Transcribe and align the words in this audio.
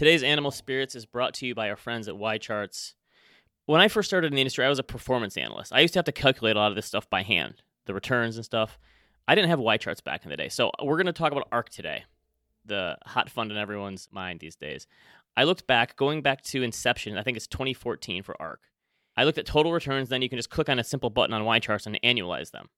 Today's 0.00 0.22
Animal 0.22 0.50
Spirits 0.50 0.94
is 0.94 1.04
brought 1.04 1.34
to 1.34 1.46
you 1.46 1.54
by 1.54 1.68
our 1.68 1.76
friends 1.76 2.08
at 2.08 2.14
YCharts. 2.14 2.94
When 3.66 3.82
I 3.82 3.88
first 3.88 4.08
started 4.08 4.28
in 4.28 4.34
the 4.34 4.40
industry, 4.40 4.64
I 4.64 4.70
was 4.70 4.78
a 4.78 4.82
performance 4.82 5.36
analyst. 5.36 5.74
I 5.74 5.80
used 5.80 5.92
to 5.92 5.98
have 5.98 6.06
to 6.06 6.12
calculate 6.12 6.56
a 6.56 6.58
lot 6.58 6.72
of 6.72 6.74
this 6.74 6.86
stuff 6.86 7.10
by 7.10 7.22
hand, 7.22 7.56
the 7.84 7.92
returns 7.92 8.36
and 8.36 8.44
stuff. 8.46 8.78
I 9.28 9.34
didn't 9.34 9.50
have 9.50 9.58
YCharts 9.58 10.02
back 10.02 10.24
in 10.24 10.30
the 10.30 10.38
day. 10.38 10.48
So 10.48 10.70
we're 10.82 10.96
going 10.96 11.04
to 11.04 11.12
talk 11.12 11.32
about 11.32 11.48
ARK 11.52 11.68
today, 11.68 12.04
the 12.64 12.96
hot 13.04 13.28
fund 13.28 13.50
in 13.50 13.58
everyone's 13.58 14.08
mind 14.10 14.40
these 14.40 14.56
days. 14.56 14.86
I 15.36 15.44
looked 15.44 15.66
back, 15.66 15.96
going 15.96 16.22
back 16.22 16.40
to 16.44 16.62
inception, 16.62 17.18
I 17.18 17.22
think 17.22 17.36
it's 17.36 17.46
2014 17.46 18.22
for 18.22 18.40
ARK. 18.40 18.60
I 19.18 19.24
looked 19.24 19.36
at 19.36 19.44
total 19.44 19.70
returns, 19.70 20.08
then 20.08 20.22
you 20.22 20.30
can 20.30 20.38
just 20.38 20.48
click 20.48 20.70
on 20.70 20.78
a 20.78 20.84
simple 20.84 21.10
button 21.10 21.34
on 21.34 21.42
YCharts 21.42 21.86
and 21.86 22.00
annualize 22.02 22.52
them. 22.52 22.70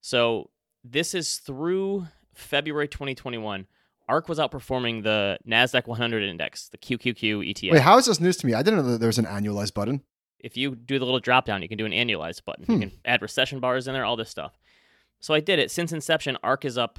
So 0.00 0.48
this 0.82 1.14
is 1.14 1.36
through 1.40 2.06
February 2.32 2.88
2021. 2.88 3.66
ARK 4.08 4.28
was 4.28 4.38
outperforming 4.38 5.02
the 5.02 5.38
NASDAQ 5.48 5.86
100 5.86 6.22
index, 6.22 6.68
the 6.68 6.78
QQQ 6.78 7.48
ETF. 7.54 7.72
Wait, 7.72 7.82
how 7.82 7.96
is 7.98 8.06
this 8.06 8.20
news 8.20 8.36
to 8.38 8.46
me? 8.46 8.54
I 8.54 8.62
didn't 8.62 8.80
know 8.84 8.90
that 8.92 8.98
there 8.98 9.06
was 9.08 9.18
an 9.18 9.24
annualized 9.26 9.74
button. 9.74 10.02
if 10.40 10.58
you 10.58 10.74
do 10.74 10.98
the 10.98 11.06
little 11.06 11.20
drop 11.20 11.46
down, 11.46 11.62
you 11.62 11.68
can 11.70 11.78
do 11.78 11.86
an 11.86 11.92
annualized 11.92 12.44
button. 12.44 12.66
You 12.68 12.74
Hmm. 12.74 12.80
can 12.82 12.92
add 13.06 13.22
recession 13.22 13.60
bars 13.60 13.88
in 13.88 13.94
there, 13.94 14.04
all 14.04 14.14
this 14.16 14.28
stuff. 14.28 14.58
So 15.20 15.32
I 15.32 15.40
did 15.40 15.58
it. 15.58 15.70
Since 15.70 15.90
inception, 15.90 16.36
ARK 16.42 16.66
is 16.66 16.76
up 16.76 16.98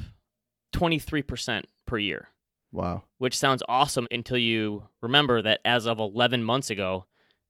23% 0.74 1.66
per 1.86 1.98
year, 1.98 2.30
Wow. 2.72 3.04
which 3.18 3.38
sounds 3.38 3.64
awesome 3.70 4.08
until 4.12 4.38
you 4.38 4.88
remember 5.02 5.42
that 5.42 5.62
as 5.64 5.86
of 5.86 6.00
11 6.00 6.44
months 6.44 6.70
ago, 6.70 7.06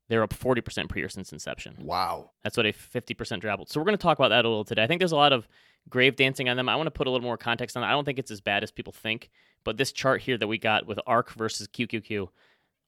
they're 0.10 0.22
up 0.24 0.34
40% 0.34 0.90
per 0.90 1.00
year 1.00 1.10
since 1.10 1.32
inception. 1.34 1.78
Wow. 1.80 2.32
That's 2.44 2.58
what 2.58 2.66
a 2.66 2.74
50% 2.74 3.42
drop. 3.42 3.60
So 3.68 3.80
we're 3.80 3.86
going 3.86 3.98
to 3.98 4.02
talk 4.02 4.20
about 4.20 4.30
that 4.30 4.46
a 4.46 4.50
little 4.50 4.66
today. 4.66 4.84
I 4.84 4.88
think 4.88 5.00
there's 5.00 5.12
a 5.12 5.16
lot 5.16 5.34
of 5.34 5.48
grave 5.90 6.16
dancing 6.16 6.50
on 6.50 6.58
them. 6.58 6.70
I 6.70 6.76
want 6.76 6.88
to 6.88 6.92
put 6.92 7.08
a 7.08 7.10
little 7.10 7.26
more 7.26 7.38
context 7.38 7.76
on 7.76 7.82
that. 7.82 7.88
I 7.88 7.92
don't 7.92 8.06
think 8.06 8.20
it's 8.20 8.32
as 8.32 8.42
bad 8.42 8.64
as 8.64 8.72
people 8.72 8.94
think, 8.94 9.30
but 9.64 9.78
this 9.78 9.92
chart 9.92 10.22
here 10.22 10.38
that 10.38 10.48
we 10.48 10.58
got 10.58 10.86
with 10.86 11.00
ARK 11.06 11.34
versus 11.34 11.68
QQQ, 11.68 12.28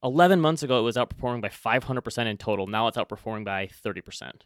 11 0.04 0.40
months 0.40 0.64
ago 0.64 0.80
it 0.80 0.84
was 0.84 0.96
outperforming 0.96 1.42
by 1.42 1.50
500% 1.50 2.26
in 2.28 2.38
total. 2.38 2.68
Now 2.68 2.88
it's 2.88 2.98
outperforming 2.98 3.46
by 3.46 3.68
30%. 3.68 4.42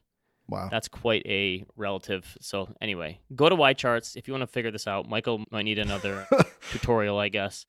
Wow. 0.48 0.68
That's 0.70 0.88
quite 0.88 1.26
a 1.26 1.64
relative. 1.76 2.38
So 2.42 2.70
anyway, 2.82 3.20
go 3.36 3.48
to 3.48 3.56
YCharts 3.56 4.18
if 4.18 4.28
you 4.28 4.34
want 4.34 4.42
to 4.42 4.48
figure 4.48 4.72
this 4.72 4.88
out. 4.88 5.08
Michael 5.08 5.46
might 5.50 5.64
need 5.64 5.80
another 5.80 6.28
tutorial, 6.72 7.18
I 7.20 7.30
guess. 7.30 7.66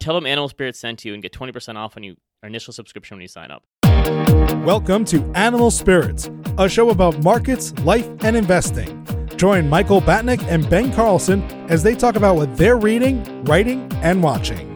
Tell 0.00 0.14
them 0.14 0.26
Animal 0.26 0.48
Spirits 0.48 0.80
sent 0.80 1.04
you 1.04 1.14
and 1.14 1.22
get 1.22 1.32
20% 1.32 1.76
off 1.76 1.94
when 1.94 2.04
you 2.04 2.16
our 2.42 2.48
initial 2.48 2.74
subscription 2.74 3.16
when 3.16 3.22
you 3.22 3.28
sign 3.28 3.50
up. 3.50 3.64
Welcome 4.66 5.06
to 5.06 5.24
Animal 5.34 5.70
Spirits, 5.70 6.30
a 6.58 6.68
show 6.68 6.90
about 6.90 7.22
markets, 7.22 7.72
life, 7.84 8.06
and 8.20 8.36
investing. 8.36 9.23
Join 9.36 9.68
Michael 9.68 10.00
Batnick 10.00 10.42
and 10.48 10.68
Ben 10.68 10.92
Carlson 10.92 11.42
as 11.68 11.82
they 11.82 11.94
talk 11.94 12.16
about 12.16 12.36
what 12.36 12.56
they're 12.56 12.76
reading, 12.78 13.44
writing, 13.44 13.90
and 14.02 14.22
watching. 14.22 14.70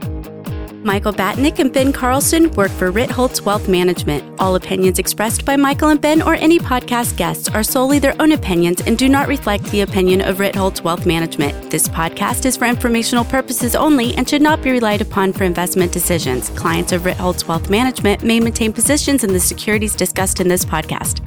Michael 0.85 1.13
Batnick 1.13 1.59
and 1.59 1.73
Ben 1.73 1.93
Carlson 1.93 2.51
work 2.53 2.71
for 2.71 2.91
Ritholtz 2.91 3.45
Wealth 3.45 3.69
Management. 3.69 4.41
All 4.41 4.55
opinions 4.55 4.99
expressed 4.99 5.45
by 5.45 5.57
Michael 5.57 5.89
and 5.89 6.01
Ben 6.01 6.23
or 6.23 6.35
any 6.35 6.59
podcast 6.59 7.17
guests 7.17 7.49
are 7.49 7.63
solely 7.63 7.99
their 7.99 8.15
own 8.23 8.33
opinions 8.33 8.81
and 8.81 8.97
do 8.97 9.09
not 9.09 9.29
reflect 9.29 9.65
the 9.65 9.83
opinion 9.83 10.21
of 10.21 10.39
Ritholtz 10.39 10.83
Wealth 10.83 11.05
Management. 11.05 11.71
This 11.71 11.89
podcast 11.89 12.47
is 12.47 12.57
for 12.57 12.65
informational 12.65 13.25
purposes 13.25 13.75
only 13.75 14.15
and 14.15 14.29
should 14.29 14.41
not 14.41 14.63
be 14.63 14.71
relied 14.71 15.03
upon 15.03 15.33
for 15.33 15.45
investment 15.45 15.93
decisions. 15.93 16.49
Clients 16.51 16.93
of 16.93 17.03
Ritholtz 17.03 17.47
Wealth 17.47 17.69
Management 17.69 18.23
may 18.23 18.41
maintain 18.41 18.73
positions 18.73 19.25
in 19.25 19.33
the 19.33 19.41
securities 19.41 19.95
discussed 19.95 20.41
in 20.41 20.49
this 20.49 20.65
podcast. 20.65 21.21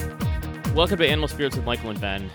Welcome 0.73 0.97
to 0.99 1.07
Animal 1.07 1.27
Spirits 1.27 1.57
with 1.57 1.65
Michael 1.65 1.89
and 1.89 2.01
Ben. 2.01 2.31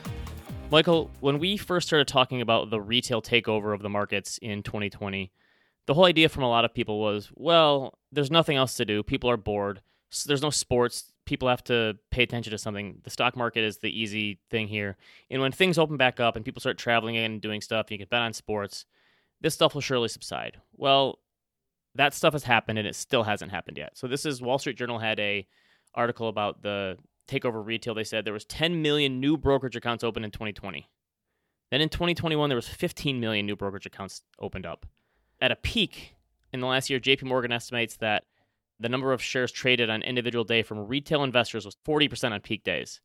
Michael, 0.70 1.10
when 1.20 1.38
we 1.38 1.56
first 1.56 1.86
started 1.86 2.08
talking 2.08 2.40
about 2.40 2.70
the 2.70 2.80
retail 2.80 3.22
takeover 3.22 3.72
of 3.72 3.82
the 3.82 3.88
markets 3.88 4.38
in 4.42 4.62
2020, 4.62 5.30
the 5.86 5.94
whole 5.94 6.04
idea 6.06 6.28
from 6.28 6.42
a 6.42 6.48
lot 6.48 6.64
of 6.64 6.74
people 6.74 6.98
was, 7.00 7.30
well, 7.34 7.98
there's 8.10 8.32
nothing 8.32 8.56
else 8.56 8.74
to 8.74 8.84
do. 8.84 9.02
People 9.04 9.30
are 9.30 9.36
bored. 9.36 9.80
S- 10.12 10.24
There's 10.24 10.42
no 10.42 10.50
sports. 10.50 11.12
People 11.24 11.48
have 11.48 11.62
to 11.64 11.96
pay 12.10 12.24
attention 12.24 12.50
to 12.50 12.58
something. 12.58 12.98
The 13.04 13.10
stock 13.10 13.36
market 13.36 13.62
is 13.62 13.78
the 13.78 13.96
easy 13.96 14.40
thing 14.50 14.66
here. 14.66 14.96
And 15.30 15.40
when 15.40 15.52
things 15.52 15.78
open 15.78 15.96
back 15.96 16.18
up 16.18 16.34
and 16.34 16.44
people 16.44 16.60
start 16.60 16.78
traveling 16.78 17.16
again 17.16 17.32
and 17.32 17.40
doing 17.40 17.60
stuff, 17.60 17.90
you 17.90 17.98
can 17.98 18.08
bet 18.10 18.22
on 18.22 18.32
sports, 18.32 18.86
this 19.40 19.54
stuff 19.54 19.74
will 19.74 19.80
surely 19.80 20.08
subside. 20.08 20.56
Well, 20.74 21.20
that 21.94 22.12
stuff 22.12 22.32
has 22.32 22.44
happened 22.44 22.78
and 22.80 22.88
it 22.88 22.96
still 22.96 23.22
hasn't 23.22 23.52
happened 23.52 23.78
yet. 23.78 23.96
So 23.96 24.08
this 24.08 24.26
is 24.26 24.42
Wall 24.42 24.58
Street 24.58 24.76
Journal 24.76 24.98
had 24.98 25.20
a 25.20 25.46
article 25.94 26.28
about 26.28 26.62
the 26.62 26.98
takeover 27.26 27.64
retail. 27.64 27.94
They 27.94 28.04
said 28.04 28.24
there 28.24 28.32
was 28.32 28.44
10 28.44 28.82
million 28.82 29.20
new 29.20 29.36
brokerage 29.36 29.76
accounts 29.76 30.04
opened 30.04 30.24
in 30.24 30.30
2020. 30.30 30.88
Then 31.70 31.80
in 31.80 31.88
2021 31.88 32.48
there 32.48 32.56
was 32.56 32.68
15 32.68 33.20
million 33.20 33.46
new 33.46 33.56
brokerage 33.56 33.86
accounts 33.86 34.22
opened 34.38 34.66
up. 34.66 34.86
At 35.40 35.50
a 35.50 35.56
peak 35.56 36.14
in 36.52 36.60
the 36.60 36.66
last 36.66 36.88
year, 36.88 37.00
JP 37.00 37.24
Morgan 37.24 37.52
estimates 37.52 37.96
that 37.98 38.24
the 38.78 38.88
number 38.88 39.12
of 39.12 39.22
shares 39.22 39.52
traded 39.52 39.90
on 39.90 40.02
individual 40.02 40.44
day 40.44 40.62
from 40.62 40.86
retail 40.86 41.24
investors 41.24 41.64
was 41.64 41.76
40% 41.86 42.32
on 42.32 42.40
peak 42.40 42.62
days. 42.62 43.00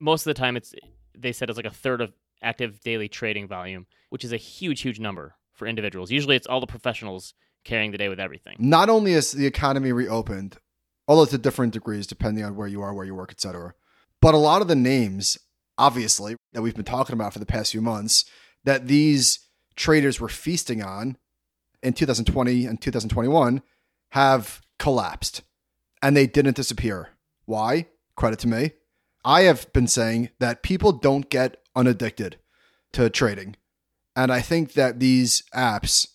Most 0.00 0.26
of 0.26 0.34
the 0.34 0.40
time 0.40 0.56
it's 0.56 0.74
they 1.16 1.32
said 1.32 1.50
it's 1.50 1.58
like 1.58 1.66
a 1.66 1.70
third 1.70 2.00
of 2.00 2.12
active 2.42 2.80
daily 2.80 3.08
trading 3.08 3.46
volume, 3.46 3.86
which 4.08 4.24
is 4.24 4.32
a 4.32 4.36
huge 4.36 4.80
huge 4.80 4.98
number 4.98 5.34
for 5.52 5.66
individuals. 5.66 6.10
Usually 6.10 6.36
it's 6.36 6.46
all 6.46 6.60
the 6.60 6.66
professionals 6.66 7.34
carrying 7.64 7.92
the 7.92 7.98
day 7.98 8.08
with 8.08 8.18
everything. 8.18 8.56
Not 8.58 8.88
only 8.88 9.12
is 9.12 9.32
the 9.32 9.46
economy 9.46 9.92
reopened, 9.92 10.56
although 11.12 11.30
to 11.30 11.36
different 11.36 11.74
degrees 11.74 12.06
depending 12.06 12.42
on 12.42 12.56
where 12.56 12.66
you 12.66 12.80
are, 12.80 12.94
where 12.94 13.04
you 13.04 13.14
work, 13.14 13.30
etc. 13.30 13.74
But 14.22 14.32
a 14.32 14.38
lot 14.38 14.62
of 14.62 14.68
the 14.68 14.74
names, 14.74 15.36
obviously, 15.76 16.36
that 16.54 16.62
we've 16.62 16.74
been 16.74 16.86
talking 16.86 17.12
about 17.12 17.34
for 17.34 17.38
the 17.38 17.44
past 17.44 17.72
few 17.72 17.82
months, 17.82 18.24
that 18.64 18.88
these 18.88 19.40
traders 19.76 20.18
were 20.18 20.30
feasting 20.30 20.82
on 20.82 21.18
in 21.82 21.92
2020 21.92 22.64
and 22.64 22.80
2021 22.80 23.60
have 24.12 24.62
collapsed 24.78 25.42
and 26.00 26.16
they 26.16 26.26
didn't 26.26 26.56
disappear. 26.56 27.10
Why? 27.44 27.88
Credit 28.16 28.38
to 28.38 28.48
me. 28.48 28.72
I 29.22 29.42
have 29.42 29.70
been 29.74 29.88
saying 29.88 30.30
that 30.40 30.62
people 30.62 30.92
don't 30.92 31.28
get 31.28 31.58
unaddicted 31.76 32.38
to 32.94 33.10
trading. 33.10 33.56
And 34.16 34.32
I 34.32 34.40
think 34.40 34.72
that 34.72 34.98
these 34.98 35.42
apps 35.54 36.08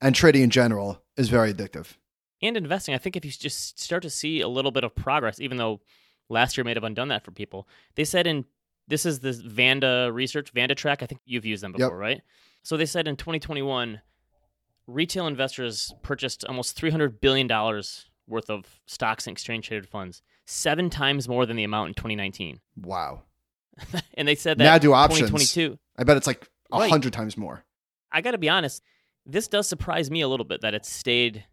and 0.00 0.12
trading 0.12 0.42
in 0.42 0.50
general 0.50 1.04
is 1.16 1.28
very 1.28 1.54
addictive. 1.54 1.94
And 2.42 2.56
investing. 2.56 2.94
I 2.94 2.98
think 2.98 3.16
if 3.16 3.24
you 3.24 3.30
just 3.30 3.80
start 3.80 4.02
to 4.02 4.10
see 4.10 4.40
a 4.40 4.48
little 4.48 4.70
bit 4.70 4.84
of 4.84 4.94
progress, 4.94 5.40
even 5.40 5.56
though 5.56 5.80
last 6.28 6.56
year 6.56 6.64
may 6.64 6.74
have 6.74 6.84
undone 6.84 7.08
that 7.08 7.24
for 7.24 7.30
people, 7.30 7.66
they 7.94 8.04
said 8.04 8.26
in 8.26 8.44
this 8.86 9.06
is 9.06 9.20
this 9.20 9.38
Vanda 9.40 10.10
research, 10.12 10.52
VandaTrack. 10.52 11.02
I 11.02 11.06
think 11.06 11.20
you've 11.24 11.46
used 11.46 11.62
them 11.62 11.72
Yep. 11.72 11.78
before, 11.78 11.96
right? 11.96 12.20
So 12.62 12.76
they 12.76 12.86
said 12.86 13.08
in 13.08 13.16
2021, 13.16 14.00
retail 14.86 15.26
investors 15.26 15.94
purchased 16.02 16.44
almost 16.44 16.76
300 16.76 17.20
billion 17.20 17.46
dollars 17.46 18.06
worth 18.26 18.48
of 18.50 18.80
stocks 18.86 19.26
and 19.26 19.32
exchange 19.34 19.68
traded 19.68 19.88
funds, 19.88 20.22
seven 20.46 20.88
times 20.90 21.28
more 21.28 21.44
than 21.46 21.56
the 21.56 21.64
amount 21.64 21.88
in 21.88 21.94
2019. 21.94 22.60
Wow. 22.76 23.22
and 24.14 24.26
they 24.28 24.34
said 24.34 24.58
that 24.58 24.64
Now 24.64 24.78
do 24.78 24.92
options. 24.92 25.30
2022. 25.30 25.78
I 25.98 26.04
bet 26.04 26.16
it's 26.16 26.26
like 26.26 26.48
a 26.72 26.78
Right. 26.78 26.90
hundred 26.90 27.12
times 27.12 27.36
more. 27.36 27.64
I 28.12 28.20
got 28.20 28.30
to 28.32 28.38
be 28.38 28.48
honest, 28.48 28.82
this 29.26 29.48
does 29.48 29.66
surprise 29.68 30.10
me 30.10 30.20
a 30.20 30.28
little 30.28 30.44
bit 30.44 30.60
that 30.62 30.74
it's 30.74 30.90
stayed. 30.90 31.44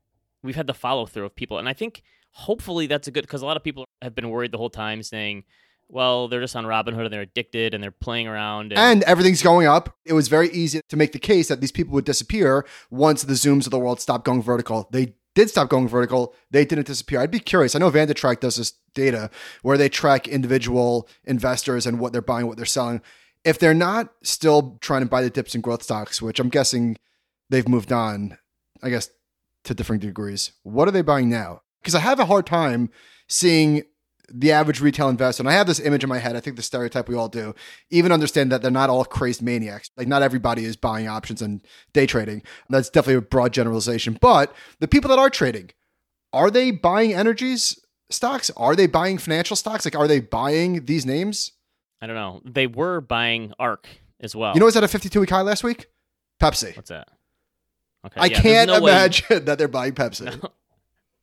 We've 0.43 0.55
had 0.55 0.67
the 0.67 0.73
follow 0.73 1.05
through 1.05 1.25
of 1.25 1.35
people, 1.35 1.57
and 1.57 1.69
I 1.69 1.73
think 1.73 2.03
hopefully 2.31 2.87
that's 2.87 3.07
a 3.07 3.11
good 3.11 3.21
because 3.21 3.41
a 3.41 3.45
lot 3.45 3.57
of 3.57 3.63
people 3.63 3.85
have 4.01 4.15
been 4.15 4.29
worried 4.29 4.51
the 4.51 4.57
whole 4.57 4.69
time, 4.69 5.03
saying, 5.03 5.43
"Well, 5.89 6.27
they're 6.27 6.41
just 6.41 6.55
on 6.55 6.65
Robinhood 6.65 7.05
and 7.05 7.13
they're 7.13 7.21
addicted 7.21 7.73
and 7.73 7.83
they're 7.83 7.91
playing 7.91 8.27
around." 8.27 8.71
And, 8.71 8.79
And 8.79 9.03
everything's 9.03 9.43
going 9.43 9.67
up. 9.67 9.95
It 10.05 10.13
was 10.13 10.27
very 10.27 10.49
easy 10.49 10.81
to 10.89 10.97
make 10.97 11.11
the 11.11 11.19
case 11.19 11.47
that 11.49 11.61
these 11.61 11.71
people 11.71 11.93
would 11.93 12.05
disappear 12.05 12.65
once 12.89 13.23
the 13.23 13.33
Zooms 13.33 13.65
of 13.65 13.71
the 13.71 13.79
world 13.79 13.99
stopped 13.99 14.25
going 14.25 14.41
vertical. 14.41 14.87
They 14.91 15.15
did 15.35 15.49
stop 15.49 15.69
going 15.69 15.87
vertical. 15.87 16.33
They 16.49 16.65
didn't 16.65 16.87
disappear. 16.87 17.21
I'd 17.21 17.31
be 17.31 17.39
curious. 17.39 17.75
I 17.75 17.79
know 17.79 17.91
VandaTrack 17.91 18.39
does 18.39 18.57
this 18.57 18.73
data 18.93 19.29
where 19.61 19.77
they 19.77 19.89
track 19.89 20.27
individual 20.27 21.07
investors 21.23 21.85
and 21.85 21.99
what 21.99 22.11
they're 22.11 22.21
buying, 22.21 22.47
what 22.47 22.57
they're 22.57 22.65
selling. 22.65 23.01
If 23.43 23.57
they're 23.57 23.73
not 23.73 24.13
still 24.23 24.77
trying 24.81 25.01
to 25.01 25.07
buy 25.07 25.21
the 25.21 25.29
dips 25.29 25.55
in 25.55 25.61
growth 25.61 25.83
stocks, 25.83 26.21
which 26.21 26.39
I'm 26.39 26.49
guessing 26.49 26.97
they've 27.49 27.67
moved 27.67 27.91
on, 27.91 28.37
I 28.83 28.89
guess 28.89 29.09
to 29.63 29.73
different 29.73 30.01
degrees, 30.01 30.51
what 30.63 30.87
are 30.87 30.91
they 30.91 31.01
buying 31.01 31.29
now? 31.29 31.61
Because 31.81 31.95
I 31.95 31.99
have 31.99 32.19
a 32.19 32.25
hard 32.25 32.45
time 32.45 32.89
seeing 33.27 33.83
the 34.33 34.51
average 34.51 34.79
retail 34.79 35.09
investor, 35.09 35.41
and 35.41 35.49
I 35.49 35.53
have 35.53 35.67
this 35.67 35.79
image 35.79 36.03
in 36.03 36.09
my 36.09 36.19
head. 36.19 36.35
I 36.35 36.39
think 36.39 36.55
the 36.55 36.61
stereotype 36.61 37.09
we 37.09 37.15
all 37.15 37.27
do, 37.27 37.53
even 37.89 38.11
understand 38.11 38.51
that 38.51 38.61
they're 38.61 38.71
not 38.71 38.89
all 38.89 39.03
crazed 39.03 39.41
maniacs. 39.41 39.89
Like 39.97 40.07
not 40.07 40.21
everybody 40.21 40.63
is 40.63 40.77
buying 40.77 41.07
options 41.07 41.41
and 41.41 41.61
day 41.93 42.05
trading. 42.05 42.43
That's 42.69 42.89
definitely 42.89 43.15
a 43.15 43.21
broad 43.21 43.53
generalization. 43.53 44.17
But 44.19 44.53
the 44.79 44.87
people 44.87 45.09
that 45.09 45.19
are 45.19 45.29
trading, 45.29 45.71
are 46.33 46.49
they 46.49 46.71
buying 46.71 47.13
energies 47.13 47.77
stocks? 48.09 48.49
Are 48.55 48.75
they 48.75 48.87
buying 48.87 49.17
financial 49.17 49.55
stocks? 49.55 49.85
Like 49.85 49.95
are 49.95 50.07
they 50.07 50.19
buying 50.19 50.85
these 50.85 51.05
names? 51.05 51.51
I 52.01 52.07
don't 52.07 52.15
know. 52.15 52.41
They 52.45 52.67
were 52.67 53.01
buying 53.01 53.53
ARK 53.59 53.87
as 54.19 54.35
well. 54.35 54.53
You 54.53 54.59
know 54.59 54.65
what's 54.65 54.77
at 54.77 54.83
a 54.83 54.87
52 54.87 55.19
week 55.19 55.29
high 55.29 55.41
last 55.41 55.63
week? 55.63 55.87
Pepsi. 56.41 56.75
what's 56.75 56.89
that? 56.89 57.07
Okay, 58.05 58.19
I 58.19 58.25
yeah, 58.27 58.41
can't 58.41 58.67
no 58.67 58.81
way- 58.81 58.91
imagine 58.91 59.45
that 59.49 59.57
they're 59.57 59.67
buying 59.67 59.93
Pepsi. 59.93 60.47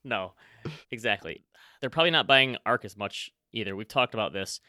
No, 0.04 0.32
exactly. 0.90 1.42
They're 1.80 1.90
probably 1.90 2.12
not 2.12 2.26
buying 2.26 2.56
ARK 2.64 2.84
as 2.86 2.96
much 2.96 3.30
either. 3.52 3.76
We've 3.76 3.86
talked 3.88 4.14
about 4.14 4.32
this. 4.32 4.60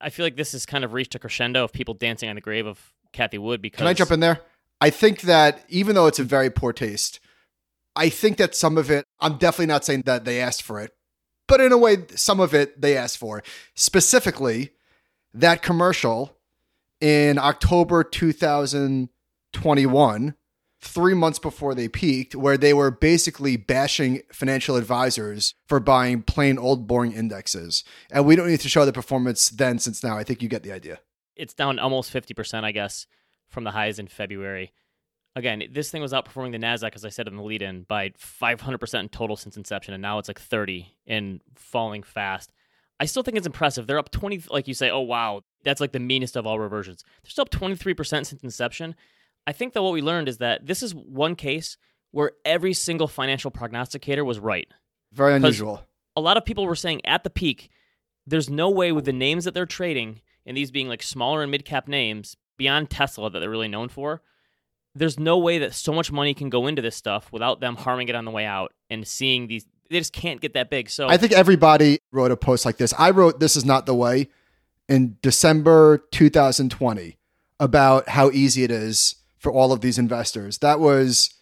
I 0.00 0.10
feel 0.10 0.24
like 0.26 0.36
this 0.36 0.52
has 0.52 0.64
kind 0.66 0.84
of 0.84 0.92
reached 0.92 1.14
a 1.16 1.18
crescendo 1.18 1.64
of 1.64 1.72
people 1.72 1.94
dancing 1.94 2.28
on 2.28 2.34
the 2.36 2.40
grave 2.42 2.66
of 2.66 2.92
Cathie 3.12 3.38
Wood 3.38 3.60
because 3.62 3.78
Can 3.78 3.86
I 3.88 3.94
jump 3.94 4.10
in 4.12 4.20
there? 4.20 4.42
I 4.80 4.90
think 4.90 5.22
that 5.22 5.64
even 5.68 5.94
though 5.96 6.06
it's 6.06 6.18
a 6.20 6.24
very 6.24 6.50
poor 6.50 6.72
taste, 6.72 7.18
I 7.96 8.10
think 8.10 8.36
that 8.36 8.54
some 8.54 8.76
of 8.78 8.90
it, 8.90 9.06
I'm 9.18 9.38
definitely 9.38 9.66
not 9.66 9.84
saying 9.84 10.02
that 10.02 10.24
they 10.26 10.40
asked 10.40 10.62
for 10.62 10.80
it, 10.80 10.92
but 11.48 11.60
in 11.60 11.72
a 11.72 11.78
way, 11.78 11.96
some 12.14 12.38
of 12.38 12.54
it 12.54 12.80
they 12.80 12.96
asked 12.96 13.18
for. 13.18 13.42
Specifically, 13.74 14.70
that 15.32 15.62
commercial 15.62 16.36
in 17.00 17.38
October 17.38 18.04
2021, 18.04 20.34
three 20.86 21.14
months 21.14 21.38
before 21.38 21.74
they 21.74 21.88
peaked, 21.88 22.34
where 22.34 22.56
they 22.56 22.72
were 22.72 22.90
basically 22.90 23.56
bashing 23.56 24.22
financial 24.32 24.76
advisors 24.76 25.54
for 25.66 25.80
buying 25.80 26.22
plain 26.22 26.58
old 26.58 26.86
boring 26.86 27.12
indexes. 27.12 27.84
And 28.10 28.24
we 28.24 28.36
don't 28.36 28.48
need 28.48 28.60
to 28.60 28.68
show 28.68 28.84
the 28.84 28.92
performance 28.92 29.50
then 29.50 29.78
since 29.78 30.02
now. 30.02 30.16
I 30.16 30.24
think 30.24 30.42
you 30.42 30.48
get 30.48 30.62
the 30.62 30.72
idea. 30.72 31.00
It's 31.34 31.54
down 31.54 31.78
almost 31.78 32.12
50%, 32.12 32.64
I 32.64 32.72
guess, 32.72 33.06
from 33.48 33.64
the 33.64 33.72
highs 33.72 33.98
in 33.98 34.06
February. 34.06 34.72
Again, 35.34 35.62
this 35.70 35.90
thing 35.90 36.00
was 36.00 36.12
outperforming 36.12 36.52
the 36.52 36.58
Nasdaq, 36.58 36.94
as 36.94 37.04
I 37.04 37.10
said 37.10 37.28
in 37.28 37.36
the 37.36 37.42
lead-in, 37.42 37.82
by 37.82 38.10
500% 38.10 39.00
in 39.00 39.08
total 39.10 39.36
since 39.36 39.56
inception, 39.56 39.92
and 39.92 40.00
now 40.00 40.18
it's 40.18 40.28
like 40.28 40.40
30 40.40 40.94
and 41.06 41.42
falling 41.54 42.02
fast. 42.02 42.52
I 42.98 43.04
still 43.04 43.22
think 43.22 43.36
it's 43.36 43.46
impressive. 43.46 43.86
They're 43.86 43.98
up 43.98 44.10
20, 44.10 44.44
like 44.50 44.66
you 44.66 44.72
say, 44.72 44.88
oh, 44.88 45.00
wow, 45.00 45.42
that's 45.62 45.82
like 45.82 45.92
the 45.92 46.00
meanest 46.00 46.36
of 46.36 46.46
all 46.46 46.58
reversions. 46.58 47.04
They're 47.22 47.30
still 47.30 47.42
up 47.42 47.50
23% 47.50 48.24
since 48.24 48.42
inception. 48.42 48.94
I 49.46 49.52
think 49.52 49.74
that 49.74 49.82
what 49.82 49.92
we 49.92 50.02
learned 50.02 50.28
is 50.28 50.38
that 50.38 50.66
this 50.66 50.82
is 50.82 50.94
one 50.94 51.36
case 51.36 51.76
where 52.10 52.32
every 52.44 52.72
single 52.72 53.08
financial 53.08 53.50
prognosticator 53.50 54.24
was 54.24 54.38
right. 54.38 54.68
Very 55.12 55.34
unusual. 55.34 55.82
A 56.16 56.20
lot 56.20 56.36
of 56.36 56.44
people 56.44 56.66
were 56.66 56.74
saying 56.74 57.04
at 57.04 57.24
the 57.24 57.30
peak, 57.30 57.70
there's 58.26 58.50
no 58.50 58.70
way 58.70 58.90
with 58.90 59.04
the 59.04 59.12
names 59.12 59.44
that 59.44 59.54
they're 59.54 59.66
trading, 59.66 60.20
and 60.44 60.56
these 60.56 60.70
being 60.70 60.88
like 60.88 61.02
smaller 61.02 61.42
and 61.42 61.50
mid 61.50 61.64
cap 61.64 61.88
names, 61.88 62.36
beyond 62.56 62.90
Tesla 62.90 63.30
that 63.30 63.40
they're 63.40 63.50
really 63.50 63.68
known 63.68 63.88
for, 63.88 64.22
there's 64.94 65.18
no 65.18 65.36
way 65.36 65.58
that 65.58 65.74
so 65.74 65.92
much 65.92 66.10
money 66.10 66.34
can 66.34 66.48
go 66.48 66.66
into 66.66 66.82
this 66.82 66.96
stuff 66.96 67.30
without 67.32 67.60
them 67.60 67.76
harming 67.76 68.08
it 68.08 68.14
on 68.14 68.24
the 68.24 68.30
way 68.30 68.46
out 68.46 68.72
and 68.88 69.06
seeing 69.06 69.46
these 69.46 69.66
they 69.90 69.98
just 69.98 70.12
can't 70.12 70.40
get 70.40 70.54
that 70.54 70.68
big. 70.68 70.90
So 70.90 71.08
I 71.08 71.16
think 71.16 71.32
everybody 71.32 72.00
wrote 72.10 72.32
a 72.32 72.36
post 72.36 72.64
like 72.64 72.76
this. 72.76 72.92
I 72.98 73.10
wrote 73.10 73.38
this 73.38 73.54
is 73.54 73.64
not 73.64 73.86
the 73.86 73.94
way 73.94 74.28
in 74.88 75.16
December 75.22 75.98
2020 76.10 77.16
about 77.60 78.08
how 78.08 78.30
easy 78.30 78.64
it 78.64 78.70
is 78.70 79.16
for 79.46 79.52
all 79.52 79.72
of 79.72 79.80
these 79.80 79.96
investors. 79.96 80.58
That 80.58 80.80
was 80.80 81.32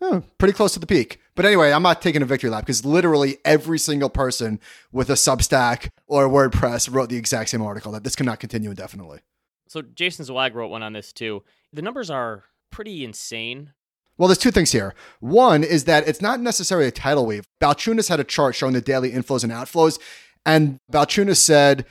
oh, 0.00 0.22
pretty 0.38 0.54
close 0.54 0.72
to 0.74 0.78
the 0.78 0.86
peak. 0.86 1.18
But 1.34 1.44
anyway, 1.44 1.72
I'm 1.72 1.82
not 1.82 2.00
taking 2.00 2.22
a 2.22 2.24
victory 2.24 2.48
lap 2.48 2.64
because 2.64 2.84
literally 2.84 3.38
every 3.44 3.76
single 3.76 4.08
person 4.08 4.60
with 4.92 5.10
a 5.10 5.14
Substack 5.14 5.88
or 6.06 6.28
WordPress 6.28 6.94
wrote 6.94 7.08
the 7.08 7.16
exact 7.16 7.50
same 7.50 7.60
article 7.60 7.90
that 7.90 8.04
this 8.04 8.14
cannot 8.14 8.38
continue 8.38 8.70
indefinitely. 8.70 9.18
So 9.66 9.82
Jason 9.82 10.24
Zweig 10.24 10.54
wrote 10.54 10.70
one 10.70 10.84
on 10.84 10.92
this 10.92 11.12
too. 11.12 11.42
The 11.72 11.82
numbers 11.82 12.08
are 12.08 12.44
pretty 12.70 13.04
insane. 13.04 13.72
Well, 14.16 14.28
there's 14.28 14.38
two 14.38 14.52
things 14.52 14.70
here. 14.70 14.94
One 15.18 15.64
is 15.64 15.86
that 15.86 16.06
it's 16.06 16.22
not 16.22 16.38
necessarily 16.38 16.86
a 16.86 16.92
tidal 16.92 17.26
wave. 17.26 17.48
Balchunas 17.60 18.08
had 18.08 18.20
a 18.20 18.24
chart 18.24 18.54
showing 18.54 18.74
the 18.74 18.80
daily 18.80 19.10
inflows 19.10 19.42
and 19.42 19.52
outflows, 19.52 19.98
and 20.46 20.78
Balchunas 20.92 21.38
said 21.38 21.84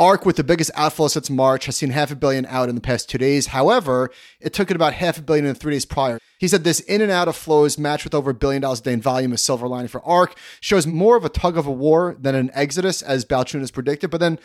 ARK, 0.00 0.24
with 0.24 0.36
the 0.36 0.44
biggest 0.44 0.70
outflow 0.74 1.08
since 1.08 1.28
March, 1.28 1.66
has 1.66 1.76
seen 1.76 1.90
half 1.90 2.10
a 2.10 2.16
billion 2.16 2.46
out 2.46 2.70
in 2.70 2.74
the 2.74 2.80
past 2.80 3.10
two 3.10 3.18
days. 3.18 3.48
However, 3.48 4.10
it 4.40 4.54
took 4.54 4.70
it 4.70 4.74
about 4.74 4.94
half 4.94 5.18
a 5.18 5.22
billion 5.22 5.44
in 5.44 5.54
three 5.54 5.74
days 5.74 5.84
prior. 5.84 6.18
He 6.38 6.48
said 6.48 6.64
this 6.64 6.80
in 6.80 7.02
and 7.02 7.12
out 7.12 7.28
of 7.28 7.36
flows 7.36 7.76
matched 7.76 8.04
with 8.04 8.14
over 8.14 8.30
a 8.30 8.34
billion 8.34 8.62
dollars 8.62 8.80
a 8.80 8.84
day 8.84 8.94
in 8.94 9.02
volume, 9.02 9.34
a 9.34 9.36
silver 9.36 9.68
lining 9.68 9.88
for 9.88 10.02
ARK, 10.02 10.38
shows 10.60 10.86
more 10.86 11.16
of 11.16 11.26
a 11.26 11.28
tug 11.28 11.58
of 11.58 11.66
a 11.66 11.70
war 11.70 12.16
than 12.18 12.34
an 12.34 12.50
exodus, 12.54 13.02
as 13.02 13.26
Balchunas 13.26 13.70
predicted. 13.70 14.10
But 14.10 14.20
then 14.20 14.38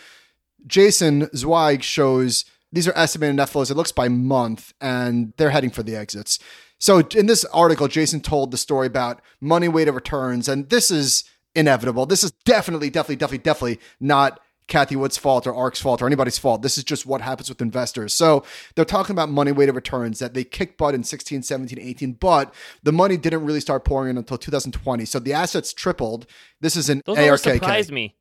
Jason 0.68 1.30
Zweig 1.34 1.84
shows 1.84 2.44
these 2.74 2.90
are 2.90 2.98
estimated 2.98 3.38
net 3.38 3.48
flows. 3.48 3.72
It 3.72 3.78
looks 3.78 3.94
by 3.94 4.10
month, 4.10 4.74
and 4.82 5.32
they're 5.38 5.52
heading 5.52 5.70
for 5.70 5.84
the 5.84 5.96
exits. 5.96 6.38
So 6.80 7.00
in 7.00 7.28
this 7.28 7.46
article, 7.46 7.88
Jason 7.88 8.20
told 8.20 8.52
the 8.52 8.58
story 8.58 8.88
about 8.88 9.22
money 9.40 9.70
weighted 9.70 9.96
returns, 9.96 10.50
and 10.50 10.70
this 10.70 10.92
is 10.92 11.24
inevitable. 11.56 12.06
This 12.06 12.26
is 12.26 12.32
definitely, 12.44 12.90
definitely, 12.90 13.16
definitely, 13.16 13.38
definitely 13.38 13.80
not 14.02 14.42
Cathie 14.68 14.96
Wood's 14.96 15.18
fault 15.18 15.46
or 15.46 15.54
ARK's 15.54 15.80
fault 15.80 16.02
or 16.02 16.08
anybody's 16.08 16.38
fault. 16.38 16.62
This 16.62 16.78
is 16.78 16.84
just 16.84 17.06
what 17.06 17.22
happens 17.22 17.50
with 17.50 17.62
investors. 17.62 18.14
So 18.14 18.44
they're 18.76 18.86
talking 18.86 19.14
about 19.14 19.30
money 19.30 19.52
weighted 19.52 19.76
returns 19.76 20.20
that 20.20 20.34
they 20.34 20.44
kicked 20.44 20.78
butt 20.78 20.96
in 20.96 21.04
16, 21.04 21.44
17, 21.44 21.80
18, 21.80 22.14
but 22.14 22.54
the 22.84 22.92
money 22.92 23.18
didn't 23.18 23.46
really 23.46 23.60
start 23.60 23.86
pouring 23.86 24.10
in 24.10 24.18
until 24.18 24.38
2020. 24.38 25.06
So 25.06 25.20
the 25.20 25.34
assets 25.34 25.74
tripled. 25.74 26.26
This 26.62 26.76
is 26.76 26.90
an 26.90 27.02
Those 27.06 27.18
numbers 27.18 27.42
surprised 27.42 27.92
me. 27.92 28.16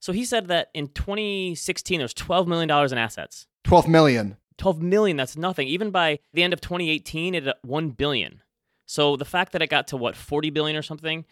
So 0.00 0.12
he 0.12 0.24
said 0.24 0.48
that 0.48 0.68
in 0.74 0.88
2016 0.88 1.98
there's 1.98 2.14
12 2.14 2.46
million 2.46 2.68
dollars 2.68 2.92
in 2.92 2.98
assets. 2.98 3.46
12 3.64 3.88
million. 3.88 4.36
12 4.58 4.82
million, 4.82 5.16
that's 5.16 5.36
nothing. 5.36 5.68
Even 5.68 5.90
by 5.90 6.18
the 6.32 6.42
end 6.42 6.52
of 6.52 6.60
2018, 6.60 7.34
it 7.34 7.46
at 7.46 7.58
1 7.62 7.90
billion. 7.90 8.42
So 8.86 9.16
the 9.16 9.24
fact 9.24 9.52
that 9.52 9.62
it 9.62 9.70
got 9.70 9.86
to 9.88 9.96
what 9.96 10.16
40 10.16 10.50
billion 10.50 10.76
or 10.76 10.82
something 10.82 11.24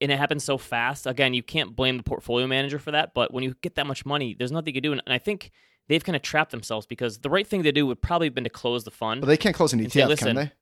and 0.00 0.10
it 0.10 0.18
happens 0.18 0.44
so 0.44 0.58
fast, 0.58 1.06
again, 1.06 1.34
you 1.34 1.42
can't 1.42 1.76
blame 1.76 1.96
the 1.96 2.02
portfolio 2.02 2.46
manager 2.46 2.78
for 2.78 2.90
that, 2.92 3.14
but 3.14 3.32
when 3.32 3.44
you 3.44 3.54
get 3.62 3.74
that 3.74 3.86
much 3.86 4.06
money, 4.06 4.34
there's 4.38 4.52
nothing 4.52 4.74
you 4.74 4.80
can 4.80 4.82
do 4.82 4.92
and 4.92 5.02
I 5.06 5.18
think 5.18 5.50
they've 5.88 6.02
kind 6.02 6.16
of 6.16 6.22
trapped 6.22 6.52
themselves 6.52 6.86
because 6.86 7.18
the 7.18 7.30
right 7.30 7.46
thing 7.46 7.64
to 7.64 7.72
do 7.72 7.86
would 7.86 8.00
probably 8.00 8.28
have 8.28 8.34
been 8.34 8.44
to 8.44 8.50
close 8.50 8.84
the 8.84 8.90
fund. 8.90 9.20
But 9.20 9.26
they 9.26 9.36
can't 9.36 9.56
close 9.56 9.72
an 9.72 9.80
ETF, 9.80 10.18
say, 10.18 10.26
can 10.26 10.36
they? 10.36 10.52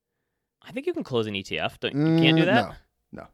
I 0.63 0.73
think 0.73 0.87
you 0.87 0.93
can 0.93 1.05
close 1.05 1.27
an 1.27 1.35
ETF. 1.35 1.79
Don't, 1.81 1.95
you 1.95 2.23
can't 2.23 2.37
do 2.37 2.43
mm, 2.43 2.47
that? 2.47 2.69
No. 3.13 3.23
No. 3.23 3.27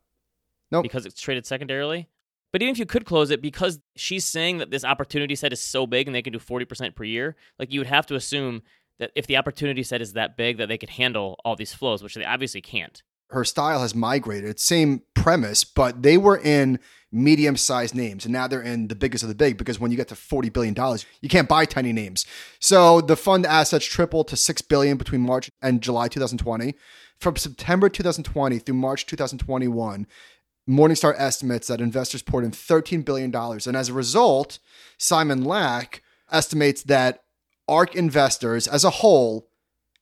Nope. 0.71 0.83
Because 0.83 1.07
it's 1.07 1.21
traded 1.21 1.47
secondarily? 1.47 2.09
But 2.53 2.63
even 2.63 2.73
if 2.73 2.79
you 2.79 2.87
could 2.87 3.05
close 3.05 3.31
it, 3.31 3.43
because 3.43 3.81
she's 3.97 4.25
saying 4.25 4.59
that 4.59 4.71
this 4.71 4.85
opportunity 4.85 5.35
set 5.35 5.53
is 5.53 5.61
so 5.61 5.87
big 5.87 6.07
and 6.07 6.15
they 6.15 6.23
can 6.23 6.33
do 6.33 6.39
40% 6.39 6.95
per 6.95 7.05
year, 7.05 7.37
like 7.59 7.73
you 7.73 7.81
would 7.81 7.89
have 7.89 8.07
to 8.07 8.15
assume 8.15 8.63
that 8.99 9.11
if 9.17 9.27
the 9.27 9.37
opportunity 9.37 9.83
set 9.83 10.01
is 10.01 10.13
that 10.13 10.37
big, 10.37 10.59
that 10.59 10.69
they 10.69 10.79
could 10.79 10.91
handle 10.91 11.41
all 11.45 11.57
these 11.57 11.75
flows, 11.75 12.03
which 12.03 12.15
they 12.15 12.25
obviously 12.25 12.61
can't. 12.61 13.03
Her 13.35 13.45
style 13.45 13.83
has 13.83 13.95
migrated. 13.95 14.59
Same 14.61 15.03
premise, 15.15 15.65
but 15.65 16.03
they 16.03 16.17
were 16.17 16.39
in 16.39 16.79
medium 17.11 17.57
sized 17.57 17.95
names 17.95 18.25
and 18.25 18.33
now 18.33 18.49
they're 18.49 18.61
in 18.61 18.89
the 18.89 18.95
biggest 18.95 19.23
of 19.23 19.29
the 19.29 19.35
big 19.37 19.57
because 19.57 19.79
when 19.79 19.93
you 19.93 19.97
get 19.97 20.09
to 20.09 20.15
$40 20.15 20.53
billion, 20.53 20.75
you 21.21 21.29
can't 21.29 21.49
buy 21.49 21.65
tiny 21.65 21.93
names. 21.93 22.27
So 22.59 23.01
the 23.01 23.17
fund 23.17 23.47
assets 23.47 23.87
tripled 23.87 24.29
to 24.29 24.37
6 24.37 24.63
billion 24.63 24.97
between 24.97 25.21
March 25.21 25.49
and 25.63 25.81
July 25.81 26.09
2020. 26.09 26.75
From 27.19 27.37
September 27.37 27.89
2020 27.89 28.59
through 28.59 28.75
March 28.75 29.07
2021, 29.07 30.07
Morningstar 30.69 31.15
estimates 31.17 31.69
that 31.69 31.81
investors 31.81 32.23
poured 32.23 32.45
in 32.45 32.51
$13 32.51 33.05
billion. 33.05 33.35
And 33.35 33.77
as 33.77 33.89
a 33.89 33.95
result, 33.95 34.59
Simon 34.99 35.45
Lack 35.45 36.03
estimates 36.33 36.83
that 36.85 37.23
ARK 37.69 37.95
investors 37.95 38.67
as 38.67 38.85
a 38.85 38.91
whole 38.91 39.49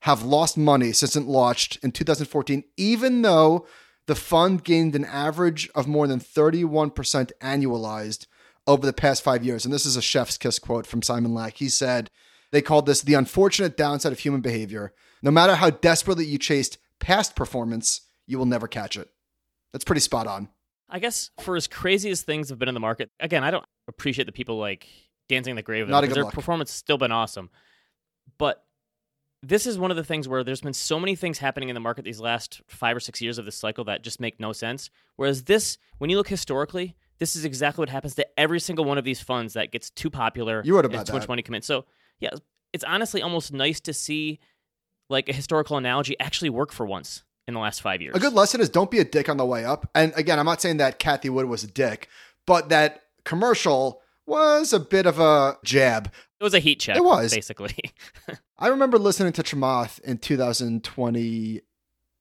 have 0.03 0.21
lost 0.21 0.57
money 0.57 0.91
since 0.91 1.15
it 1.15 1.23
launched 1.23 1.77
in 1.81 1.89
2014, 1.89 2.65
even 2.75 3.21
though 3.21 3.65
the 4.05 4.15
fund 4.15 4.61
gained 4.61 4.95
an 4.95 5.05
average 5.05 5.69
of 5.75 5.87
more 5.87 6.07
than 6.07 6.19
31% 6.19 7.31
annualized 7.39 8.27
over 8.67 8.85
the 8.85 8.91
past 8.91 9.23
five 9.23 9.45
years. 9.45 9.63
And 9.63 9.73
this 9.73 9.85
is 9.85 9.95
a 9.95 10.01
chef's 10.01 10.37
kiss 10.37 10.59
quote 10.59 10.85
from 10.85 11.01
Simon 11.01 11.33
Lack. 11.33 11.55
He 11.55 11.69
said, 11.69 12.09
They 12.51 12.61
called 12.61 12.85
this 12.85 13.01
the 13.01 13.13
unfortunate 13.13 13.77
downside 13.77 14.11
of 14.11 14.19
human 14.19 14.41
behavior. 14.41 14.93
No 15.21 15.31
matter 15.31 15.55
how 15.55 15.69
desperately 15.69 16.25
you 16.25 16.37
chased 16.37 16.79
past 16.99 17.33
performance, 17.33 18.01
you 18.27 18.37
will 18.37 18.45
never 18.45 18.67
catch 18.67 18.97
it. 18.97 19.07
That's 19.71 19.85
pretty 19.85 20.01
spot 20.01 20.27
on. 20.27 20.49
I 20.89 20.99
guess 20.99 21.31
for 21.39 21.55
as 21.55 21.67
crazy 21.67 22.11
as 22.11 22.23
things 22.23 22.49
have 22.49 22.59
been 22.59 22.67
in 22.67 22.73
the 22.73 22.81
market, 22.81 23.09
again, 23.21 23.45
I 23.45 23.51
don't 23.51 23.65
appreciate 23.87 24.25
the 24.25 24.33
people 24.33 24.57
like 24.57 24.85
dancing 25.29 25.51
in 25.51 25.55
the 25.55 25.63
grave. 25.63 25.87
Not 25.87 26.03
a 26.03 26.07
good 26.07 26.17
their 26.17 26.25
look. 26.25 26.33
performance 26.33 26.71
has 26.71 26.75
still 26.75 26.97
been 26.97 27.13
awesome, 27.13 27.49
but 28.37 28.62
this 29.43 29.67
is 29.67 29.77
one 29.77 29.91
of 29.91 29.97
the 29.97 30.03
things 30.03 30.27
where 30.27 30.43
there's 30.43 30.61
been 30.61 30.73
so 30.73 30.99
many 30.99 31.15
things 31.15 31.37
happening 31.37 31.69
in 31.69 31.73
the 31.73 31.81
market 31.81 32.05
these 32.05 32.21
last 32.21 32.61
five 32.67 32.95
or 32.95 33.01
six 33.01 33.21
years 33.21 33.37
of 33.37 33.43
this 33.43 33.57
cycle 33.57 33.83
that 33.83 34.01
just 34.01 34.21
make 34.21 34.39
no 34.39 34.53
sense. 34.53 34.89
Whereas 35.17 35.43
this, 35.43 35.77
when 35.97 36.09
you 36.09 36.15
look 36.15 36.29
historically, 36.29 36.95
this 37.19 37.35
is 37.35 37.43
exactly 37.43 37.81
what 37.81 37.89
happens 37.89 38.15
to 38.15 38.39
every 38.39 38.59
single 38.59 38.85
one 38.85 38.97
of 38.97 39.03
these 39.03 39.19
funds 39.19 39.53
that 39.53 39.71
gets 39.71 39.89
too 39.89 40.09
popular. 40.09 40.61
You 40.63 40.75
wrote 40.75 40.85
about 40.85 41.05
too 41.05 41.13
much 41.13 41.27
money 41.27 41.41
come 41.41 41.55
in. 41.55 41.61
So 41.61 41.85
yeah, 42.19 42.29
it's 42.71 42.85
honestly 42.85 43.21
almost 43.21 43.51
nice 43.51 43.81
to 43.81 43.93
see 43.93 44.39
like 45.09 45.27
a 45.27 45.33
historical 45.33 45.75
analogy 45.75 46.17
actually 46.19 46.49
work 46.49 46.71
for 46.71 46.85
once 46.85 47.23
in 47.45 47.53
the 47.53 47.59
last 47.59 47.81
five 47.81 48.01
years. 48.01 48.15
A 48.15 48.19
good 48.19 48.33
lesson 48.33 48.61
is 48.61 48.69
don't 48.69 48.89
be 48.89 48.99
a 48.99 49.05
dick 49.05 49.27
on 49.27 49.35
the 49.35 49.45
way 49.45 49.65
up. 49.65 49.89
And 49.93 50.13
again, 50.15 50.39
I'm 50.39 50.45
not 50.45 50.61
saying 50.61 50.77
that 50.77 50.99
Cathie 50.99 51.29
Wood 51.29 51.47
was 51.47 51.65
a 51.65 51.67
dick, 51.67 52.07
but 52.47 52.69
that 52.69 53.03
commercial 53.25 54.01
was 54.25 54.71
a 54.71 54.79
bit 54.79 55.05
of 55.05 55.19
a 55.19 55.57
jab. 55.65 56.11
It 56.43 56.47
was 56.47 56.53
a 56.53 56.59
heat 56.59 56.81
check. 56.81 56.97
It 56.97 57.05
was 57.05 57.33
basically. 57.33 57.77
I 58.59 58.67
remember 58.67 58.99
listening 58.99 59.31
to 59.31 59.43
Chamath 59.43 60.01
in 60.01 60.17
2020 60.17 61.61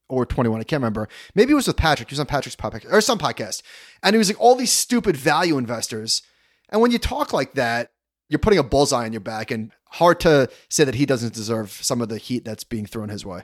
or 0.09 0.25
21. 0.25 0.61
I 0.61 0.63
can't 0.63 0.81
remember. 0.81 1.09
Maybe 1.35 1.51
it 1.51 1.57
was 1.57 1.67
with 1.67 1.77
Patrick. 1.77 2.09
He 2.09 2.13
was 2.13 2.21
on 2.21 2.27
Patrick's 2.27 2.55
podcast 2.55 2.93
or 2.93 3.01
some 3.01 3.19
podcast, 3.19 3.63
and 4.01 4.15
he 4.15 4.19
was 4.19 4.29
like 4.29 4.41
all 4.41 4.55
these 4.55 4.71
stupid 4.71 5.17
value 5.17 5.59
investors. 5.59 6.23
And 6.69 6.81
when 6.81 6.93
you 6.93 6.99
talk 6.99 7.33
like 7.33 7.55
that, 7.55 7.91
you're 8.29 8.39
putting 8.39 8.61
a 8.61 8.63
bullseye 8.63 9.07
on 9.07 9.13
your 9.13 9.21
back, 9.21 9.51
and 9.51 9.73
hard 9.87 10.21
to 10.21 10.49
say 10.71 10.85
that 10.85 10.95
he 10.95 11.05
doesn't 11.05 11.35
deserve 11.35 11.73
some 11.73 12.01
of 12.01 12.09
the 12.09 12.19
heat 12.19 12.45
that's 12.45 12.63
being 12.63 12.87
thrown 12.87 13.09
his 13.09 13.27
way. 13.27 13.43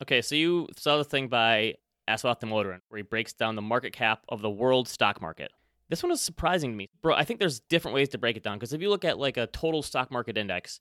Okay, 0.00 0.22
so 0.22 0.34
you 0.34 0.68
saw 0.74 0.96
the 0.96 1.04
thing 1.04 1.28
by 1.28 1.74
Aswath 2.08 2.40
Damodaran 2.40 2.80
where 2.88 2.96
he 2.96 3.02
breaks 3.02 3.34
down 3.34 3.56
the 3.56 3.62
market 3.62 3.92
cap 3.92 4.24
of 4.30 4.40
the 4.40 4.48
world 4.48 4.88
stock 4.88 5.20
market. 5.20 5.52
This 5.94 6.02
one 6.02 6.10
was 6.10 6.20
surprising 6.20 6.72
to 6.72 6.76
me. 6.76 6.90
Bro, 7.02 7.14
I 7.14 7.22
think 7.22 7.38
there's 7.38 7.60
different 7.60 7.94
ways 7.94 8.08
to 8.08 8.18
break 8.18 8.36
it 8.36 8.42
down 8.42 8.56
because 8.58 8.72
if 8.72 8.82
you 8.82 8.90
look 8.90 9.04
at 9.04 9.16
like 9.16 9.36
a 9.36 9.46
total 9.46 9.80
stock 9.80 10.10
market 10.10 10.36
index 10.36 10.80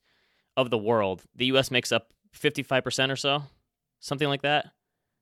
of 0.57 0.71
the 0.71 0.77
world, 0.79 1.21
the 1.35 1.45
US 1.45 1.69
makes 1.69 1.91
up 1.91 2.13
55% 2.35 3.11
or 3.11 3.15
so, 3.15 3.43
something 3.99 4.27
like 4.27 4.41
that. 4.41 4.71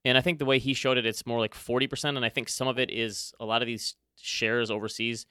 And 0.05 0.17
I 0.17 0.21
think 0.21 0.39
the 0.39 0.45
way 0.45 0.59
he 0.59 0.73
showed 0.73 0.97
it, 0.97 1.05
it's 1.05 1.25
more 1.25 1.39
like 1.39 1.53
40%. 1.53 2.15
And 2.15 2.23
I 2.23 2.29
think 2.29 2.47
some 2.47 2.69
of 2.69 2.79
it 2.79 2.89
is 2.89 3.33
a 3.37 3.43
lot 3.43 3.61
of 3.61 3.65
these 3.65 3.95
shares 4.15 4.71
overseas 4.71 5.25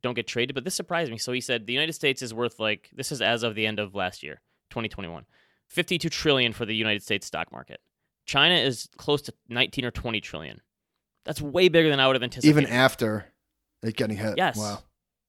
don't 0.00 0.14
get 0.14 0.26
traded. 0.26 0.54
But 0.54 0.64
this 0.64 0.74
surprised 0.74 1.12
me. 1.12 1.18
So 1.18 1.32
he 1.32 1.42
said 1.42 1.66
the 1.66 1.74
United 1.74 1.92
States 1.92 2.22
is 2.22 2.32
worth 2.32 2.58
like, 2.58 2.88
this 2.94 3.12
is 3.12 3.20
as 3.20 3.42
of 3.42 3.54
the 3.54 3.66
end 3.66 3.78
of 3.78 3.94
last 3.94 4.22
year, 4.22 4.40
2021, 4.70 5.26
52 5.68 6.08
trillion 6.08 6.54
for 6.54 6.64
the 6.64 6.74
United 6.74 7.02
States 7.02 7.26
stock 7.26 7.52
market. 7.52 7.82
China 8.24 8.54
is 8.54 8.88
close 8.96 9.20
to 9.20 9.34
19 9.50 9.84
or 9.84 9.90
20 9.90 10.22
trillion. 10.22 10.62
That's 11.26 11.42
way 11.42 11.68
bigger 11.68 11.90
than 11.90 12.00
I 12.00 12.06
would 12.06 12.16
have 12.16 12.22
anticipated. 12.22 12.58
Even 12.58 12.72
after 12.72 13.26
it 13.86 13.96
getting 13.96 14.16
hit. 14.16 14.34
Yes. 14.36 14.56
Wow. 14.56 14.82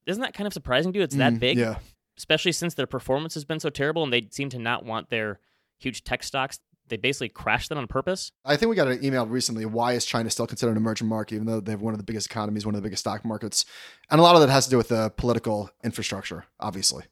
Isn't 0.06 0.22
that 0.22 0.34
kind 0.34 0.48
of 0.48 0.54
surprising 0.54 0.94
to 0.94 1.00
you? 1.00 1.04
It's 1.04 1.16
that 1.16 1.34
Mm, 1.34 1.40
big, 1.40 1.58
Yeah. 1.58 1.80
especially 2.18 2.52
since 2.54 2.74
their 2.74 2.88
performance 2.88 3.34
has 3.34 3.46
been 3.46 3.60
so 3.60 3.70
terrible 3.70 4.04
and 4.04 4.12
they 4.14 4.28
seem 4.32 4.50
to 4.50 4.60
not 4.60 4.86
want 4.86 5.10
their 5.10 5.40
huge 5.80 6.04
tech 6.04 6.24
stocks. 6.24 6.60
They 6.90 6.96
basically 6.96 7.28
crashed 7.28 7.68
them 7.68 7.78
on 7.78 7.88
purpose. 7.88 8.32
I 8.46 8.56
think 8.56 8.70
we 8.70 8.76
got 8.78 8.88
an 8.88 9.04
email 9.04 9.26
recently. 9.28 9.66
Why 9.66 9.92
is 9.92 10.06
China 10.06 10.30
still 10.30 10.48
considered 10.48 10.72
an 10.72 10.78
emerging 10.78 11.10
market, 11.10 11.36
even 11.36 11.46
though 11.48 11.60
they 11.60 11.74
have 11.74 11.82
one 11.82 11.94
of 11.94 11.98
the 11.98 12.06
biggest 12.06 12.28
economies, 12.28 12.66
one 12.66 12.74
of 12.76 12.82
the 12.82 12.86
biggest 12.86 13.02
stock 13.02 13.26
markets? 13.26 13.66
And 14.10 14.20
a 14.22 14.24
lot 14.24 14.36
of 14.36 14.42
that 14.42 14.50
has 14.50 14.64
to 14.66 14.70
do 14.72 14.78
with 14.78 14.88
the 14.88 15.10
political 15.18 15.70
infrastructure, 15.84 16.46
obviously. 16.62 17.04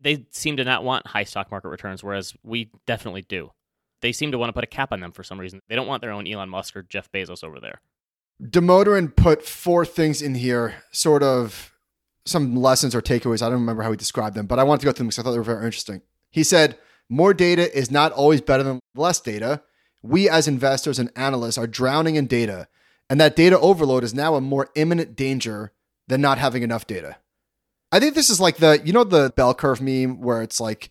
They 0.00 0.26
seem 0.32 0.56
to 0.56 0.64
not 0.64 0.82
want 0.82 1.06
high 1.06 1.22
stock 1.22 1.52
market 1.52 1.68
returns, 1.68 2.02
whereas 2.02 2.34
we 2.42 2.72
definitely 2.88 3.22
do. 3.22 3.52
They 4.00 4.10
seem 4.10 4.32
to 4.32 4.38
want 4.38 4.48
to 4.48 4.52
put 4.52 4.64
a 4.64 4.66
cap 4.66 4.90
on 4.90 4.98
them 4.98 5.12
for 5.12 5.22
some 5.22 5.38
reason. 5.38 5.60
They 5.68 5.76
don't 5.76 5.86
want 5.86 6.00
their 6.02 6.10
own 6.10 6.26
Elon 6.26 6.48
Musk 6.48 6.74
or 6.74 6.82
Jeff 6.82 7.08
Bezos 7.12 7.44
over 7.44 7.60
there. 7.60 7.80
Damodaran 8.40 9.14
put 9.14 9.44
four 9.44 9.84
things 9.84 10.22
in 10.22 10.34
here, 10.34 10.82
sort 10.90 11.22
of 11.22 11.72
some 12.24 12.56
lessons 12.56 12.94
or 12.94 13.02
takeaways. 13.02 13.42
I 13.42 13.46
don't 13.46 13.60
remember 13.60 13.82
how 13.82 13.90
he 13.90 13.96
described 13.96 14.36
them, 14.36 14.46
but 14.46 14.58
I 14.58 14.64
wanted 14.64 14.80
to 14.80 14.86
go 14.86 14.92
through 14.92 15.04
them 15.04 15.08
because 15.08 15.18
I 15.18 15.22
thought 15.22 15.32
they 15.32 15.38
were 15.38 15.44
very 15.44 15.64
interesting. 15.64 16.02
He 16.30 16.42
said, 16.42 16.78
More 17.08 17.34
data 17.34 17.76
is 17.76 17.90
not 17.90 18.12
always 18.12 18.40
better 18.40 18.62
than 18.62 18.80
less 18.94 19.20
data. 19.20 19.62
We, 20.02 20.28
as 20.28 20.48
investors 20.48 20.98
and 20.98 21.12
analysts, 21.14 21.58
are 21.58 21.66
drowning 21.66 22.16
in 22.16 22.26
data, 22.26 22.66
and 23.08 23.20
that 23.20 23.36
data 23.36 23.58
overload 23.60 24.02
is 24.02 24.14
now 24.14 24.34
a 24.34 24.40
more 24.40 24.70
imminent 24.74 25.14
danger 25.14 25.72
than 26.08 26.20
not 26.20 26.38
having 26.38 26.62
enough 26.62 26.86
data. 26.86 27.16
I 27.92 28.00
think 28.00 28.14
this 28.14 28.30
is 28.30 28.40
like 28.40 28.56
the, 28.56 28.80
you 28.84 28.92
know, 28.92 29.04
the 29.04 29.32
bell 29.36 29.54
curve 29.54 29.80
meme 29.80 30.20
where 30.20 30.42
it's 30.42 30.58
like 30.58 30.90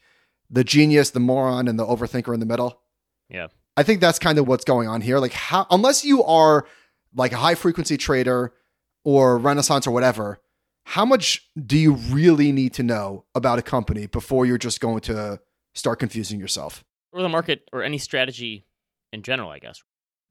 the 0.49 0.63
genius, 0.63 1.09
the 1.09 1.19
moron, 1.19 1.67
and 1.67 1.79
the 1.79 1.85
overthinker 1.85 2.33
in 2.33 2.39
the 2.39 2.45
middle. 2.45 2.79
Yeah. 3.27 3.47
I 3.75 3.83
think 3.83 4.01
that's 4.01 4.19
kind 4.19 4.37
of 4.37 4.47
what's 4.47 4.65
going 4.65 4.87
on 4.87 5.01
here. 5.01 5.17
Like, 5.17 5.33
how, 5.33 5.65
unless 5.71 6.05
you 6.05 6.23
are 6.23 6.67
like 7.15 7.31
a 7.31 7.37
high 7.37 7.55
frequency 7.55 7.97
trader 7.97 8.53
or 9.03 9.37
Renaissance 9.37 9.87
or 9.87 9.91
whatever, 9.91 10.39
how 10.85 11.05
much 11.05 11.49
do 11.65 11.77
you 11.77 11.93
really 11.93 12.51
need 12.51 12.73
to 12.73 12.83
know 12.83 13.25
about 13.35 13.59
a 13.59 13.61
company 13.61 14.07
before 14.07 14.45
you're 14.45 14.57
just 14.57 14.79
going 14.79 15.01
to 15.01 15.39
start 15.73 15.99
confusing 15.99 16.39
yourself? 16.39 16.83
Or 17.13 17.21
the 17.21 17.29
market 17.29 17.67
or 17.71 17.83
any 17.83 17.97
strategy 17.97 18.65
in 19.11 19.21
general, 19.23 19.49
I 19.49 19.59
guess. 19.59 19.81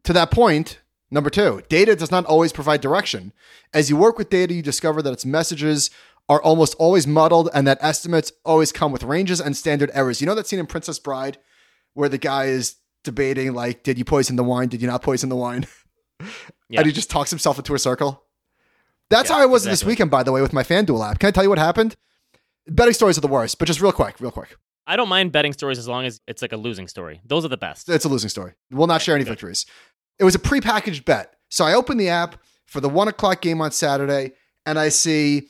To 0.05 0.13
that 0.13 0.31
point, 0.31 0.81
number 1.11 1.31
two, 1.31 1.63
data 1.69 1.95
does 1.95 2.11
not 2.11 2.25
always 2.25 2.53
provide 2.53 2.81
direction. 2.81 3.33
As 3.75 3.91
you 3.91 3.97
work 3.97 4.19
with 4.19 4.31
data, 4.31 4.55
you 4.55 4.63
discover 4.63 5.03
that 5.03 5.13
its 5.13 5.27
messages 5.27 5.91
are 6.29 6.43
almost 6.43 6.75
always 6.79 7.07
muddled 7.07 7.51
and 7.53 7.67
that 7.67 7.79
estimates 7.81 8.33
always 8.45 8.73
come 8.73 8.93
with 8.93 9.03
ranges 9.03 9.41
and 9.41 9.57
standard 9.57 9.91
errors. 9.93 10.21
You 10.21 10.27
know 10.27 10.35
that 10.35 10.47
scene 10.47 10.59
in 10.59 10.67
Princess 10.67 10.99
Bride 10.99 11.39
where 11.95 12.09
the 12.09 12.19
guy 12.19 12.47
is 12.47 12.77
debating, 13.03 13.53
like, 13.53 13.83
did 13.83 13.99
you 13.99 14.05
poison 14.05 14.37
the 14.37 14.45
wine? 14.45 14.69
Did 14.69 14.81
you 14.81 14.87
not 14.87 15.03
poison 15.03 15.29
the 15.29 15.37
wine? 15.37 15.67
Yeah. 16.69 16.81
And 16.81 16.87
he 16.87 16.93
just 16.93 17.11
talks 17.11 17.31
himself 17.31 17.59
into 17.59 17.75
a 17.75 17.79
circle. 17.79 18.23
That's 19.11 19.29
Yeah, 19.29 19.37
how 19.37 19.43
I 19.43 19.47
was 19.47 19.65
this 19.65 19.85
weekend, 19.85 20.11
by 20.11 20.23
the 20.23 20.33
way, 20.33 20.41
with 20.41 20.53
my 20.53 20.63
FanDuel 20.63 21.09
app. 21.11 21.19
Can 21.19 21.29
I 21.29 21.31
tell 21.33 21.43
you 21.43 21.51
what 21.51 21.59
happened? 21.59 21.97
Betting 22.69 22.95
stories 22.95 23.19
are 23.19 23.23
the 23.23 23.29
worst, 23.29 23.59
but 23.59 23.67
just 23.67 23.81
real 23.81 23.93
quick, 23.93 24.21
real 24.21 24.31
quick. 24.31 24.57
I 24.87 24.97
don't 24.97 25.09
mind 25.09 25.33
betting 25.33 25.53
stories 25.53 25.79
as 25.79 25.89
long 25.89 26.05
as 26.05 26.21
it's 26.27 26.43
like 26.43 26.53
a 26.53 26.57
losing 26.57 26.87
story. 26.89 27.21
Those 27.25 27.45
are 27.45 27.49
the 27.49 27.57
best. 27.57 27.89
It's 27.89 28.05
a 28.05 28.09
losing 28.09 28.29
story. 28.29 28.53
We'll 28.71 28.87
not 28.87 29.03
share 29.03 29.15
any 29.15 29.25
good. 29.25 29.31
victories. 29.31 29.67
It 30.19 30.25
was 30.25 30.35
a 30.35 30.39
prepackaged 30.39 31.05
bet. 31.05 31.35
So 31.49 31.65
I 31.65 31.75
open 31.75 31.97
the 31.97 32.09
app 32.09 32.37
for 32.67 32.81
the 32.81 32.89
one 32.89 33.09
o'clock 33.09 33.41
game 33.41 33.61
on 33.61 33.73
Saturday, 33.73 34.33
and 34.67 34.79
I 34.79 34.89
see 34.91 35.49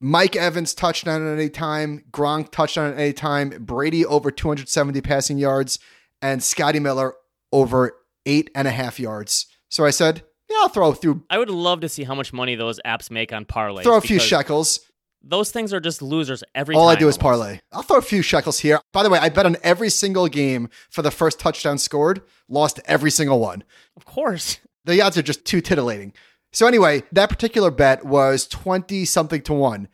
Mike 0.00 0.36
Evans 0.36 0.74
touchdown 0.74 1.26
at 1.26 1.32
any 1.38 1.50
time, 1.50 2.04
Gronk 2.10 2.50
touchdown 2.50 2.92
at 2.92 2.98
any 2.98 3.12
time, 3.12 3.50
Brady 3.60 4.04
over 4.04 4.30
270 4.30 5.00
passing 5.02 5.38
yards, 5.38 5.78
and 6.22 6.42
Scotty 6.42 6.78
Miller 6.80 7.14
over 7.52 7.92
eight 8.26 8.50
and 8.54 8.66
a 8.66 8.70
half 8.70 8.98
yards. 8.98 9.46
So 9.68 9.84
I 9.84 9.90
said, 9.90 10.22
yeah, 10.48 10.56
I'll 10.60 10.68
throw 10.68 10.92
through 10.92 11.24
I 11.30 11.38
would 11.38 11.50
love 11.50 11.80
to 11.80 11.88
see 11.88 12.04
how 12.04 12.14
much 12.14 12.32
money 12.32 12.54
those 12.54 12.80
apps 12.84 13.10
make 13.10 13.32
on 13.32 13.44
parlay. 13.44 13.82
throw 13.82 13.96
a 13.96 14.00
few 14.00 14.18
shekels. 14.18 14.80
Those 15.26 15.50
things 15.50 15.72
are 15.72 15.80
just 15.80 16.02
losers 16.02 16.44
every 16.54 16.74
time. 16.74 16.82
All 16.82 16.88
I 16.88 16.96
do 16.96 17.08
is 17.08 17.16
parlay. 17.16 17.60
I'll 17.72 17.82
throw 17.82 17.96
a 17.96 18.02
few 18.02 18.20
shekels 18.20 18.58
here. 18.60 18.78
By 18.92 19.02
the 19.02 19.08
way, 19.08 19.18
I 19.18 19.30
bet 19.30 19.46
on 19.46 19.56
every 19.62 19.88
single 19.88 20.28
game 20.28 20.68
for 20.90 21.00
the 21.00 21.10
first 21.10 21.40
touchdown 21.40 21.78
scored, 21.78 22.20
lost 22.46 22.78
every 22.84 23.10
single 23.10 23.40
one. 23.40 23.64
Of 23.96 24.04
course. 24.04 24.58
The 24.86 25.00
odds 25.00 25.16
are 25.16 25.22
just 25.22 25.46
too 25.46 25.62
titillating. 25.62 26.12
So 26.52 26.66
anyway, 26.66 27.04
that 27.10 27.30
particular 27.30 27.70
bet 27.70 28.04
was 28.04 28.46
20 28.46 29.06
something 29.06 29.40
to 29.40 29.54
1. 29.54 29.88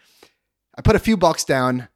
I 0.77 0.83
put 0.83 0.97
a 0.97 0.99
few 0.99 1.17
bucks 1.17 1.45
down 1.45 1.89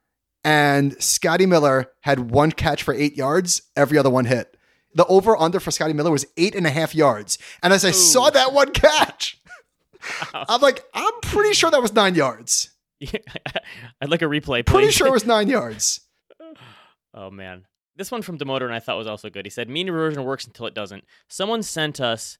and 0.45 0.95
Scotty 1.03 1.45
Miller 1.45 1.91
had 2.03 2.31
one 2.31 2.53
catch 2.53 2.83
for 2.83 2.93
8 2.93 3.17
yards, 3.17 3.63
every 3.75 3.97
other 3.97 4.09
one 4.09 4.23
hit. 4.23 4.54
The 4.95 5.05
over 5.05 5.37
under 5.37 5.59
for 5.59 5.71
Scotty 5.71 5.93
Miller 5.93 6.11
was 6.11 6.25
eight 6.37 6.55
and 6.55 6.65
a 6.65 6.69
half 6.69 6.95
yards. 6.95 7.37
And 7.61 7.71
as 7.73 7.85
I 7.85 7.91
saw 7.91 8.29
that 8.29 8.53
one 8.53 8.71
catch, 8.71 9.41
I'm 10.33 10.61
like, 10.61 10.83
I'm 10.93 11.13
pretty 11.21 11.53
sure 11.53 11.69
that 11.69 11.81
was 11.81 11.93
9 11.93 12.15
yards. 12.15 12.69
I'd 14.01 14.09
like 14.09 14.21
a 14.21 14.25
replay, 14.25 14.65
please. 14.65 14.71
Pretty 14.71 14.91
sure 14.91 15.07
it 15.07 15.13
was 15.13 15.25
9 15.27 15.47
yards. 15.47 16.01
Oh 17.13 17.29
man. 17.29 17.65
This 17.97 18.11
one 18.11 18.21
from 18.21 18.37
Damodaran 18.37 18.71
I 18.71 18.79
thought 18.79 18.97
was 18.97 19.07
also 19.07 19.29
good. 19.29 19.45
He 19.45 19.49
said 19.49 19.69
mean 19.69 19.89
reversion 19.89 20.23
works 20.23 20.45
until 20.45 20.65
it 20.65 20.73
doesn't. 20.73 21.03
Someone 21.29 21.63
sent 21.63 22.01
us 22.01 22.37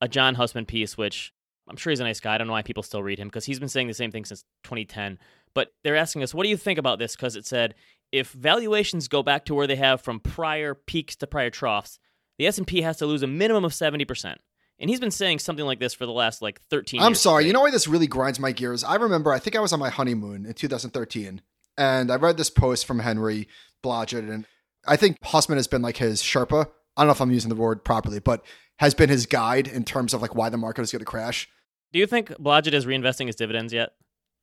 a 0.00 0.08
John 0.08 0.34
Hussman 0.34 0.66
piece, 0.66 0.96
which 0.98 1.32
I'm 1.68 1.76
sure 1.76 1.90
he's 1.90 2.00
a 2.00 2.04
nice 2.04 2.20
guy. 2.20 2.34
I 2.34 2.38
don't 2.38 2.46
know 2.46 2.52
why 2.52 2.62
people 2.62 2.82
still 2.82 3.02
read 3.02 3.18
him 3.18 3.28
because 3.28 3.44
he's 3.44 3.58
been 3.58 3.68
saying 3.68 3.88
the 3.88 3.94
same 3.94 4.10
thing 4.10 4.24
since 4.24 4.44
2010. 4.64 5.18
But 5.54 5.72
they're 5.82 5.96
asking 5.96 6.22
us, 6.22 6.34
what 6.34 6.44
do 6.44 6.50
you 6.50 6.56
think 6.56 6.78
about 6.78 6.98
this? 6.98 7.16
Because 7.16 7.36
it 7.36 7.46
said 7.46 7.74
if 8.12 8.32
valuations 8.32 9.08
go 9.08 9.22
back 9.22 9.44
to 9.46 9.54
where 9.54 9.66
they 9.66 9.76
have 9.76 10.00
from 10.00 10.20
prior 10.20 10.74
peaks 10.74 11.16
to 11.16 11.26
prior 11.26 11.50
troughs, 11.50 11.98
the 12.38 12.46
S&P 12.46 12.82
has 12.82 12.98
to 12.98 13.06
lose 13.06 13.22
a 13.22 13.26
minimum 13.26 13.64
of 13.64 13.72
70%. 13.72 14.36
And 14.80 14.88
he's 14.88 15.00
been 15.00 15.10
saying 15.10 15.40
something 15.40 15.64
like 15.64 15.80
this 15.80 15.92
for 15.92 16.06
the 16.06 16.12
last 16.12 16.40
like 16.40 16.60
13 16.70 17.00
I'm 17.00 17.16
sorry. 17.16 17.46
You 17.46 17.52
know 17.52 17.62
why 17.62 17.70
this 17.70 17.88
really 17.88 18.06
grinds 18.06 18.38
my 18.38 18.52
gears? 18.52 18.84
I 18.84 18.94
remember, 18.94 19.32
I 19.32 19.40
think 19.40 19.56
I 19.56 19.60
was 19.60 19.72
on 19.72 19.80
my 19.80 19.90
honeymoon 19.90 20.46
in 20.46 20.54
2013, 20.54 21.42
and 21.76 22.10
I 22.12 22.16
read 22.16 22.36
this 22.36 22.50
post 22.50 22.86
from 22.86 23.00
Henry 23.00 23.48
Blodget, 23.82 24.30
and 24.30 24.46
I 24.86 24.96
think 24.96 25.16
Hussman 25.22 25.58
has 25.58 25.66
been 25.66 25.82
like 25.82 25.96
his 25.96 26.22
Sherpa. 26.22 26.68
I 26.96 27.02
don't 27.02 27.08
know 27.08 27.12
if 27.12 27.20
I'm 27.20 27.32
using 27.32 27.48
the 27.48 27.56
word 27.56 27.84
properly, 27.84 28.20
but 28.20 28.44
has 28.78 28.94
been 28.94 29.08
his 29.08 29.26
guide 29.26 29.66
in 29.66 29.84
terms 29.84 30.14
of 30.14 30.22
like 30.22 30.36
why 30.36 30.48
the 30.48 30.56
market 30.56 30.82
is 30.82 30.92
going 30.92 31.00
to 31.00 31.04
crash. 31.04 31.48
Do 31.92 31.98
you 31.98 32.06
think 32.06 32.28
Blodget 32.28 32.72
is 32.72 32.86
reinvesting 32.86 33.26
his 33.26 33.36
dividends 33.36 33.72
yet? 33.72 33.90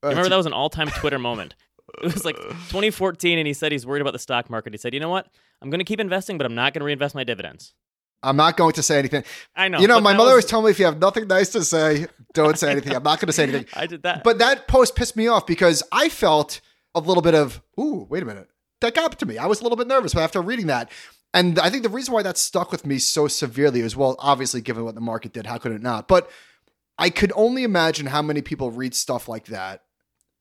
Uh, 0.03 0.09
Remember 0.09 0.29
that 0.29 0.35
was 0.37 0.45
an 0.45 0.53
all-time 0.53 0.89
Twitter 0.89 1.19
moment. 1.19 1.55
It 2.03 2.13
was 2.13 2.25
like 2.25 2.37
2014, 2.37 3.37
and 3.37 3.47
he 3.47 3.53
said 3.53 3.71
he's 3.71 3.85
worried 3.85 4.01
about 4.01 4.13
the 4.13 4.19
stock 4.19 4.49
market. 4.49 4.73
He 4.73 4.77
said, 4.77 4.93
"You 4.93 4.99
know 4.99 5.09
what? 5.09 5.27
I'm 5.61 5.69
going 5.69 5.79
to 5.79 5.85
keep 5.85 5.99
investing, 5.99 6.37
but 6.37 6.45
I'm 6.45 6.55
not 6.55 6.73
going 6.73 6.81
to 6.81 6.85
reinvest 6.85 7.15
my 7.15 7.23
dividends." 7.23 7.73
I'm 8.23 8.37
not 8.37 8.57
going 8.57 8.73
to 8.73 8.81
say 8.81 8.97
anything. 8.97 9.23
I 9.55 9.67
know. 9.67 9.79
you 9.79 9.87
know, 9.87 10.01
my 10.01 10.13
mother 10.13 10.33
was- 10.33 10.43
was 10.43 10.45
telling 10.45 10.65
me 10.65 10.71
if 10.71 10.79
you 10.79 10.85
have 10.85 10.99
nothing 10.99 11.27
nice 11.27 11.49
to 11.49 11.63
say, 11.63 12.07
don't 12.33 12.57
say 12.57 12.71
anything. 12.71 12.95
I'm 12.95 13.03
not 13.03 13.19
going 13.19 13.27
to 13.27 13.33
say 13.33 13.43
anything. 13.49 13.65
I 13.75 13.85
did 13.85 14.01
that. 14.03 14.23
But 14.23 14.39
that 14.39 14.67
post 14.67 14.95
pissed 14.95 15.15
me 15.15 15.27
off 15.27 15.45
because 15.45 15.83
I 15.91 16.09
felt 16.09 16.59
a 16.95 16.99
little 16.99 17.21
bit 17.21 17.35
of, 17.35 17.61
ooh, 17.79 18.07
wait 18.09 18.23
a 18.23 18.25
minute. 18.25 18.47
That 18.81 18.95
got 18.95 19.19
to 19.19 19.25
me. 19.27 19.37
I 19.37 19.45
was 19.45 19.59
a 19.59 19.63
little 19.63 19.75
bit 19.75 19.85
nervous 19.87 20.13
but 20.15 20.21
after 20.23 20.41
reading 20.41 20.67
that. 20.67 20.91
And 21.35 21.59
I 21.59 21.69
think 21.69 21.83
the 21.83 21.89
reason 21.89 22.13
why 22.15 22.23
that 22.23 22.37
stuck 22.37 22.71
with 22.71 22.85
me 22.85 22.97
so 22.97 23.27
severely 23.27 23.81
is 23.81 23.95
well, 23.95 24.15
obviously, 24.17 24.61
given 24.61 24.85
what 24.85 24.95
the 24.95 25.01
market 25.01 25.31
did, 25.33 25.45
how 25.45 25.57
could 25.59 25.73
it 25.73 25.81
not? 25.83 26.07
But 26.07 26.29
I 26.97 27.09
could 27.11 27.31
only 27.35 27.63
imagine 27.63 28.07
how 28.07 28.21
many 28.23 28.41
people 28.41 28.71
read 28.71 28.95
stuff 28.95 29.27
like 29.27 29.45
that 29.47 29.83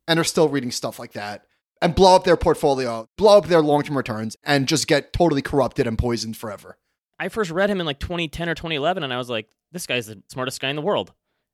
and 0.06 0.18
are 0.18 0.24
still 0.24 0.48
reading 0.48 0.70
stuff 0.70 0.98
like 0.98 1.12
that 1.12 1.46
and 1.80 1.94
blow 1.94 2.16
up 2.16 2.24
their 2.24 2.36
portfolio, 2.36 3.08
blow 3.16 3.38
up 3.38 3.46
their 3.46 3.60
long 3.60 3.82
term 3.82 3.96
returns, 3.96 4.36
and 4.44 4.66
just 4.66 4.86
get 4.86 5.12
totally 5.12 5.42
corrupted 5.42 5.86
and 5.86 5.98
poisoned 5.98 6.36
forever. 6.36 6.78
I 7.18 7.28
first 7.28 7.50
read 7.50 7.70
him 7.70 7.80
in 7.80 7.86
like 7.86 8.00
2010 8.00 8.48
or 8.48 8.54
2011, 8.54 9.02
and 9.02 9.12
I 9.12 9.18
was 9.18 9.30
like, 9.30 9.48
"This 9.72 9.86
guy's 9.86 10.06
the 10.06 10.22
smartest 10.28 10.60
guy 10.60 10.70
in 10.70 10.76
the 10.76 10.82
world. 10.82 11.12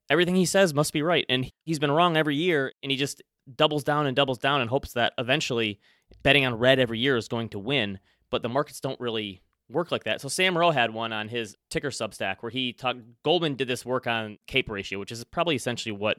Everything 0.09 0.37
he 0.37 0.47
says 0.47 0.73
must 0.73 0.93
be 0.93 1.03
right." 1.03 1.27
And 1.29 1.51
he's 1.65 1.79
been 1.79 1.91
wrong 1.91 2.17
every 2.17 2.37
year, 2.37 2.73
and 2.83 2.91
he 2.91 2.97
just 2.97 3.23
doubles 3.57 3.85
down 3.85 4.07
and 4.07 4.15
doubles 4.15 4.39
down 4.39 4.61
and 4.61 4.71
hopes 4.71 4.93
that 4.93 5.13
eventually 5.19 5.81
betting 6.23 6.47
on 6.47 6.55
red 6.55 6.79
every 6.79 6.99
year 6.99 7.17
is 7.17 7.29
going 7.29 7.49
to 7.51 7.59
win. 7.59 7.99
But 8.31 8.43
the 8.43 8.49
markets 8.49 8.81
don't 8.81 9.01
really 9.01 9.43
work 9.69 9.91
like 9.91 10.05
that. 10.05 10.21
So 10.21 10.29
Sam 10.29 10.57
Ro 10.57 10.71
had 10.71 10.93
one 10.93 11.13
on 11.13 11.29
his 11.29 11.57
TKer 11.71 11.91
Substack 11.91 12.37
where 12.41 12.51
he 12.51 12.73
talked. 12.73 13.01
Goldman 13.25 13.57
did 13.57 13.69
this 13.69 13.85
work 13.85 14.07
on 14.07 14.39
cape 14.47 14.71
ratio, 14.71 14.99
which 14.99 15.13
is 15.13 15.25
probably 15.25 15.57
essentially 15.57 15.93
what 15.93 16.19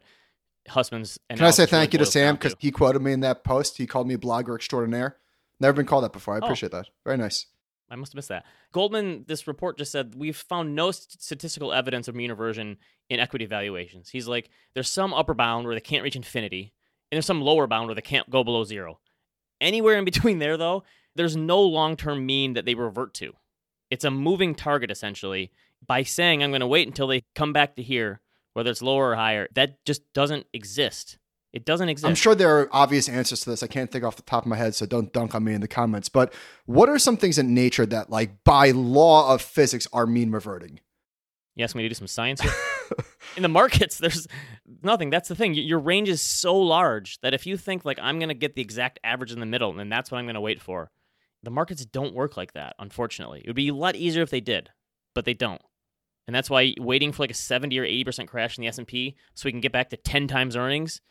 Hussman's. 0.67 1.17
Can 1.29 1.43
I 1.43 1.51
say 1.51 1.65
thank 1.65 1.93
you 1.93 1.99
to 1.99 2.05
Sam 2.05 2.35
because 2.35 2.55
he 2.59 2.71
quoted 2.71 3.01
me 3.01 3.11
in 3.13 3.21
that 3.21 3.43
post? 3.43 3.77
He 3.77 3.87
called 3.87 4.07
me 4.07 4.15
blogger 4.15 4.55
extraordinaire. 4.55 5.17
Never 5.59 5.73
been 5.73 5.85
called 5.85 6.03
that 6.03 6.13
before. 6.13 6.35
I 6.35 6.39
Oh. 6.39 6.45
appreciate 6.45 6.71
that. 6.71 6.87
Very 7.05 7.17
nice. 7.17 7.47
I 7.89 7.95
must 7.95 8.13
have 8.13 8.15
missed 8.15 8.29
that. 8.29 8.45
Goldman, 8.71 9.25
this 9.27 9.47
report 9.47 9.77
just 9.77 9.91
said 9.91 10.15
we've 10.15 10.37
found 10.37 10.75
no 10.75 10.91
statistical 10.91 11.73
evidence 11.73 12.07
of 12.07 12.15
mean 12.15 12.29
reversion 12.29 12.77
in 13.09 13.19
equity 13.19 13.45
valuations. 13.45 14.09
He's 14.09 14.27
like, 14.29 14.49
there's 14.73 14.87
some 14.89 15.13
upper 15.13 15.33
bound 15.33 15.65
where 15.65 15.75
they 15.75 15.81
can't 15.81 16.01
reach 16.03 16.15
infinity, 16.15 16.73
and 17.11 17.17
there's 17.17 17.25
some 17.25 17.41
lower 17.41 17.67
bound 17.67 17.87
where 17.87 17.95
they 17.95 18.01
can't 18.01 18.29
go 18.29 18.43
below 18.45 18.63
zero. 18.63 18.99
Anywhere 19.59 19.97
in 19.97 20.05
between 20.05 20.39
there, 20.39 20.55
though, 20.57 20.83
there's 21.15 21.35
no 21.35 21.61
long 21.61 21.97
term 21.97 22.25
mean 22.25 22.53
that 22.53 22.63
they 22.65 22.75
revert 22.75 23.13
to. 23.15 23.33
It's 23.89 24.05
a 24.05 24.11
moving 24.11 24.55
target, 24.55 24.89
essentially, 24.89 25.51
by 25.85 26.03
saying 26.03 26.41
I'm 26.41 26.51
going 26.51 26.61
to 26.61 26.67
wait 26.67 26.87
until 26.87 27.07
they 27.07 27.23
come 27.35 27.51
back 27.51 27.75
to 27.75 27.83
here, 27.83 28.21
whether 28.53 28.71
it's 28.71 28.81
lower 28.81 29.11
or 29.11 29.15
higher, 29.15 29.47
that 29.55 29.83
just 29.85 30.01
doesn't 30.13 30.47
exist. 30.53 31.17
It 31.53 31.65
doesn't 31.65 31.89
exist. 31.89 32.07
I'm 32.07 32.15
sure 32.15 32.33
there 32.33 32.59
are 32.59 32.69
obvious 32.71 33.09
answers 33.09 33.41
to 33.41 33.49
this. 33.49 33.61
I 33.61 33.67
can't 33.67 33.91
think 33.91 34.05
off 34.05 34.15
the 34.15 34.21
top 34.21 34.43
of 34.43 34.47
my 34.47 34.55
head, 34.55 34.73
so 34.73 34.85
don't 34.85 35.11
dunk 35.11 35.35
on 35.35 35.43
me 35.43 35.53
in 35.53 35.61
the 35.61 35.67
comments. 35.67 36.07
But 36.07 36.33
what 36.65 36.87
are 36.87 36.97
some 36.97 37.17
things 37.17 37.37
in 37.37 37.53
nature 37.53 37.85
that, 37.85 38.09
like, 38.09 38.43
by 38.45 38.71
law 38.71 39.33
of 39.33 39.41
physics, 39.41 39.87
are 39.91 40.07
mean 40.07 40.31
reverting? 40.31 40.79
You 41.55 41.65
ask 41.65 41.75
me 41.75 41.83
to 41.83 41.89
do 41.89 41.95
some 41.95 42.07
science 42.07 42.39
here? 42.39 42.53
in 43.35 43.43
the 43.43 43.49
markets, 43.49 43.97
there's 43.97 44.27
nothing. 44.81 45.09
That's 45.09 45.27
the 45.27 45.35
thing. 45.35 45.53
Your 45.53 45.79
range 45.79 46.07
is 46.07 46.21
so 46.21 46.57
large 46.57 47.19
that 47.19 47.33
if 47.33 47.45
you 47.45 47.57
think, 47.57 47.83
like, 47.83 47.99
I'm 48.01 48.17
going 48.17 48.29
to 48.29 48.35
get 48.35 48.55
the 48.55 48.61
exact 48.61 48.99
average 49.03 49.33
in 49.33 49.41
the 49.41 49.45
middle, 49.45 49.77
and 49.77 49.91
that's 49.91 50.09
what 50.09 50.19
I'm 50.19 50.25
going 50.25 50.35
to 50.35 50.41
wait 50.41 50.61
for, 50.61 50.89
the 51.43 51.51
markets 51.51 51.85
don't 51.85 52.13
work 52.13 52.37
like 52.37 52.53
that, 52.53 52.75
unfortunately. 52.79 53.41
It 53.43 53.47
would 53.47 53.55
be 53.57 53.67
a 53.67 53.73
lot 53.73 53.97
easier 53.97 54.23
if 54.23 54.29
they 54.29 54.39
did, 54.39 54.69
but 55.13 55.25
they 55.25 55.33
don't. 55.33 55.61
And 56.27 56.35
that's 56.35 56.49
why 56.49 56.73
waiting 56.79 57.11
for 57.11 57.23
like 57.23 57.31
a 57.31 57.35
70 57.35 57.77
or 57.79 57.85
80% 57.85 58.27
crash 58.27 58.57
in 58.57 58.61
the 58.61 58.67
S&P 58.67 59.15
so 59.33 59.47
we 59.47 59.51
can 59.51 59.61
get 59.61 59.71
back 59.71 59.89
to 59.89 59.97
10 59.97 60.27
times 60.27 60.55
earnings, 60.55 61.01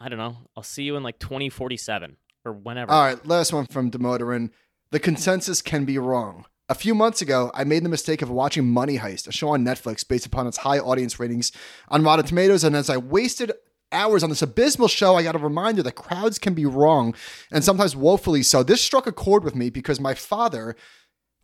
I 0.00 0.08
don't 0.08 0.18
know. 0.18 0.36
I'll 0.56 0.62
see 0.62 0.82
you 0.82 0.96
in 0.96 1.02
like 1.02 1.18
2047 1.18 2.16
or 2.44 2.52
whenever. 2.52 2.90
All 2.90 3.04
right, 3.04 3.26
last 3.26 3.52
one 3.52 3.66
from 3.66 3.90
Damodaran. 3.90 4.50
The 4.90 5.00
consensus 5.00 5.62
can 5.62 5.84
be 5.84 5.98
wrong. 5.98 6.44
A 6.68 6.74
few 6.74 6.94
months 6.94 7.20
ago, 7.22 7.50
I 7.54 7.64
made 7.64 7.84
the 7.84 7.88
mistake 7.88 8.22
of 8.22 8.30
watching 8.30 8.68
Money 8.68 8.98
Heist, 8.98 9.26
a 9.26 9.32
show 9.32 9.50
on 9.50 9.64
Netflix 9.64 10.06
based 10.06 10.26
upon 10.26 10.46
its 10.46 10.58
high 10.58 10.78
audience 10.78 11.18
ratings 11.18 11.52
on 11.88 12.02
Rotten 12.02 12.24
Tomatoes. 12.24 12.64
And 12.64 12.76
as 12.76 12.88
I 12.88 12.96
wasted 12.96 13.52
hours 13.90 14.22
on 14.22 14.30
this 14.30 14.42
abysmal 14.42 14.88
show, 14.88 15.16
I 15.16 15.22
got 15.22 15.34
a 15.34 15.38
reminder 15.38 15.82
that 15.82 15.92
crowds 15.92 16.38
can 16.38 16.54
be 16.54 16.64
wrong 16.64 17.14
and 17.50 17.62
sometimes 17.62 17.94
woefully 17.94 18.42
so. 18.42 18.62
This 18.62 18.80
struck 18.80 19.06
a 19.06 19.12
chord 19.12 19.44
with 19.44 19.54
me 19.54 19.70
because 19.70 20.00
my 20.00 20.14
father 20.14 20.74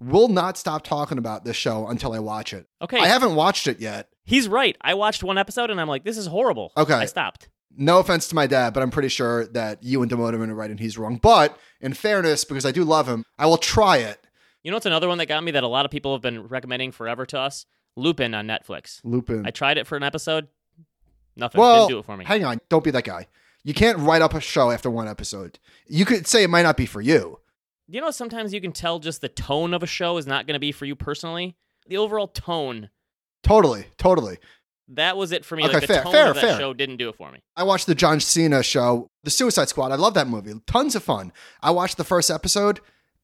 will 0.00 0.28
not 0.28 0.56
stop 0.56 0.84
talking 0.84 1.18
about 1.18 1.44
this 1.44 1.56
show 1.56 1.86
until 1.88 2.12
I 2.12 2.18
watch 2.20 2.52
it. 2.52 2.66
Okay. 2.82 2.98
I 2.98 3.06
haven't 3.06 3.34
watched 3.34 3.66
it 3.66 3.80
yet. 3.80 4.08
He's 4.24 4.48
right. 4.48 4.76
I 4.80 4.94
watched 4.94 5.22
one 5.22 5.38
episode 5.38 5.70
and 5.70 5.80
I'm 5.80 5.88
like, 5.88 6.04
this 6.04 6.16
is 6.18 6.26
horrible. 6.26 6.72
Okay. 6.76 6.94
I 6.94 7.06
stopped. 7.06 7.48
No 7.76 7.98
offense 8.00 8.28
to 8.28 8.34
my 8.34 8.46
dad, 8.46 8.74
but 8.74 8.82
I'm 8.82 8.90
pretty 8.90 9.08
sure 9.08 9.46
that 9.48 9.82
you 9.82 10.02
and 10.02 10.10
Damodaran 10.10 10.48
are 10.48 10.54
right 10.54 10.70
and 10.70 10.80
he's 10.80 10.98
wrong. 10.98 11.16
But 11.16 11.56
in 11.80 11.94
fairness, 11.94 12.44
because 12.44 12.66
I 12.66 12.72
do 12.72 12.84
love 12.84 13.08
him, 13.08 13.24
I 13.38 13.46
will 13.46 13.56
try 13.58 13.98
it. 13.98 14.24
You 14.62 14.70
know 14.70 14.76
what's 14.76 14.86
another 14.86 15.08
one 15.08 15.18
that 15.18 15.26
got 15.26 15.42
me 15.44 15.52
that 15.52 15.62
a 15.62 15.68
lot 15.68 15.84
of 15.84 15.90
people 15.90 16.12
have 16.12 16.22
been 16.22 16.46
recommending 16.48 16.90
forever 16.92 17.24
to 17.26 17.38
us? 17.38 17.66
Lupin 17.96 18.34
on 18.34 18.46
Netflix. 18.46 19.00
Lupin. 19.04 19.46
I 19.46 19.50
tried 19.50 19.78
it 19.78 19.86
for 19.86 19.96
an 19.96 20.02
episode. 20.02 20.48
Nothing. 21.36 21.60
Well, 21.60 21.86
Didn't 21.86 21.90
do 21.90 21.98
it 22.00 22.04
for 22.04 22.16
me. 22.16 22.24
hang 22.24 22.44
on. 22.44 22.60
Don't 22.68 22.82
be 22.84 22.90
that 22.90 23.04
guy. 23.04 23.28
You 23.64 23.74
can't 23.74 23.98
write 23.98 24.22
up 24.22 24.34
a 24.34 24.40
show 24.40 24.70
after 24.70 24.90
one 24.90 25.08
episode. 25.08 25.58
You 25.86 26.04
could 26.04 26.26
say 26.26 26.42
it 26.42 26.50
might 26.50 26.62
not 26.62 26.76
be 26.76 26.86
for 26.86 27.00
you. 27.00 27.38
You 27.88 28.00
know, 28.00 28.10
sometimes 28.10 28.52
you 28.52 28.60
can 28.60 28.72
tell 28.72 28.98
just 28.98 29.20
the 29.20 29.28
tone 29.28 29.74
of 29.74 29.82
a 29.82 29.86
show 29.86 30.16
is 30.18 30.26
not 30.26 30.46
going 30.46 30.54
to 30.54 30.60
be 30.60 30.72
for 30.72 30.84
you 30.84 30.94
personally. 30.94 31.56
The 31.88 31.96
overall 31.96 32.28
tone, 32.28 32.90
Totally, 33.42 33.86
totally. 33.96 34.38
that 34.88 35.16
was 35.16 35.32
it 35.32 35.44
for 35.44 35.56
me. 35.56 35.64
Okay, 35.64 35.72
like 35.74 35.80
the 35.82 35.86
fair, 35.86 36.02
tone 36.02 36.12
fair, 36.12 36.28
of 36.28 36.34
that 36.34 36.40
fair. 36.42 36.58
show 36.58 36.74
didn't 36.74 36.96
do 36.98 37.08
it 37.08 37.16
for 37.16 37.30
me. 37.32 37.38
I 37.56 37.62
watched 37.62 37.86
the 37.86 37.94
John 37.94 38.20
Cena 38.20 38.62
show, 38.62 39.08
The 39.24 39.30
Suicide 39.30 39.68
Squad. 39.68 39.90
I 39.92 39.94
love 39.96 40.14
that 40.14 40.26
movie. 40.28 40.52
Tons 40.66 40.94
of 40.94 41.02
fun. 41.02 41.32
I 41.62 41.70
watched 41.70 41.96
the 41.96 42.04
first 42.04 42.30
episode, 42.30 42.80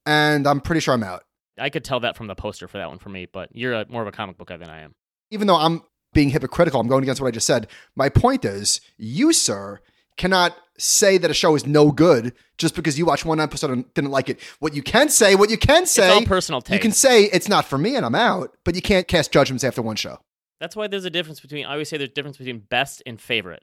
and 0.06 0.46
I'm 0.46 0.60
pretty 0.60 0.80
sure 0.80 0.94
I'm 0.94 1.02
out. 1.02 1.24
I 1.58 1.68
could 1.70 1.84
tell 1.84 2.00
that 2.00 2.16
from 2.16 2.26
the 2.28 2.34
poster 2.34 2.66
for 2.68 2.78
that 2.78 2.88
one 2.88 2.98
for 2.98 3.10
me, 3.10 3.26
but 3.30 3.54
you're 3.54 3.74
a, 3.74 3.86
more 3.88 4.02
of 4.02 4.08
a 4.08 4.12
comic 4.12 4.38
book 4.38 4.48
guy 4.48 4.56
than 4.56 4.70
I 4.70 4.80
am. 4.80 4.94
Even 5.30 5.46
though 5.46 5.56
I'm 5.56 5.82
being 6.12 6.30
hypocritical, 6.30 6.80
I'm 6.80 6.88
going 6.88 7.02
against 7.02 7.20
what 7.20 7.28
I 7.28 7.32
just 7.32 7.46
said. 7.46 7.66
My 7.96 8.08
point 8.08 8.44
is, 8.44 8.80
you, 8.96 9.32
sir, 9.32 9.80
cannot 10.16 10.56
say 10.78 11.18
that 11.18 11.30
a 11.30 11.34
show 11.34 11.54
is 11.54 11.66
no 11.66 11.92
good 11.92 12.32
just 12.58 12.74
because 12.74 12.98
you 12.98 13.06
watched 13.06 13.24
one 13.24 13.38
episode 13.40 13.70
and 13.70 13.92
didn't 13.94 14.10
like 14.10 14.28
it. 14.28 14.40
What 14.58 14.74
you 14.74 14.82
can 14.82 15.08
say, 15.08 15.34
what 15.34 15.50
you 15.50 15.56
can 15.58 15.86
say, 15.86 16.08
it's 16.08 16.16
all 16.16 16.26
personal 16.26 16.60
taste. 16.60 16.74
you 16.74 16.80
can 16.80 16.92
say 16.92 17.24
it's 17.24 17.48
not 17.48 17.64
for 17.64 17.78
me 17.78 17.94
and 17.96 18.04
I'm 18.04 18.14
out, 18.14 18.56
but 18.64 18.74
you 18.74 18.82
can't 18.82 19.06
cast 19.06 19.32
judgments 19.32 19.62
after 19.64 19.82
one 19.82 19.96
show. 19.96 20.18
That's 20.60 20.74
why 20.76 20.86
there's 20.88 21.04
a 21.04 21.10
difference 21.10 21.40
between. 21.40 21.66
I 21.66 21.72
always 21.72 21.88
say 21.88 21.96
there's 21.96 22.10
a 22.10 22.12
difference 22.14 22.38
between 22.38 22.58
best 22.60 23.02
and 23.06 23.20
favorite. 23.20 23.62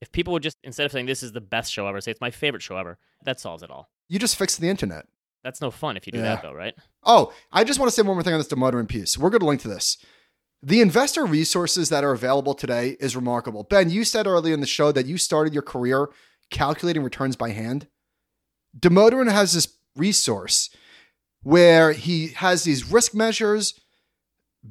If 0.00 0.10
people 0.12 0.32
would 0.32 0.42
just 0.42 0.56
instead 0.64 0.84
of 0.84 0.92
saying 0.92 1.06
this 1.06 1.22
is 1.22 1.32
the 1.32 1.40
best 1.40 1.72
show 1.72 1.86
ever, 1.86 2.00
say 2.00 2.10
it's 2.10 2.20
my 2.20 2.30
favorite 2.30 2.62
show 2.62 2.76
ever, 2.76 2.98
that 3.24 3.38
solves 3.40 3.62
it 3.62 3.70
all. 3.70 3.88
You 4.08 4.18
just 4.18 4.36
fixed 4.36 4.60
the 4.60 4.68
internet. 4.68 5.06
That's 5.44 5.60
no 5.60 5.70
fun 5.70 5.96
if 5.96 6.06
you 6.06 6.12
do 6.12 6.18
Yeah. 6.18 6.24
that 6.24 6.42
though, 6.42 6.52
right? 6.52 6.74
Oh, 7.04 7.32
I 7.52 7.64
just 7.64 7.78
want 7.78 7.90
to 7.90 7.94
say 7.94 8.02
one 8.02 8.14
more 8.16 8.22
thing 8.22 8.34
on 8.34 8.40
this 8.40 8.48
Damodaran 8.48 8.88
piece. 8.88 9.16
We're 9.16 9.30
going 9.30 9.40
to 9.40 9.46
link 9.46 9.60
to 9.62 9.68
this. 9.68 9.98
The 10.64 10.80
investor 10.80 11.26
resources 11.26 11.88
that 11.88 12.04
are 12.04 12.12
available 12.12 12.54
today 12.54 12.96
is 13.00 13.16
remarkable. 13.16 13.64
Ben, 13.64 13.90
you 13.90 14.04
said 14.04 14.28
earlier 14.28 14.54
in 14.54 14.60
the 14.60 14.66
show 14.66 14.92
that 14.92 15.06
you 15.06 15.18
started 15.18 15.52
your 15.52 15.62
career 15.62 16.08
calculating 16.50 17.02
returns 17.02 17.34
by 17.34 17.50
hand. 17.50 17.88
Damodaran 18.78 19.30
has 19.30 19.54
this 19.54 19.76
resource 19.96 20.70
where 21.42 21.92
he 21.92 22.28
has 22.28 22.62
these 22.62 22.92
risk 22.92 23.12
measures, 23.12 23.74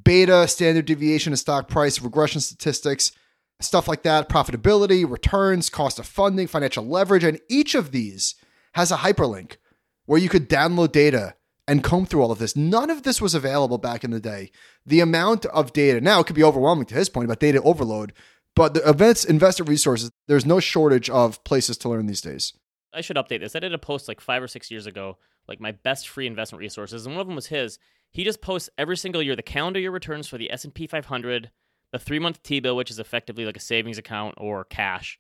beta, 0.04 0.47
standard 0.47 0.86
deviation 0.86 1.34
of 1.34 1.39
stock 1.39 1.67
price, 1.67 2.01
regression 2.01 2.39
statistics, 2.39 3.12
stuff 3.60 3.89
like 3.89 4.04
that, 4.04 4.30
profitability, 4.30 5.10
returns, 5.10 5.69
cost 5.69 5.99
of 5.99 6.06
funding, 6.06 6.47
financial 6.47 6.86
leverage, 6.86 7.25
and 7.25 7.39
each 7.49 7.75
of 7.75 7.91
these 7.91 8.36
has 8.73 8.91
a 8.91 8.97
hyperlink 8.97 9.58
where 10.06 10.19
you 10.19 10.30
could 10.30 10.49
download 10.49 10.93
data 10.93 11.36
and 11.71 11.86
comb 11.86 12.05
through 12.05 12.21
all 12.21 12.34
of 12.34 12.38
this. 12.38 12.53
None 12.53 12.89
of 12.89 13.03
this 13.03 13.21
was 13.21 13.34
available 13.34 13.77
back 13.77 14.03
in 14.03 14.12
the 14.12 14.19
day. 14.19 14.51
The 14.86 14.99
amount 14.99 15.45
of 15.45 15.71
data 15.71 16.01
now 16.01 16.19
it 16.19 16.27
could 16.27 16.36
be 16.36 16.43
overwhelming 16.43 16.86
to 16.88 16.95
his 16.95 17.07
point 17.07 17.23
about 17.23 17.39
data 17.39 17.62
overload, 17.62 18.12
but 18.57 18.73
the 18.73 18.88
events 18.88 19.23
investor 19.23 19.63
resources, 19.63 20.12
there's 20.27 20.45
no 20.45 20.60
shortage 20.60 21.10
of 21.10 21.41
places 21.45 21.77
to 21.77 21.89
learn 21.89 22.07
these 22.07 22.19
days. 22.19 22.51
I 22.93 22.99
should 22.99 23.15
update 23.15 23.39
this. 23.39 23.55
I 23.55 23.60
did 23.60 23.73
a 23.73 23.77
post 23.77 24.10
like 24.10 24.19
five 24.19 24.43
or 24.43 24.49
six 24.49 24.69
years 24.69 24.86
ago, 24.86 25.17
like 25.47 25.62
my 25.62 25.71
best 25.71 26.10
free 26.10 26.27
investment 26.27 26.60
resources, 26.60 27.05
and 27.05 27.15
one 27.15 27.21
of 27.21 27.27
them 27.27 27.38
was 27.38 27.47
his. 27.47 27.79
He 28.12 28.25
just 28.25 28.41
posts 28.41 28.69
every 28.77 28.97
single 28.97 29.23
year 29.23 29.38
the 29.38 29.41
calendar 29.41 29.79
year 29.79 29.91
returns 29.91 30.27
for 30.27 30.38
the 30.38 30.51
S 30.51 30.65
and 30.65 30.73
P 30.73 30.88
500, 30.88 31.51
the 31.93 31.99
three 31.99 32.19
month 32.19 32.43
T 32.43 32.60
bill, 32.60 32.75
which 32.75 32.91
is 32.91 32.99
effectively 32.99 33.45
like 33.45 33.55
a 33.55 33.62
savings 33.62 33.97
account 33.97 34.36
or 34.38 34.65
cash, 34.65 35.17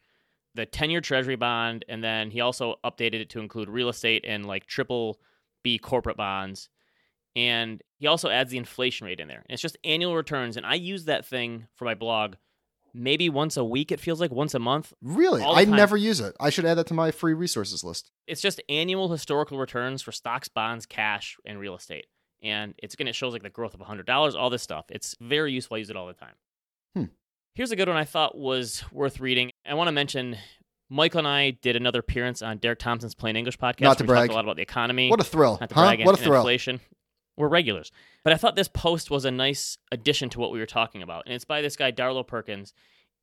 the 0.53 0.65
10 0.65 0.89
year 0.89 0.99
Treasury 0.99 1.37
bond, 1.37 1.85
and 1.87 2.03
then 2.03 2.29
he 2.29 2.41
also 2.41 2.75
updated 2.83 3.21
it 3.21 3.29
to 3.29 3.39
include 3.39 3.69
real 3.69 3.87
estate 3.87 4.25
and 4.27 4.45
like 4.45 4.65
triple 4.65 5.21
B 5.63 5.77
corporate 5.77 6.17
bonds. 6.17 6.69
And 7.35 7.81
he 7.97 8.07
also 8.07 8.29
adds 8.29 8.51
the 8.51 8.57
inflation 8.57 9.07
rate 9.07 9.19
in 9.19 9.27
there. 9.27 9.37
And 9.47 9.53
it's 9.53 9.61
just 9.61 9.77
annual 9.83 10.15
returns. 10.15 10.57
And 10.57 10.65
I 10.65 10.75
use 10.75 11.05
that 11.05 11.25
thing 11.25 11.67
for 11.75 11.85
my 11.85 11.93
blog 11.93 12.35
maybe 12.93 13.29
once 13.29 13.57
a 13.57 13.63
week, 13.63 13.91
it 13.91 13.99
feels 13.99 14.19
like 14.19 14.31
once 14.31 14.53
a 14.53 14.59
month. 14.59 14.93
Really? 15.01 15.41
I 15.43 15.65
time. 15.65 15.75
never 15.75 15.97
use 15.97 16.19
it. 16.19 16.35
I 16.39 16.49
should 16.49 16.65
add 16.65 16.77
that 16.77 16.87
to 16.87 16.93
my 16.93 17.11
free 17.11 17.33
resources 17.33 17.83
list. 17.83 18.11
it's 18.27 18.41
just 18.41 18.61
annual 18.69 19.09
historical 19.09 19.57
returns 19.57 20.01
for 20.01 20.11
stocks, 20.11 20.47
bonds, 20.47 20.85
cash, 20.85 21.37
and 21.45 21.59
real 21.59 21.75
estate. 21.75 22.07
And 22.43 22.73
it's 22.81 22.95
going 22.95 23.05
to 23.05 23.13
shows 23.13 23.33
like 23.33 23.43
the 23.43 23.49
growth 23.49 23.73
of 23.73 23.81
$100, 23.81 24.35
all 24.35 24.49
this 24.49 24.63
stuff. 24.63 24.85
It's 24.89 25.15
very 25.21 25.51
useful. 25.51 25.75
I 25.75 25.79
use 25.79 25.89
it 25.89 25.95
all 25.95 26.07
the 26.07 26.13
time. 26.13 26.33
Hmm. 26.95 27.03
Here's 27.53 27.71
a 27.71 27.75
good 27.75 27.87
one 27.87 27.97
I 27.97 28.05
thought 28.05 28.37
was 28.37 28.83
worth 28.91 29.19
reading. 29.19 29.51
I 29.65 29.75
want 29.75 29.89
to 29.89 29.91
mention 29.91 30.37
Michael 30.93 31.19
and 31.19 31.27
I 31.27 31.51
did 31.51 31.77
another 31.77 31.99
appearance 31.99 32.41
on 32.41 32.57
Derek 32.57 32.79
Thompson's 32.79 33.15
Plain 33.15 33.37
English 33.37 33.57
podcast. 33.57 33.81
Not 33.81 33.97
to 33.99 34.03
we 34.03 34.07
talked 34.07 34.17
brag. 34.17 34.29
a 34.31 34.33
lot 34.33 34.43
about 34.43 34.57
the 34.57 34.61
economy. 34.61 35.09
What 35.09 35.21
a 35.21 35.23
thrill. 35.23 35.57
not 35.61 35.69
to 35.69 35.75
Huh? 35.75 35.81
brag, 35.85 35.99
and- 36.01 36.05
What 36.05 36.15
a 36.15 36.19
and 36.19 36.25
thrill. 36.27 36.41
inflation. 36.41 36.81
We're 37.37 37.47
regulars. 37.47 37.91
But 38.25 38.33
I 38.33 38.35
thought 38.35 38.57
this 38.57 38.67
post 38.67 39.09
was 39.09 39.23
a 39.23 39.31
nice 39.31 39.77
addition 39.91 40.29
to 40.31 40.39
what 40.39 40.51
we 40.51 40.59
were 40.59 40.65
talking 40.65 41.01
about. 41.01 41.23
And 41.25 41.33
it's 41.33 41.45
by 41.45 41.61
this 41.61 41.77
guy, 41.77 41.91
Dario 41.91 42.21
Perkins. 42.23 42.73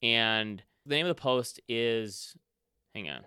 And 0.02 0.62
the 0.87 0.94
name 0.94 1.04
of 1.04 1.14
the 1.14 1.20
post 1.20 1.61
is, 1.68 2.35
hang 2.94 3.11
on. 3.11 3.20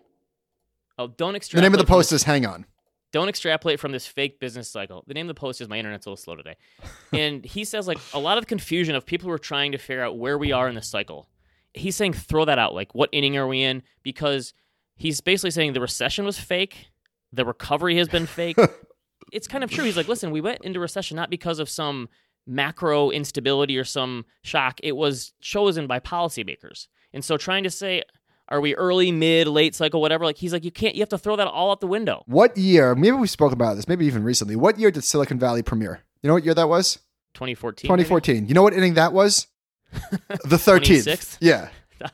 Oh, 0.97 1.07
don't 1.07 1.35
extrapolate. 1.35 1.61
The 1.63 1.69
name 1.69 1.73
of 1.79 1.85
the 1.85 1.89
post 1.91 2.09
this- 2.09 2.21
is 2.21 2.25
Hang 2.25 2.45
On. 2.47 2.65
don't 3.11 3.29
extrapolate 3.29 3.79
from 3.79 3.91
this 3.91 4.07
fake 4.07 4.39
business 4.39 4.67
cycle. 4.69 5.03
The 5.07 5.13
name 5.13 5.29
of 5.29 5.35
the 5.35 5.39
post 5.39 5.61
is 5.61 5.69
my 5.69 5.77
internet's 5.77 6.05
a 6.07 6.09
little 6.09 6.17
slow 6.17 6.35
today. 6.35 6.55
And 7.13 7.45
he 7.45 7.63
says 7.63 7.87
like 7.87 7.99
a 8.13 8.19
lot 8.19 8.37
of 8.39 8.47
confusion 8.47 8.95
of 8.95 9.05
people 9.05 9.27
who 9.29 9.33
are 9.33 9.39
trying 9.39 9.71
to 9.73 9.77
figure 9.77 10.01
out 10.03 10.17
where 10.17 10.37
we 10.37 10.51
are 10.51 10.67
in 10.67 10.75
the 10.75 10.81
cycle. 10.81 11.27
He's 11.73 11.95
saying 11.95 12.13
throw 12.13 12.45
that 12.45 12.59
out. 12.59 12.73
Like 12.73 12.93
what 12.93 13.09
inning 13.11 13.37
are 13.37 13.47
we 13.47 13.63
in? 13.63 13.83
Because 14.03 14.53
he's 14.95 15.21
basically 15.21 15.51
saying 15.51 15.73
the 15.73 15.81
recession 15.81 16.25
was 16.25 16.39
fake, 16.39 16.87
the 17.31 17.45
recovery 17.45 17.97
has 17.97 18.07
been 18.07 18.25
fake. 18.25 18.57
it's 19.31 19.47
kind 19.47 19.63
of 19.63 19.71
true. 19.71 19.85
He's 19.85 19.97
like, 19.97 20.07
listen, 20.07 20.31
we 20.31 20.41
went 20.41 20.63
into 20.63 20.79
recession 20.79 21.15
not 21.15 21.29
because 21.29 21.59
of 21.59 21.69
some 21.69 22.09
macro 22.47 23.09
instability 23.09 23.77
or 23.77 23.83
some 23.83 24.25
shock. 24.43 24.79
It 24.83 24.95
was 24.95 25.33
chosen 25.41 25.87
by 25.87 25.99
policymakers. 25.99 26.87
And 27.13 27.23
so 27.23 27.37
trying 27.37 27.63
to 27.63 27.69
say, 27.69 28.03
are 28.47 28.59
we 28.59 28.75
early, 28.75 29.11
mid, 29.11 29.47
late 29.47 29.75
cycle, 29.75 30.01
whatever? 30.01 30.25
Like 30.25 30.37
he's 30.37 30.51
like, 30.51 30.65
you 30.65 30.71
can't. 30.71 30.95
You 30.95 31.01
have 31.01 31.09
to 31.09 31.17
throw 31.17 31.37
that 31.37 31.47
all 31.47 31.71
out 31.71 31.79
the 31.79 31.87
window. 31.87 32.23
What 32.27 32.57
year? 32.57 32.95
Maybe 32.95 33.15
we 33.15 33.27
spoke 33.27 33.53
about 33.53 33.75
this, 33.75 33.87
maybe 33.87 34.05
even 34.05 34.23
recently. 34.23 34.55
What 34.55 34.77
year 34.77 34.91
did 34.91 35.03
Silicon 35.03 35.39
Valley 35.39 35.63
premiere? 35.63 36.01
You 36.21 36.27
know 36.27 36.33
what 36.33 36.43
year 36.43 36.53
that 36.53 36.67
was? 36.67 36.99
2014. 37.33 37.87
maybe? 37.87 38.03
2014. 38.03 38.47
You 38.47 38.53
know 38.53 38.61
what 38.61 38.73
inning 38.73 38.95
that 38.95 39.13
was? 39.13 39.47
the 40.45 40.57
13th. 40.57 41.03
26th? 41.05 41.37
Yeah. 41.39 41.69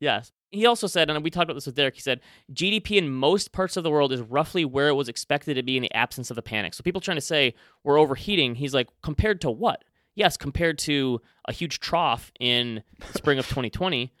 yes. 0.00 0.32
He 0.50 0.64
also 0.64 0.86
said, 0.86 1.10
and 1.10 1.22
we 1.22 1.30
talked 1.30 1.44
about 1.44 1.54
this 1.54 1.66
with 1.66 1.74
Derek, 1.74 1.94
he 1.94 2.00
said, 2.00 2.20
GDP 2.52 2.92
in 2.92 3.10
most 3.10 3.52
parts 3.52 3.76
of 3.76 3.84
the 3.84 3.90
world 3.90 4.12
is 4.12 4.22
roughly 4.22 4.64
where 4.64 4.88
it 4.88 4.94
was 4.94 5.08
expected 5.08 5.54
to 5.54 5.62
be 5.62 5.76
in 5.76 5.82
the 5.82 5.94
absence 5.94 6.30
of 6.30 6.36
the 6.36 6.42
panic. 6.42 6.72
So 6.72 6.82
people 6.82 7.00
trying 7.00 7.18
to 7.18 7.22
say 7.22 7.54
we're 7.84 7.98
overheating, 7.98 8.54
he's 8.54 8.72
like, 8.72 8.88
compared 9.02 9.42
to 9.42 9.50
what? 9.50 9.84
Yes, 10.14 10.36
compared 10.36 10.78
to 10.80 11.20
a 11.46 11.52
huge 11.52 11.80
trough 11.80 12.32
in 12.40 12.82
spring 13.14 13.38
of 13.38 13.46
2020. 13.48 14.12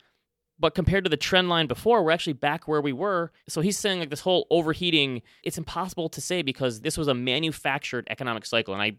But 0.60 0.74
compared 0.74 1.04
to 1.04 1.10
the 1.10 1.16
trend 1.16 1.48
line 1.48 1.66
before, 1.66 2.02
we're 2.02 2.10
actually 2.10 2.32
back 2.32 2.66
where 2.66 2.80
we 2.80 2.92
were. 2.92 3.32
So 3.48 3.60
he's 3.60 3.78
saying 3.78 4.00
like 4.00 4.10
this 4.10 4.20
whole 4.20 4.46
overheating, 4.50 5.22
it's 5.44 5.56
impossible 5.56 6.08
to 6.10 6.20
say 6.20 6.42
because 6.42 6.80
this 6.80 6.98
was 6.98 7.08
a 7.08 7.14
manufactured 7.14 8.06
economic 8.10 8.44
cycle. 8.44 8.74
And 8.74 8.82
I 8.82 8.96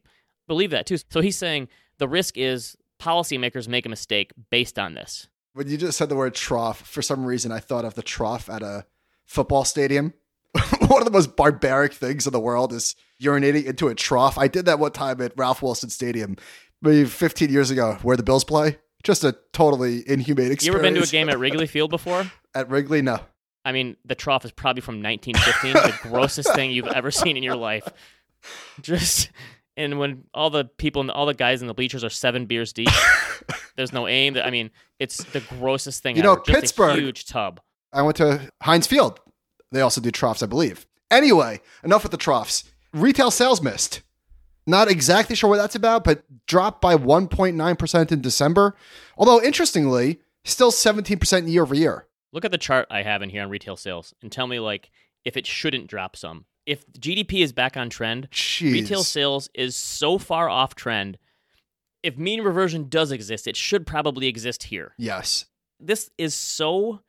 believe 0.48 0.72
that 0.72 0.86
too. 0.86 0.98
So 1.10 1.22
he's 1.22 1.38
saying 1.38 1.68
the 1.98 2.08
risk 2.08 2.38
is 2.38 2.78
policymakers 3.00 3.68
make 3.68 3.86
a 3.86 3.90
mistake 3.90 4.32
based 4.50 4.78
on 4.78 4.94
this. 4.94 5.28
When 5.54 5.68
you 5.68 5.78
just 5.78 5.98
said 5.98 6.10
the 6.10 6.16
word 6.16 6.36
trough, 6.36 6.82
for 6.88 7.02
some 7.02 7.26
reason 7.26 7.52
I 7.52 7.60
thought 7.60 7.86
of 7.86 7.96
the 7.96 8.04
trough 8.04 8.50
at 8.50 8.62
a 8.62 8.86
football 9.26 9.64
stadium. 9.64 10.14
one 10.88 11.02
of 11.02 11.06
the 11.06 11.12
most 11.12 11.36
barbaric 11.36 11.94
things 11.94 12.26
in 12.26 12.34
the 12.34 12.40
world 12.40 12.74
is 12.74 12.96
urinating 13.22 13.66
into 13.66 13.88
a 13.88 13.96
trough. 13.96 14.38
I 14.38 14.48
did 14.48 14.66
that 14.66 14.80
one 14.80 14.92
time 14.92 15.22
at 15.22 15.34
Ralph 15.36 15.62
Wilson 15.62 15.90
Stadium, 15.90 16.38
maybe 16.82 17.06
15 17.06 17.50
years 17.50 17.70
ago, 17.70 17.98
where 18.02 18.18
the 18.18 18.24
Bills 18.24 18.44
play. 18.44 18.78
Just 19.04 19.24
a 19.24 19.38
totally 19.54 20.04
inhumane 20.10 20.52
experience. 20.52 20.66
You 20.66 20.74
ever 20.74 20.82
been 20.82 20.96
to 20.96 21.04
a 21.04 21.06
game 21.06 21.30
at 21.30 21.40
Wrigley 21.40 21.68
Field 21.68 21.90
before? 21.90 22.30
at 22.56 22.70
Wrigley? 22.70 23.02
No. 23.02 23.20
I 23.64 23.72
mean, 23.72 23.96
the 24.04 24.16
trough 24.16 24.44
is 24.44 24.52
probably 24.52 24.82
from 24.82 25.02
1915, 25.02 25.74
the 25.74 25.98
grossest 26.10 26.54
thing 26.54 26.72
you've 26.72 26.88
ever 26.88 27.12
seen 27.12 27.38
in 27.38 27.44
your 27.44 27.56
life. 27.56 27.88
Just 28.82 29.30
and 29.80 29.98
when 29.98 30.26
all 30.34 30.50
the 30.50 30.66
people 30.66 31.00
and 31.02 31.10
all 31.10 31.26
the 31.26 31.34
guys 31.34 31.62
in 31.62 31.68
the 31.68 31.74
bleachers 31.74 32.04
are 32.04 32.10
seven 32.10 32.46
beers 32.46 32.74
deep, 32.74 32.90
there's 33.78 33.94
no 33.94 34.08
aim. 34.08 34.38
I 34.38 34.50
mean, 34.50 34.72
it's 35.00 35.24
the 35.24 35.40
grossest 35.40 36.04
thing. 36.04 36.18
You 36.18 36.24
know, 36.24 36.34
ever. 36.34 36.42
Pittsburgh- 36.42 37.00
huge 37.00 37.26
tub. 37.26 37.62
I 37.94 38.02
went 38.02 38.18
to 38.18 38.52
Heinz 38.62 38.88
Field. 38.88 39.20
They 39.72 39.82
also 39.82 40.02
do 40.02 40.12
troughs, 40.12 40.44
I 40.44 40.48
believe. 40.48 40.86
Anyway, 41.10 41.62
enough 41.84 42.04
with 42.04 42.12
the 42.12 42.18
troughs. 42.18 42.66
Retail 42.94 43.32
sales 43.32 43.62
missed. 43.62 44.02
Not 44.68 44.92
exactly 44.92 45.36
sure 45.36 45.50
what 45.50 45.58
that's 45.58 45.76
about, 45.76 46.04
but 46.04 46.24
dropped 46.46 46.82
by 46.82 46.96
1.9% 46.96 48.12
in 48.12 48.22
December. 48.22 48.76
Although, 49.18 49.42
interestingly, 49.42 50.20
still 50.44 50.72
17% 50.72 51.50
year 51.50 51.64
over 51.64 51.74
year. 51.74 52.06
Look 52.32 52.46
at 52.46 52.52
the 52.52 52.58
chart 52.60 52.86
I 52.92 53.02
have 53.02 53.22
in 53.22 53.30
here 53.30 53.42
on 53.42 53.50
retail 53.50 53.78
sales 53.78 54.14
and 54.22 54.32
tell 54.32 54.46
me 54.46 54.60
like 54.60 54.92
if 55.26 55.38
it 55.38 55.48
shouldn't 55.48 55.88
drop 55.88 56.16
some. 56.16 56.46
If 56.70 56.86
GDP 56.94 57.42
is 57.42 57.52
back 57.52 57.76
on 57.78 57.90
trend, 57.90 58.30
Jeez. 58.30 58.74
retail 58.74 59.04
sales 59.04 59.50
is 59.56 59.76
so 59.76 60.20
far 60.20 60.48
off 60.48 60.76
trend. 60.76 61.18
If 62.04 62.16
mean 62.16 62.42
reversion 62.44 62.90
does 62.90 63.12
exist, 63.12 63.48
it 63.48 63.56
should 63.56 63.88
probably 63.88 64.28
exist 64.28 64.62
here. 64.62 64.94
Yes. 64.96 65.46
This 65.80 66.12
is 66.20 66.36
so 66.36 67.00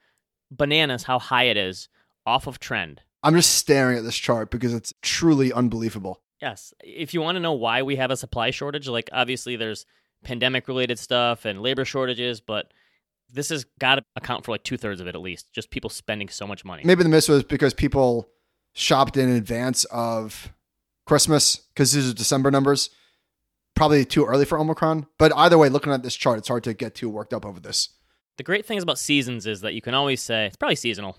bananas 0.51 1.03
how 1.03 1.18
high 1.18 1.42
it 1.44 1.59
is 1.59 1.90
off 2.25 2.46
of 2.46 2.59
trend. 2.59 3.03
I'm 3.23 3.35
just 3.35 3.55
staring 3.57 3.99
at 3.99 4.03
this 4.03 4.16
chart 4.16 4.51
because 4.51 4.73
it's 4.73 4.94
truly 5.03 5.53
unbelievable. 5.53 6.23
Yes. 6.40 6.73
If 6.83 7.12
you 7.12 7.20
want 7.20 7.37
to 7.37 7.40
know 7.40 7.53
why 7.53 7.83
we 7.83 7.96
have 7.96 8.11
a 8.11 8.16
supply 8.16 8.53
shortage, 8.53 8.88
like 8.88 9.11
obviously 9.12 9.57
there's 9.57 9.85
pandemic 10.25 10.68
related 10.68 10.99
stuff 10.99 11.44
and 11.44 11.61
labor 11.61 11.85
shortages, 11.85 12.40
but 12.40 12.73
this 13.31 13.51
has 13.51 13.66
got 13.79 13.96
to 13.96 14.05
account 14.16 14.46
for 14.46 14.53
like 14.53 14.62
two 14.64 14.79
thirds 14.79 15.03
of 15.03 15.07
it 15.07 15.14
at 15.14 15.20
least. 15.20 15.53
Just 15.53 15.68
people 15.68 15.90
spending 15.90 16.31
so 16.31 16.46
much 16.46 16.64
money. 16.64 16.81
Maybe 16.83 17.03
the 17.03 17.11
miss 17.11 17.29
was 17.29 17.44
because 17.44 17.75
people 17.75 18.27
shopped 18.72 19.16
in 19.16 19.28
advance 19.28 19.85
of 19.85 20.52
Christmas 21.06 21.56
because 21.56 21.92
these 21.92 22.11
are 22.11 22.14
December 22.14 22.50
numbers. 22.50 22.90
Probably 23.74 24.04
too 24.04 24.26
early 24.26 24.44
for 24.44 24.59
Omicron. 24.59 25.06
But 25.18 25.33
either 25.37 25.56
way, 25.56 25.68
looking 25.68 25.92
at 25.92 26.02
this 26.02 26.14
chart, 26.14 26.38
it's 26.38 26.48
hard 26.48 26.64
to 26.64 26.74
get 26.74 26.94
too 26.94 27.09
worked 27.09 27.33
up 27.33 27.46
over 27.46 27.61
this. 27.61 27.90
The 28.37 28.42
great 28.42 28.66
things 28.66 28.83
about 28.83 28.98
seasons 28.98 29.46
is 29.46 29.61
that 29.62 29.74
you 29.74 29.80
can 29.80 29.94
always 29.94 30.20
say 30.20 30.46
it's 30.46 30.56
probably 30.56 30.76
seasonal 30.76 31.16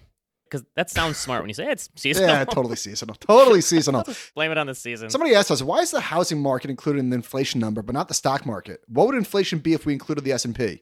because 0.52 0.66
that 0.76 0.90
sounds 0.90 1.18
smart 1.18 1.42
when 1.42 1.50
you 1.50 1.54
say 1.54 1.66
"Hey, 1.66 1.72
it's 1.72 1.90
seasonal. 1.96 2.30
Yeah, 2.30 2.44
totally 2.46 2.76
seasonal. 2.76 3.16
Totally 3.16 3.62
seasonal. 3.62 4.06
Blame 4.36 4.52
it 4.52 4.58
on 4.58 4.68
the 4.68 4.76
season. 4.76 5.10
Somebody 5.10 5.34
asked 5.34 5.50
us, 5.50 5.62
why 5.62 5.80
is 5.80 5.92
the 5.92 6.02
housing 6.02 6.42
market 6.42 6.70
included 6.70 7.00
in 7.00 7.10
the 7.10 7.16
inflation 7.16 7.62
number, 7.62 7.82
but 7.82 7.94
not 7.94 8.10
the 8.10 8.14
stock 8.14 8.46
market? 8.46 8.82
What 8.88 9.08
would 9.08 9.16
inflation 9.16 9.60
be 9.60 9.74
if 9.74 9.86
we 9.86 9.94
included 9.94 10.24
the 10.26 10.34
S&P? 10.34 10.82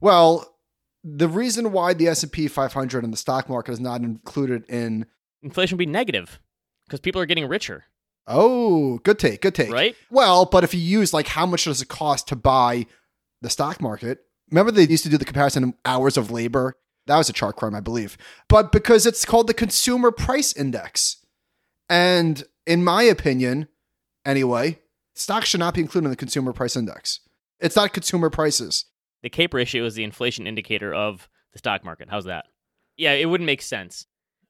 Well, 0.00 0.56
the 1.02 1.28
reason 1.28 1.70
why 1.72 1.92
the 1.92 2.08
S&P 2.08 2.48
500 2.48 3.04
and 3.04 3.12
the 3.12 3.18
stock 3.18 3.48
market 3.48 3.72
is 3.72 3.80
not 3.80 4.00
included 4.00 4.64
in 4.70 5.06
Inflation 5.44 5.76
would 5.76 5.84
be 5.86 5.90
negative 5.90 6.40
because 6.86 7.00
people 7.00 7.20
are 7.20 7.26
getting 7.26 7.46
richer, 7.46 7.84
Oh, 8.26 8.98
good 9.04 9.18
take, 9.18 9.42
good 9.42 9.54
take. 9.54 9.70
right? 9.70 9.94
Well, 10.10 10.46
but 10.46 10.64
if 10.64 10.72
you 10.74 10.80
use 10.80 11.12
like 11.12 11.28
how 11.28 11.44
much 11.46 11.64
does 11.64 11.82
it 11.82 11.88
cost 11.88 12.26
to 12.28 12.36
buy 12.36 12.86
the 13.42 13.50
stock 13.50 13.80
market? 13.80 14.20
Remember 14.50 14.72
they 14.72 14.86
used 14.86 15.04
to 15.04 15.10
do 15.10 15.18
the 15.18 15.24
comparison 15.24 15.62
in 15.62 15.74
hours 15.84 16.16
of 16.16 16.30
labor. 16.30 16.76
That 17.06 17.18
was 17.18 17.28
a 17.28 17.34
chart 17.34 17.56
crime, 17.56 17.74
I 17.74 17.80
believe. 17.80 18.16
But 18.48 18.72
because 18.72 19.04
it's 19.06 19.24
called 19.26 19.46
the 19.46 19.54
consumer 19.54 20.10
price 20.10 20.54
index. 20.54 21.18
And 21.90 22.42
in 22.66 22.82
my 22.82 23.02
opinion, 23.02 23.68
anyway, 24.24 24.78
stocks 25.14 25.48
should 25.48 25.60
not 25.60 25.74
be 25.74 25.82
included 25.82 26.06
in 26.06 26.10
the 26.10 26.16
consumer 26.16 26.54
price 26.54 26.76
index. 26.76 27.20
It's 27.60 27.76
not 27.76 27.92
consumer 27.92 28.30
prices. 28.30 28.86
The 29.22 29.28
CAPE 29.30 29.52
ratio 29.54 29.84
is 29.84 29.94
the 29.94 30.04
inflation 30.04 30.46
indicator 30.46 30.94
of 30.94 31.28
the 31.52 31.58
stock 31.58 31.84
market. 31.84 32.08
How's 32.10 32.24
that? 32.24 32.46
Yeah, 32.96 33.12
it 33.12 33.26
wouldn't 33.26 33.46
make 33.46 33.60
sense. 33.62 34.06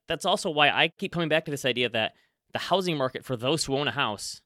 That's 0.08 0.24
also 0.24 0.50
why 0.50 0.68
I 0.68 0.88
keep 0.98 1.12
coming 1.12 1.28
back 1.28 1.44
to 1.46 1.50
this 1.50 1.64
idea 1.64 1.88
that 1.90 2.12
the 2.52 2.58
housing 2.58 2.96
market 2.96 3.24
for 3.24 3.36
those 3.36 3.64
who 3.64 3.76
own 3.76 3.88
a 3.88 3.92
house, 3.92 4.40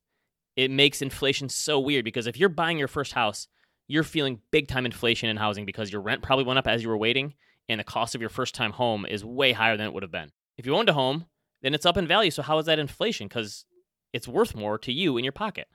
it 0.57 0.71
makes 0.71 1.03
inflation 1.03 1.49
so 1.49 1.79
weird 1.79 2.05
because 2.05 2.27
if 2.27 2.39
you're 2.39 2.49
buying 2.49 2.79
your 2.79 2.89
first 2.89 3.13
house, 3.13 3.49
you're 3.87 4.05
feeling 4.05 4.41
big 4.51 4.69
time 4.69 4.87
inflation 4.87 5.29
in 5.29 5.37
housing 5.37 5.65
because 5.65 5.91
your 5.91 6.03
rent 6.03 6.23
probably 6.23 6.45
went 6.45 6.59
up 6.59 6.67
as 6.67 6.83
you 6.83 6.89
were 6.89 6.99
waiting 6.99 7.35
and 7.69 7.81
the 7.81 7.85
cost 7.85 8.15
of 8.15 8.21
your 8.21 8.31
first 8.31 8.55
time 8.55 8.73
home 8.73 9.07
is 9.07 9.25
way 9.25 9.53
higher 9.53 9.77
than 9.77 9.87
it 9.87 9.93
would 9.93 10.03
have 10.03 10.13
been. 10.13 10.31
If 10.57 10.67
you 10.67 10.75
owned 10.75 10.89
a 10.89 10.95
home, 10.95 11.27
then 11.63 11.75
it's 11.75 11.87
up 11.87 11.97
in 11.97 12.07
value. 12.07 12.31
So 12.31 12.43
how 12.43 12.59
is 12.59 12.67
that 12.67 12.79
inflation? 12.79 13.29
Because 13.29 13.65
it's 14.13 14.29
worth 14.29 14.55
more 14.55 14.79
to 14.79 14.93
you 14.93 15.17
in 15.17 15.25
your 15.25 15.33
pocket. 15.33 15.69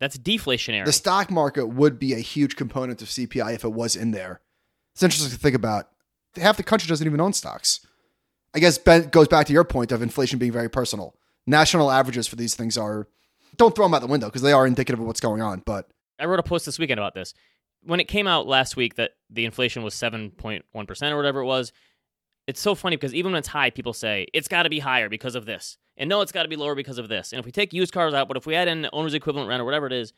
That's 0.00 0.18
deflationary. 0.18 0.84
The 0.84 0.92
stock 0.92 1.30
market 1.30 1.66
would 1.66 1.98
be 1.98 2.14
a 2.14 2.18
huge 2.18 2.56
component 2.56 3.00
of 3.00 3.08
CPI 3.08 3.54
if 3.54 3.64
it 3.64 3.72
was 3.72 3.96
in 3.96 4.10
there. 4.10 4.40
It's 4.94 5.02
interesting 5.02 5.30
to 5.30 5.38
think 5.38 5.54
about. 5.54 5.88
Half 6.36 6.56
the 6.56 6.62
country 6.62 6.88
doesn't 6.88 7.06
even 7.06 7.20
own 7.20 7.32
stocks. 7.32 7.86
I 8.54 8.60
guess 8.60 8.78
Ben 8.78 9.08
goes 9.08 9.28
back 9.28 9.46
to 9.46 9.52
your 9.52 9.64
point 9.64 9.90
of 9.90 10.00
inflation 10.00 10.38
being 10.38 10.52
very 10.52 10.70
personal. 10.70 11.16
National 11.46 11.90
averages 11.90 12.26
for 12.26 12.36
these 12.36 12.54
things 12.54 12.78
are 12.78 13.08
don't 13.56 13.74
throw 13.74 13.84
them 13.84 13.94
out 13.94 14.00
the 14.00 14.06
window 14.06 14.26
because 14.26 14.42
they 14.42 14.52
are 14.52 14.66
indicative 14.66 15.00
of 15.00 15.06
what's 15.06 15.20
going 15.20 15.42
on. 15.42 15.62
But 15.66 15.88
I 16.18 16.26
wrote 16.26 16.38
a 16.38 16.44
post 16.44 16.66
this 16.66 16.78
weekend 16.78 17.00
about 17.00 17.14
this. 17.14 17.34
When 17.82 18.00
it 18.00 18.08
came 18.08 18.26
out 18.26 18.46
last 18.46 18.76
week 18.76 18.94
that 18.94 19.12
the 19.28 19.44
inflation 19.44 19.82
was 19.82 19.94
7.1% 19.94 21.10
or 21.10 21.16
whatever 21.16 21.40
it 21.40 21.46
was, 21.46 21.72
it's 22.46 22.60
so 22.60 22.74
funny 22.74 22.96
because 22.96 23.14
even 23.14 23.32
when 23.32 23.38
it's 23.38 23.48
high, 23.48 23.70
people 23.70 23.92
say 23.92 24.26
it's 24.32 24.48
got 24.48 24.62
to 24.62 24.70
be 24.70 24.78
higher 24.78 25.08
because 25.08 25.34
of 25.34 25.46
this. 25.46 25.76
And 25.96 26.08
no, 26.08 26.20
it's 26.20 26.32
got 26.32 26.42
to 26.42 26.48
be 26.48 26.56
lower 26.56 26.74
because 26.74 26.98
of 26.98 27.08
this. 27.08 27.32
And 27.32 27.40
if 27.40 27.46
we 27.46 27.52
take 27.52 27.72
used 27.72 27.92
cars 27.92 28.14
out, 28.14 28.28
but 28.28 28.36
if 28.36 28.46
we 28.46 28.54
add 28.54 28.68
in 28.68 28.88
owner's 28.92 29.14
equivalent 29.14 29.48
rent 29.48 29.60
or 29.60 29.64
whatever 29.64 29.86
it 29.86 29.92
is, 29.92 30.12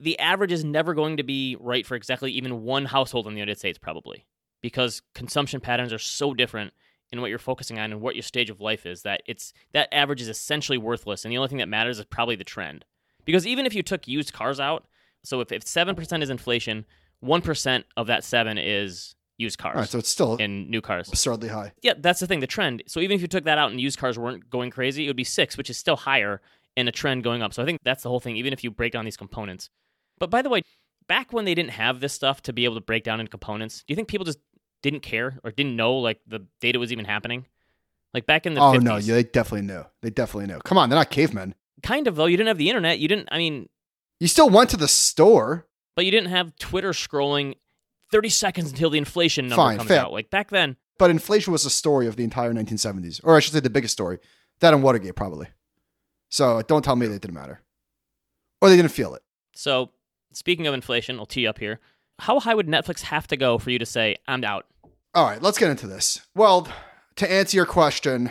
the 0.00 0.18
average 0.18 0.52
is 0.52 0.64
never 0.64 0.94
going 0.94 1.16
to 1.16 1.22
be 1.22 1.56
right 1.58 1.86
for 1.86 1.94
exactly 1.94 2.30
even 2.32 2.62
one 2.62 2.84
household 2.84 3.26
in 3.26 3.34
the 3.34 3.40
United 3.40 3.58
States, 3.58 3.78
probably, 3.78 4.26
because 4.62 5.02
consumption 5.14 5.60
patterns 5.60 5.92
are 5.92 5.98
so 5.98 6.34
different 6.34 6.72
in 7.12 7.20
what 7.20 7.30
you're 7.30 7.38
focusing 7.38 7.78
on 7.78 7.92
and 7.92 8.00
what 8.00 8.14
your 8.14 8.22
stage 8.22 8.50
of 8.50 8.60
life 8.60 8.86
is 8.86 9.02
that 9.02 9.22
it's 9.26 9.52
that 9.72 9.92
average 9.92 10.20
is 10.20 10.28
essentially 10.28 10.78
worthless. 10.78 11.24
And 11.24 11.32
the 11.32 11.38
only 11.38 11.48
thing 11.48 11.58
that 11.58 11.68
matters 11.68 11.98
is 11.98 12.04
probably 12.04 12.36
the 12.36 12.44
trend. 12.44 12.84
Because 13.24 13.46
even 13.46 13.66
if 13.66 13.74
you 13.74 13.82
took 13.82 14.08
used 14.08 14.32
cars 14.32 14.60
out, 14.60 14.86
so 15.24 15.40
if, 15.40 15.52
if 15.52 15.64
7% 15.64 16.22
is 16.22 16.30
inflation, 16.30 16.86
1% 17.24 17.84
of 17.96 18.06
that 18.06 18.24
7 18.24 18.58
is 18.58 19.14
used 19.36 19.58
cars 19.58 19.74
all 19.74 19.80
right, 19.82 19.88
so 19.88 19.98
it's 19.98 20.08
still 20.08 20.36
in 20.36 20.68
new 20.68 20.80
cars. 20.80 21.08
absurdly 21.08 21.48
high. 21.48 21.72
Yeah, 21.82 21.94
that's 21.96 22.20
the 22.20 22.26
thing, 22.26 22.40
the 22.40 22.46
trend. 22.46 22.82
So 22.86 23.00
even 23.00 23.14
if 23.14 23.20
you 23.20 23.28
took 23.28 23.44
that 23.44 23.58
out 23.58 23.70
and 23.70 23.80
used 23.80 23.98
cars 23.98 24.18
weren't 24.18 24.50
going 24.50 24.70
crazy, 24.70 25.04
it 25.04 25.08
would 25.08 25.16
be 25.16 25.24
6, 25.24 25.56
which 25.56 25.70
is 25.70 25.78
still 25.78 25.96
higher 25.96 26.40
and 26.76 26.88
a 26.88 26.92
trend 26.92 27.24
going 27.24 27.42
up. 27.42 27.54
So 27.54 27.62
I 27.62 27.66
think 27.66 27.80
that's 27.84 28.02
the 28.02 28.08
whole 28.08 28.20
thing 28.20 28.36
even 28.36 28.52
if 28.52 28.64
you 28.64 28.70
break 28.70 28.92
down 28.92 29.04
these 29.04 29.16
components. 29.16 29.70
But 30.18 30.30
by 30.30 30.42
the 30.42 30.48
way, 30.48 30.62
back 31.08 31.32
when 31.32 31.44
they 31.44 31.54
didn't 31.54 31.72
have 31.72 32.00
this 32.00 32.12
stuff 32.12 32.42
to 32.42 32.52
be 32.52 32.64
able 32.64 32.74
to 32.76 32.80
break 32.80 33.04
down 33.04 33.20
in 33.20 33.26
components, 33.26 33.84
do 33.86 33.92
you 33.92 33.96
think 33.96 34.08
people 34.08 34.24
just 34.24 34.38
didn't 34.82 35.00
care 35.00 35.38
or 35.44 35.50
didn't 35.50 35.76
know 35.76 35.96
like 35.98 36.20
the 36.26 36.46
data 36.60 36.78
was 36.78 36.92
even 36.92 37.04
happening? 37.04 37.46
Like 38.14 38.26
back 38.26 38.46
in 38.46 38.54
the 38.54 38.60
oh 38.60 38.72
50s. 38.72 38.82
no, 38.82 38.96
yeah, 38.96 39.14
they 39.14 39.22
definitely 39.24 39.66
knew. 39.66 39.84
They 40.02 40.10
definitely 40.10 40.46
knew. 40.52 40.60
Come 40.64 40.78
on, 40.78 40.88
they're 40.88 40.98
not 40.98 41.10
cavemen. 41.10 41.54
Kind 41.82 42.06
of 42.06 42.16
though. 42.16 42.26
You 42.26 42.36
didn't 42.36 42.48
have 42.48 42.58
the 42.58 42.68
internet. 42.70 42.98
You 42.98 43.08
didn't 43.08 43.28
I 43.30 43.38
mean, 43.38 43.68
You 44.20 44.28
still 44.28 44.48
went 44.50 44.70
to 44.70 44.76
the 44.76 44.88
store. 44.88 45.66
but 45.94 46.04
you 46.04 46.10
didn't 46.10 46.30
have 46.30 46.56
Twitter 46.56 46.90
scrolling 46.90 47.54
30 48.10 48.28
seconds 48.30 48.70
until 48.70 48.88
the 48.90 48.98
inflation 48.98 49.48
number 49.48 49.62
Fine, 49.62 49.76
comes 49.78 49.88
fair. 49.88 50.00
out. 50.00 50.12
Like 50.12 50.30
back 50.30 50.48
then, 50.50 50.76
But 50.98 51.10
inflation 51.10 51.52
was 51.52 51.64
the 51.64 51.70
story 51.70 52.06
of 52.06 52.16
the 52.16 52.24
entire 52.24 52.52
1970s, 52.54 53.20
or 53.22 53.36
I 53.36 53.40
should 53.40 53.52
say, 53.52 53.60
the 53.60 53.68
biggest 53.70 53.92
story. 53.92 54.18
That 54.60 54.72
and 54.74 54.82
Watergate, 54.82 55.14
probably. 55.14 55.48
So 56.30 56.62
don't 56.62 56.82
tell 56.84 56.96
me 56.96 57.06
that 57.06 57.20
didn't 57.20 57.34
matter, 57.34 57.60
or 58.60 58.68
they 58.70 58.76
didn't 58.76 58.90
feel 58.92 59.14
it. 59.14 59.22
So, 59.54 59.90
speaking 60.32 60.66
of 60.66 60.74
inflation, 60.74 61.18
I'll 61.18 61.26
tee 61.26 61.46
up 61.46 61.58
here. 61.58 61.80
How 62.18 62.40
high 62.40 62.54
would 62.54 62.66
Netflix 62.66 63.02
have 63.02 63.26
to 63.28 63.36
go 63.36 63.58
for 63.58 63.70
you 63.70 63.78
to 63.78 63.86
say, 63.86 64.16
I'm 64.26 64.44
out? 64.44 64.66
All 65.14 65.24
right, 65.24 65.40
let's 65.42 65.58
get 65.58 65.70
into 65.70 65.86
this. 65.86 66.20
Well, 66.34 66.68
to 67.16 67.30
answer 67.30 67.56
your 67.56 67.66
question, 67.66 68.30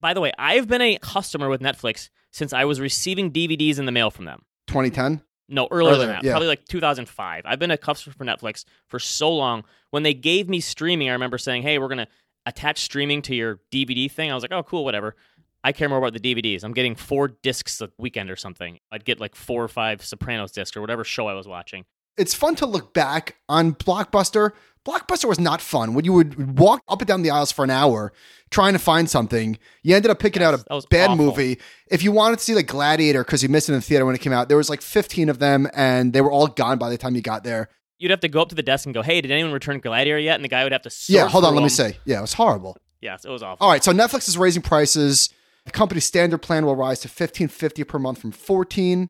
By 0.00 0.14
the 0.14 0.20
way, 0.20 0.32
I've 0.38 0.68
been 0.68 0.80
a 0.82 0.98
customer 0.98 1.48
with 1.48 1.60
Netflix 1.60 2.10
since 2.30 2.52
I 2.52 2.64
was 2.64 2.80
receiving 2.80 3.30
DVDs 3.30 3.78
in 3.78 3.86
the 3.86 3.92
mail 3.92 4.10
from 4.10 4.24
them. 4.24 4.42
2010. 4.68 5.22
No, 5.48 5.68
earlier, 5.70 5.96
than 5.98 6.08
that. 6.08 6.24
yeah. 6.24 6.32
Probably 6.32 6.48
like 6.48 6.64
2005. 6.66 7.42
I've 7.44 7.58
been 7.58 7.70
a 7.70 7.76
customer 7.76 8.14
for 8.16 8.24
Netflix 8.24 8.64
for 8.88 8.98
so 8.98 9.30
long. 9.30 9.64
When 9.90 10.02
they 10.02 10.14
gave 10.14 10.48
me 10.48 10.60
streaming, 10.60 11.08
I 11.10 11.12
remember 11.12 11.36
saying, 11.36 11.62
hey, 11.62 11.78
we're 11.78 11.88
going 11.88 11.98
to 11.98 12.08
attach 12.46 12.80
streaming 12.80 13.20
to 13.22 13.34
your 13.34 13.60
DVD 13.70 14.10
thing. 14.10 14.30
I 14.30 14.34
was 14.34 14.42
like, 14.42 14.52
oh, 14.52 14.62
cool, 14.62 14.84
whatever. 14.84 15.14
I 15.62 15.72
care 15.72 15.88
more 15.88 15.98
about 15.98 16.14
the 16.14 16.20
DVDs. 16.20 16.64
I'm 16.64 16.72
getting 16.72 16.94
four 16.96 17.28
discs 17.28 17.80
a 17.80 17.90
weekend 17.98 18.30
or 18.30 18.36
something. 18.36 18.78
I'd 18.90 19.04
get 19.04 19.20
like 19.20 19.36
four 19.36 19.62
or 19.62 19.68
five 19.68 20.02
Sopranos 20.04 20.52
discs 20.52 20.76
or 20.76 20.80
whatever 20.80 21.04
show 21.04 21.28
I 21.28 21.34
was 21.34 21.46
watching. 21.46 21.84
It's 22.16 22.34
fun 22.34 22.54
to 22.56 22.66
look 22.66 22.92
back 22.94 23.36
on 23.48 23.74
Blockbuster. 23.74 24.50
Blockbuster 24.84 25.26
was 25.28 25.38
not 25.38 25.60
fun 25.60 25.94
when 25.94 26.04
you 26.04 26.12
would 26.12 26.58
walk 26.58 26.82
up 26.88 27.00
and 27.00 27.08
down 27.08 27.22
the 27.22 27.30
aisles 27.30 27.52
for 27.52 27.64
an 27.64 27.70
hour 27.70 28.12
trying 28.50 28.72
to 28.72 28.78
find 28.80 29.08
something. 29.08 29.56
You 29.82 29.94
ended 29.94 30.10
up 30.10 30.18
picking 30.18 30.42
Yes, 30.42 30.64
out 30.68 30.84
a 30.84 30.86
bad 30.90 31.10
awful. 31.10 31.24
movie. 31.24 31.58
If 31.88 32.02
you 32.02 32.10
wanted 32.12 32.38
to 32.40 32.44
see 32.44 32.54
like 32.54 32.66
Gladiator 32.66 33.22
because 33.24 33.42
you 33.42 33.48
missed 33.48 33.68
it 33.68 33.72
in 33.72 33.78
the 33.78 33.82
theater 33.82 34.04
when 34.04 34.14
it 34.14 34.20
came 34.20 34.32
out, 34.32 34.48
there 34.48 34.56
was 34.56 34.68
like 34.68 34.82
15 34.82 35.28
of 35.28 35.38
them 35.38 35.68
and 35.74 36.12
they 36.12 36.20
were 36.20 36.32
all 36.32 36.48
gone 36.48 36.78
by 36.78 36.90
the 36.90 36.98
time 36.98 37.14
you 37.14 37.22
got 37.22 37.44
there. 37.44 37.68
You'd 37.98 38.10
have 38.10 38.20
to 38.20 38.28
go 38.28 38.42
up 38.42 38.48
to 38.48 38.56
the 38.56 38.64
desk 38.64 38.84
and 38.84 38.92
go, 38.92 39.02
"Hey, 39.02 39.20
did 39.20 39.30
anyone 39.30 39.52
return 39.52 39.78
Gladiator 39.78 40.18
yet?" 40.18 40.34
And 40.34 40.42
the 40.44 40.48
guy 40.48 40.64
would 40.64 40.72
have 40.72 40.82
to. 40.82 40.90
Yeah, 41.06 41.28
hold 41.28 41.44
on, 41.44 41.54
let 41.54 41.60
me 41.60 41.68
them. 41.68 41.92
say. 41.92 41.98
Yeah, 42.04 42.18
it 42.18 42.22
was 42.22 42.32
horrible. 42.32 42.76
Yes, 43.00 43.24
it 43.24 43.30
was 43.30 43.44
awful. 43.44 43.64
All 43.64 43.70
right, 43.70 43.82
so 43.84 43.92
Netflix 43.92 44.28
is 44.28 44.36
raising 44.36 44.60
prices. 44.62 45.30
The 45.64 45.70
company's 45.70 46.04
standard 46.04 46.38
plan 46.38 46.66
will 46.66 46.74
rise 46.74 46.98
to 47.00 47.08
15.50 47.08 47.84
per 47.86 48.00
month 48.00 48.18
from 48.18 48.32
14. 48.32 49.08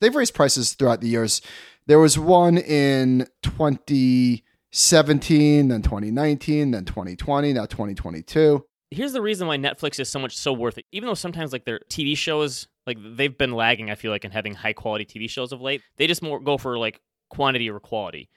They've 0.00 0.14
raised 0.14 0.34
prices 0.34 0.74
throughout 0.74 1.00
the 1.00 1.08
years. 1.08 1.42
There 1.88 1.98
was 1.98 2.16
one 2.18 2.58
in 2.58 3.26
2017, 3.42 5.68
then 5.68 5.80
2019, 5.80 6.72
then 6.72 6.84
2020, 6.84 7.54
now 7.54 7.64
2022. 7.64 8.66
Here's 8.90 9.14
the 9.14 9.22
reason 9.22 9.46
why 9.46 9.56
Netflix 9.56 9.98
is 9.98 10.10
so 10.10 10.18
much 10.18 10.36
so 10.36 10.52
worth 10.52 10.76
it. 10.76 10.84
Even 10.92 11.06
though 11.06 11.14
sometimes 11.14 11.50
like 11.50 11.64
their 11.64 11.80
TV 11.88 12.14
shows, 12.14 12.68
like 12.86 12.98
they've 13.16 13.38
been 13.38 13.52
lagging, 13.52 13.90
I 13.90 13.94
feel 13.94 14.10
like 14.10 14.26
in 14.26 14.32
having 14.32 14.52
high 14.52 14.74
quality 14.74 15.06
TV 15.06 15.30
shows 15.30 15.50
of 15.50 15.62
late. 15.62 15.80
They 15.96 16.06
just 16.06 16.20
more 16.20 16.40
go 16.40 16.58
for 16.58 16.76
like 16.76 17.00
quantity 17.30 17.70
or 17.70 17.80
quality. 17.80 18.28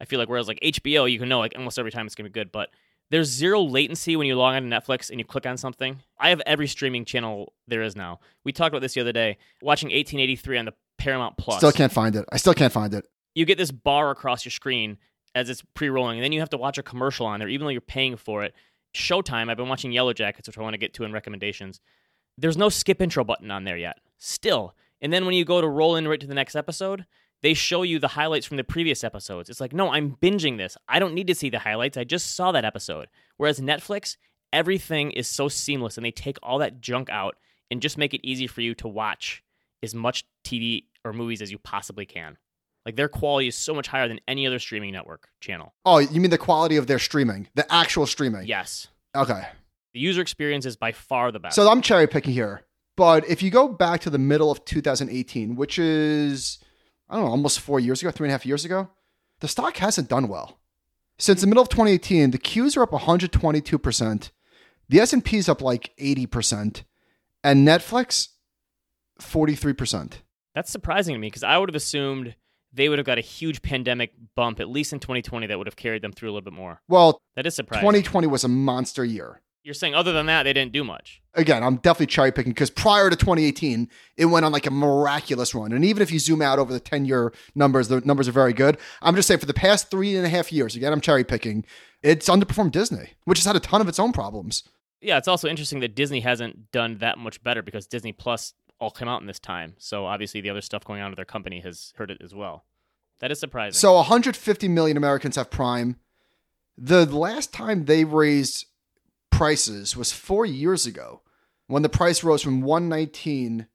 I 0.00 0.04
feel 0.04 0.20
like 0.20 0.28
whereas 0.28 0.46
like 0.46 0.60
HBO, 0.60 1.10
you 1.10 1.18
can 1.18 1.28
know 1.28 1.40
like 1.40 1.54
almost 1.56 1.80
every 1.80 1.90
time 1.90 2.06
it's 2.06 2.14
gonna 2.14 2.28
be 2.28 2.32
good, 2.32 2.52
but 2.52 2.68
there's 3.10 3.28
zero 3.28 3.60
latency 3.60 4.14
when 4.14 4.28
you 4.28 4.36
log 4.36 4.54
on 4.54 4.62
to 4.62 4.68
Netflix 4.68 5.10
and 5.10 5.18
you 5.18 5.24
click 5.24 5.46
on 5.46 5.56
something. 5.56 6.00
I 6.20 6.28
have 6.28 6.40
every 6.46 6.68
streaming 6.68 7.04
channel 7.04 7.54
there 7.66 7.82
is 7.82 7.96
now. 7.96 8.20
We 8.44 8.52
talked 8.52 8.68
about 8.68 8.82
this 8.82 8.94
the 8.94 9.00
other 9.00 9.12
day. 9.12 9.38
Watching 9.62 9.88
1883 9.88 10.58
on 10.58 10.64
the 10.66 10.74
Paramount 11.00 11.36
Plus. 11.36 11.56
Still 11.56 11.72
can't 11.72 11.92
find 11.92 12.14
it. 12.14 12.24
I 12.30 12.36
still 12.36 12.54
can't 12.54 12.72
find 12.72 12.94
it. 12.94 13.06
you 13.34 13.44
get 13.44 13.58
this 13.58 13.70
bar 13.70 14.10
across 14.10 14.44
your 14.44 14.52
screen 14.52 14.98
as 15.34 15.48
it's 15.48 15.62
pre-rolling, 15.74 16.18
and 16.18 16.24
then 16.24 16.32
you 16.32 16.40
have 16.40 16.50
to 16.50 16.58
watch 16.58 16.78
a 16.78 16.82
commercial 16.82 17.26
on 17.26 17.40
there, 17.40 17.48
even 17.48 17.64
though 17.64 17.70
you're 17.70 17.80
paying 17.80 18.16
for 18.16 18.44
it. 18.44 18.54
Showtime. 18.94 19.48
I've 19.50 19.56
been 19.56 19.68
watching 19.68 19.92
Yellowjackets, 19.92 20.46
which 20.46 20.58
I 20.58 20.62
want 20.62 20.74
to 20.74 20.78
get 20.78 20.94
to 20.94 21.04
in 21.04 21.12
recommendations. 21.12 21.80
There's 22.36 22.56
no 22.56 22.68
skip 22.68 23.00
intro 23.00 23.24
button 23.24 23.50
on 23.50 23.64
there 23.64 23.76
yet. 23.76 23.98
Still, 24.18 24.74
and 25.00 25.12
then 25.12 25.24
when 25.24 25.34
you 25.34 25.44
go 25.44 25.60
to 25.60 25.68
roll 25.68 25.96
in 25.96 26.06
right 26.06 26.20
to 26.20 26.26
the 26.26 26.34
next 26.34 26.54
episode, 26.56 27.06
they 27.42 27.54
show 27.54 27.82
you 27.82 27.98
the 27.98 28.08
highlights 28.08 28.46
from 28.46 28.58
the 28.58 28.64
previous 28.64 29.02
episodes. 29.02 29.48
It's 29.48 29.60
like, 29.60 29.72
no, 29.72 29.90
I'm 29.90 30.16
binging 30.20 30.58
this. 30.58 30.76
I 30.88 30.98
don't 30.98 31.14
need 31.14 31.28
to 31.28 31.34
see 31.34 31.48
the 31.48 31.60
highlights. 31.60 31.96
I 31.96 32.04
just 32.04 32.34
saw 32.34 32.52
that 32.52 32.64
episode. 32.64 33.08
Whereas 33.38 33.60
Netflix, 33.60 34.16
everything 34.52 35.12
is 35.12 35.26
so 35.26 35.48
seamless, 35.48 35.96
and 35.96 36.04
they 36.04 36.10
take 36.10 36.36
all 36.42 36.58
that 36.58 36.80
junk 36.80 37.08
out 37.08 37.36
and 37.70 37.80
just 37.80 37.96
make 37.96 38.12
it 38.12 38.26
easy 38.26 38.46
for 38.46 38.60
you 38.60 38.74
to 38.74 38.88
watch 38.88 39.42
as 39.82 39.94
much 39.94 40.24
TV 40.44 40.84
or 41.04 41.12
movies 41.12 41.42
as 41.42 41.50
you 41.50 41.58
possibly 41.58 42.06
can. 42.06 42.36
Like 42.86 42.96
their 42.96 43.08
quality 43.08 43.48
is 43.48 43.56
so 43.56 43.74
much 43.74 43.88
higher 43.88 44.08
than 44.08 44.20
any 44.26 44.46
other 44.46 44.58
streaming 44.58 44.92
network 44.92 45.28
channel. 45.40 45.74
Oh, 45.84 45.98
you 45.98 46.20
mean 46.20 46.30
the 46.30 46.38
quality 46.38 46.76
of 46.76 46.86
their 46.86 46.98
streaming, 46.98 47.48
the 47.54 47.70
actual 47.72 48.06
streaming? 48.06 48.46
Yes. 48.46 48.88
Okay. 49.14 49.42
The 49.92 50.00
user 50.00 50.22
experience 50.22 50.66
is 50.66 50.76
by 50.76 50.92
far 50.92 51.30
the 51.32 51.40
best. 51.40 51.56
So 51.56 51.68
I'm 51.70 51.82
cherry 51.82 52.06
picking 52.06 52.32
here. 52.32 52.62
But 52.96 53.28
if 53.28 53.42
you 53.42 53.50
go 53.50 53.68
back 53.68 54.00
to 54.02 54.10
the 54.10 54.18
middle 54.18 54.50
of 54.50 54.64
2018, 54.64 55.56
which 55.56 55.78
is, 55.78 56.58
I 57.08 57.16
don't 57.16 57.24
know, 57.24 57.30
almost 57.30 57.60
four 57.60 57.80
years 57.80 58.00
ago, 58.02 58.10
three 58.10 58.26
and 58.26 58.30
a 58.30 58.34
half 58.34 58.46
years 58.46 58.64
ago, 58.64 58.90
the 59.40 59.48
stock 59.48 59.76
hasn't 59.78 60.08
done 60.08 60.28
well. 60.28 60.58
Since 61.18 61.40
the 61.40 61.46
middle 61.46 61.62
of 61.62 61.68
2018, 61.68 62.30
the 62.30 62.38
Qs 62.38 62.76
are 62.76 62.82
up 62.82 62.92
122%, 62.92 64.30
the 64.88 65.00
S&P 65.00 65.36
is 65.36 65.48
up 65.48 65.62
like 65.62 65.94
80%, 65.98 66.84
and 67.44 67.66
Netflix 67.66 68.28
43%. 69.20 70.14
That's 70.54 70.70
surprising 70.70 71.14
to 71.14 71.18
me 71.18 71.28
because 71.28 71.42
I 71.44 71.58
would 71.58 71.68
have 71.68 71.76
assumed 71.76 72.34
they 72.72 72.88
would 72.88 72.98
have 72.98 73.06
got 73.06 73.18
a 73.18 73.22
huge 73.22 73.62
pandemic 73.62 74.12
bump, 74.36 74.60
at 74.60 74.68
least 74.68 74.92
in 74.92 75.00
2020, 75.00 75.46
that 75.46 75.58
would 75.58 75.66
have 75.66 75.76
carried 75.76 76.02
them 76.02 76.12
through 76.12 76.30
a 76.30 76.32
little 76.32 76.44
bit 76.44 76.52
more. 76.52 76.80
Well, 76.88 77.20
That 77.36 77.46
is 77.46 77.54
surprising. 77.54 77.82
2020 77.82 78.26
was 78.26 78.44
a 78.44 78.48
monster 78.48 79.04
year. 79.04 79.40
You're 79.62 79.74
saying 79.74 79.94
other 79.94 80.12
than 80.12 80.26
that, 80.26 80.44
they 80.44 80.54
didn't 80.54 80.72
do 80.72 80.82
much. 80.82 81.20
Again, 81.34 81.62
I'm 81.62 81.76
definitely 81.76 82.06
cherry 82.06 82.32
picking 82.32 82.52
because 82.52 82.70
prior 82.70 83.10
to 83.10 83.16
2018, 83.16 83.90
it 84.16 84.24
went 84.24 84.46
on 84.46 84.52
like 84.52 84.66
a 84.66 84.70
miraculous 84.70 85.54
run. 85.54 85.72
And 85.72 85.84
even 85.84 86.02
if 86.02 86.10
you 86.10 86.18
zoom 86.18 86.40
out 86.40 86.58
over 86.58 86.72
the 86.72 86.80
10 86.80 87.04
year 87.04 87.32
numbers, 87.54 87.88
the 87.88 88.00
numbers 88.00 88.26
are 88.26 88.32
very 88.32 88.54
good. 88.54 88.78
I'm 89.02 89.14
just 89.14 89.28
saying 89.28 89.40
for 89.40 89.46
the 89.46 89.52
past 89.52 89.90
three 89.90 90.16
and 90.16 90.24
a 90.24 90.30
half 90.30 90.50
years, 90.50 90.76
again, 90.76 90.92
I'm 90.92 91.00
cherry 91.02 91.24
picking, 91.24 91.66
it's 92.02 92.28
underperformed 92.28 92.72
Disney, 92.72 93.10
which 93.24 93.38
has 93.38 93.44
had 93.44 93.54
a 93.56 93.60
ton 93.60 93.82
of 93.82 93.88
its 93.88 93.98
own 93.98 94.12
problems. 94.12 94.64
Yeah, 95.02 95.18
it's 95.18 95.28
also 95.28 95.48
interesting 95.48 95.80
that 95.80 95.94
Disney 95.94 96.20
hasn't 96.20 96.72
done 96.72 96.98
that 96.98 97.18
much 97.18 97.42
better 97.42 97.62
because 97.62 97.86
Disney 97.86 98.12
Plus 98.12 98.54
all 98.80 98.90
came 98.90 99.08
out 99.08 99.20
in 99.20 99.26
this 99.26 99.38
time. 99.38 99.74
So 99.78 100.06
obviously 100.06 100.40
the 100.40 100.50
other 100.50 100.60
stuff 100.60 100.84
going 100.84 101.02
on 101.02 101.10
with 101.10 101.16
their 101.16 101.24
company 101.24 101.60
has 101.60 101.92
hurt 101.96 102.10
it 102.10 102.20
as 102.22 102.34
well. 102.34 102.64
That 103.20 103.30
is 103.30 103.38
surprising. 103.38 103.78
So 103.78 103.94
150 103.94 104.68
million 104.68 104.96
Americans 104.96 105.36
have 105.36 105.50
Prime. 105.50 105.96
The 106.76 107.04
last 107.04 107.52
time 107.52 107.84
they 107.84 108.04
raised 108.04 108.66
prices 109.30 109.96
was 109.96 110.12
four 110.12 110.46
years 110.46 110.86
ago 110.86 111.20
when 111.66 111.82
the 111.82 111.88
price 111.88 112.24
rose 112.24 112.42
from 112.42 112.62
119 112.62 113.66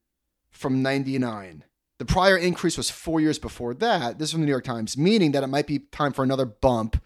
from 0.49 0.81
99. 0.81 1.63
The 1.97 2.05
prior 2.05 2.37
increase 2.37 2.77
was 2.77 2.89
four 2.89 3.21
years 3.21 3.39
before 3.39 3.73
that. 3.75 4.17
This 4.19 4.29
is 4.29 4.31
from 4.33 4.41
the 4.41 4.47
New 4.47 4.51
York 4.51 4.65
Times, 4.65 4.97
meaning 4.97 5.31
that 5.31 5.43
it 5.43 5.47
might 5.47 5.67
be 5.67 5.79
time 5.79 6.11
for 6.11 6.23
another 6.23 6.45
bump. 6.45 7.01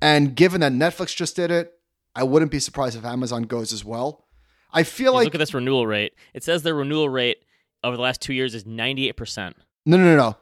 And 0.00 0.34
given 0.34 0.60
that 0.60 0.72
Netflix 0.72 1.16
just 1.16 1.34
did 1.36 1.50
it, 1.50 1.74
I 2.14 2.22
wouldn't 2.22 2.50
be 2.50 2.60
surprised 2.60 2.96
if 2.96 3.04
Amazon 3.04 3.44
goes 3.44 3.72
as 3.72 3.84
well. 3.84 4.26
I 4.72 4.82
feel 4.82 5.12
You 5.12 5.18
like 5.18 5.24
look 5.26 5.34
at 5.34 5.38
this 5.38 5.54
renewal 5.54 5.86
rate. 5.86 6.14
It 6.34 6.44
says 6.44 6.62
their 6.62 6.74
renewal 6.74 7.08
rate 7.08 7.38
over 7.82 7.96
the 7.96 8.02
last 8.02 8.20
two 8.20 8.32
years 8.34 8.54
is 8.54 8.64
98%. 8.64 9.54
no, 9.86 9.96
no, 9.96 10.04
no, 10.04 10.16
no. 10.16 10.36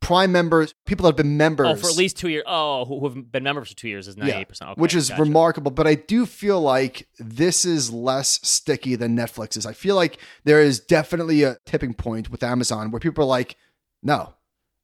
Prime 0.00 0.32
members, 0.32 0.74
people 0.86 1.04
that 1.04 1.10
have 1.10 1.16
been 1.16 1.36
members, 1.36 1.66
Oh, 1.68 1.74
for 1.76 1.88
at 1.88 1.96
least 1.96 2.16
two 2.16 2.30
years. 2.30 2.42
Oh, 2.46 2.86
who 2.86 3.06
have 3.06 3.30
been 3.30 3.42
members 3.42 3.68
for 3.68 3.76
two 3.76 3.88
years 3.88 4.08
is 4.08 4.16
98%. 4.16 4.78
Which 4.78 4.94
is 4.94 5.10
gotcha. 5.10 5.22
remarkable. 5.22 5.70
But 5.70 5.86
I 5.86 5.94
do 5.94 6.24
feel 6.24 6.60
like 6.60 7.06
this 7.18 7.66
is 7.66 7.92
less 7.92 8.40
sticky 8.42 8.96
than 8.96 9.14
Netflix 9.14 9.58
is. 9.58 9.66
I 9.66 9.74
feel 9.74 9.96
like 9.96 10.18
there 10.44 10.62
is 10.62 10.80
definitely 10.80 11.42
a 11.42 11.58
tipping 11.66 11.92
point 11.92 12.30
with 12.30 12.42
Amazon 12.42 12.90
where 12.90 12.98
people 12.98 13.24
are 13.24 13.26
like, 13.26 13.56
no, 14.02 14.32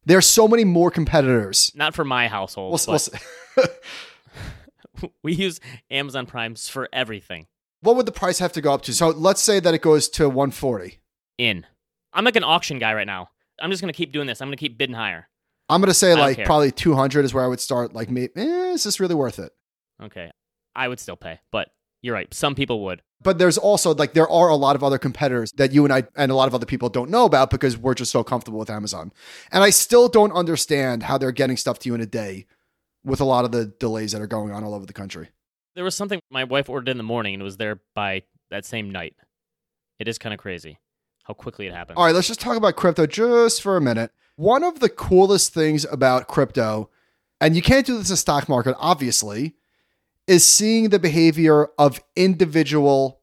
there 0.05 0.19
are 0.19 0.21
so 0.21 0.47
many 0.47 0.63
more 0.63 0.91
competitors. 0.91 1.71
Not 1.75 1.95
for 1.95 2.05
my 2.05 2.27
household. 2.27 2.79
We'll, 2.87 2.99
we'll 3.57 3.67
we 5.23 5.33
use 5.33 5.59
Amazon 5.89 6.27
Primes 6.27 6.69
for 6.69 6.87
everything. 6.93 7.47
What 7.81 7.95
would 7.95 8.05
the 8.05 8.11
price 8.11 8.39
have 8.39 8.51
to 8.53 8.61
go 8.61 8.73
up 8.73 8.81
to? 8.83 8.93
So 8.93 9.09
let's 9.09 9.41
say 9.41 9.59
that 9.59 9.73
it 9.73 9.81
goes 9.81 10.09
to 10.09 10.27
140. 10.27 10.99
In. 11.37 11.65
I'm 12.13 12.25
like 12.25 12.35
an 12.35 12.43
auction 12.43 12.79
guy 12.79 12.93
right 12.93 13.07
now. 13.07 13.29
I'm 13.61 13.71
just 13.71 13.81
going 13.81 13.93
to 13.93 13.97
keep 13.97 14.11
doing 14.11 14.27
this. 14.27 14.41
I'm 14.41 14.47
going 14.47 14.57
to 14.57 14.59
keep 14.59 14.77
bidding 14.77 14.95
higher. 14.95 15.27
I'm 15.69 15.81
gonna 15.81 15.93
say 15.93 16.11
don't 16.11 16.19
like 16.19 16.37
care. 16.37 16.45
probably 16.45 16.71
200 16.71 17.25
is 17.25 17.33
where 17.33 17.43
I 17.43 17.47
would 17.47 17.59
start. 17.59 17.93
Like, 17.93 18.09
eh, 18.09 18.27
is 18.35 18.83
this 18.83 18.99
really 18.99 19.15
worth 19.15 19.39
it? 19.39 19.51
Okay. 20.01 20.31
I 20.75 20.87
would 20.87 20.99
still 20.99 21.15
pay, 21.15 21.39
but 21.51 21.69
you're 22.01 22.13
right. 22.13 22.31
Some 22.33 22.55
people 22.55 22.83
would. 22.85 23.01
But 23.21 23.39
there's 23.39 23.57
also 23.57 23.93
like 23.95 24.13
there 24.13 24.29
are 24.29 24.49
a 24.49 24.55
lot 24.55 24.75
of 24.75 24.83
other 24.83 24.99
competitors 24.99 25.51
that 25.53 25.73
you 25.73 25.83
and 25.83 25.91
I 25.91 26.03
and 26.15 26.31
a 26.31 26.35
lot 26.35 26.47
of 26.47 26.55
other 26.55 26.67
people 26.67 26.89
don't 26.89 27.09
know 27.09 27.25
about 27.25 27.49
because 27.49 27.77
we're 27.77 27.95
just 27.95 28.11
so 28.11 28.23
comfortable 28.23 28.59
with 28.59 28.69
Amazon. 28.69 29.11
And 29.51 29.63
I 29.63 29.71
still 29.71 30.07
don't 30.07 30.31
understand 30.31 31.03
how 31.03 31.17
they're 31.17 31.31
getting 31.31 31.57
stuff 31.57 31.79
to 31.79 31.89
you 31.89 31.95
in 31.95 32.01
a 32.01 32.05
day 32.05 32.45
with 33.03 33.19
a 33.19 33.25
lot 33.25 33.43
of 33.43 33.51
the 33.51 33.65
delays 33.65 34.11
that 34.11 34.21
are 34.21 34.27
going 34.27 34.51
on 34.51 34.63
all 34.63 34.75
over 34.75 34.85
the 34.85 34.93
country. 34.93 35.29
There 35.77 35.83
was 35.83 35.93
something 35.93 36.19
my 36.31 36.43
wife 36.43 36.69
ordered 36.71 36.89
in 36.89 36.97
the 36.97 37.03
morning 37.03 37.35
and 37.35 37.41
it 37.41 37.43
was 37.43 37.57
there 37.57 37.79
by 37.93 38.23
that 38.49 38.65
same 38.65 38.89
night. 38.89 39.15
It 39.99 40.07
is 40.07 40.17
kind 40.17 40.33
of 40.33 40.39
crazy 40.39 40.79
how 41.23 41.35
quickly 41.35 41.67
it 41.67 41.73
happened. 41.73 41.99
All 41.99 42.05
right, 42.05 42.15
let's 42.15 42.27
just 42.27 42.41
talk 42.41 42.57
about 42.57 42.75
crypto 42.75 43.05
just 43.05 43.61
for 43.61 43.77
a 43.77 43.81
minute. 43.81 44.09
One 44.37 44.63
of 44.63 44.79
the 44.79 44.89
coolest 44.89 45.53
things 45.53 45.85
about 45.85 46.27
crypto, 46.27 46.89
and 47.39 47.55
you 47.55 47.61
can't 47.61 47.85
do 47.85 47.95
this 47.95 48.09
in 48.09 48.13
the 48.13 48.17
stock 48.17 48.49
market, 48.49 48.75
obviously, 48.79 49.53
is 50.25 50.43
seeing 50.43 50.89
the 50.89 50.97
behavior 50.97 51.67
of 51.77 52.01
individual 52.15 53.21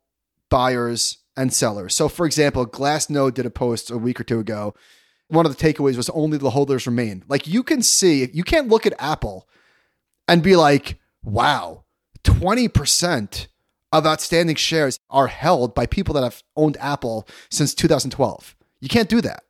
buyers 0.48 1.18
and 1.36 1.52
sellers. 1.52 1.92
So, 1.92 2.08
for 2.08 2.24
example, 2.24 2.66
Glassnode 2.66 3.34
did 3.34 3.46
a 3.46 3.50
post 3.50 3.90
a 3.90 3.98
week 3.98 4.20
or 4.20 4.24
two 4.24 4.38
ago. 4.38 4.76
One 5.26 5.44
of 5.44 5.56
the 5.56 5.72
takeaways 5.72 5.96
was 5.96 6.08
only 6.10 6.38
the 6.38 6.50
holders 6.50 6.86
remain. 6.86 7.24
Like 7.26 7.48
you 7.48 7.64
can 7.64 7.82
see, 7.82 8.30
you 8.32 8.44
can't 8.44 8.68
look 8.68 8.86
at 8.86 8.94
Apple 9.00 9.48
and 10.28 10.40
be 10.40 10.54
like, 10.54 11.00
wow, 11.24 11.83
20% 12.24 13.46
of 13.92 14.06
outstanding 14.06 14.56
shares 14.56 14.98
are 15.08 15.28
held 15.28 15.74
by 15.74 15.87
people 15.87 16.14
that 16.14 16.24
have 16.24 16.42
owned 16.56 16.76
Apple 16.80 17.28
since 17.50 17.74
2012. 17.74 18.56
You 18.80 18.88
can't 18.88 19.08
do 19.08 19.20
that. 19.20 19.44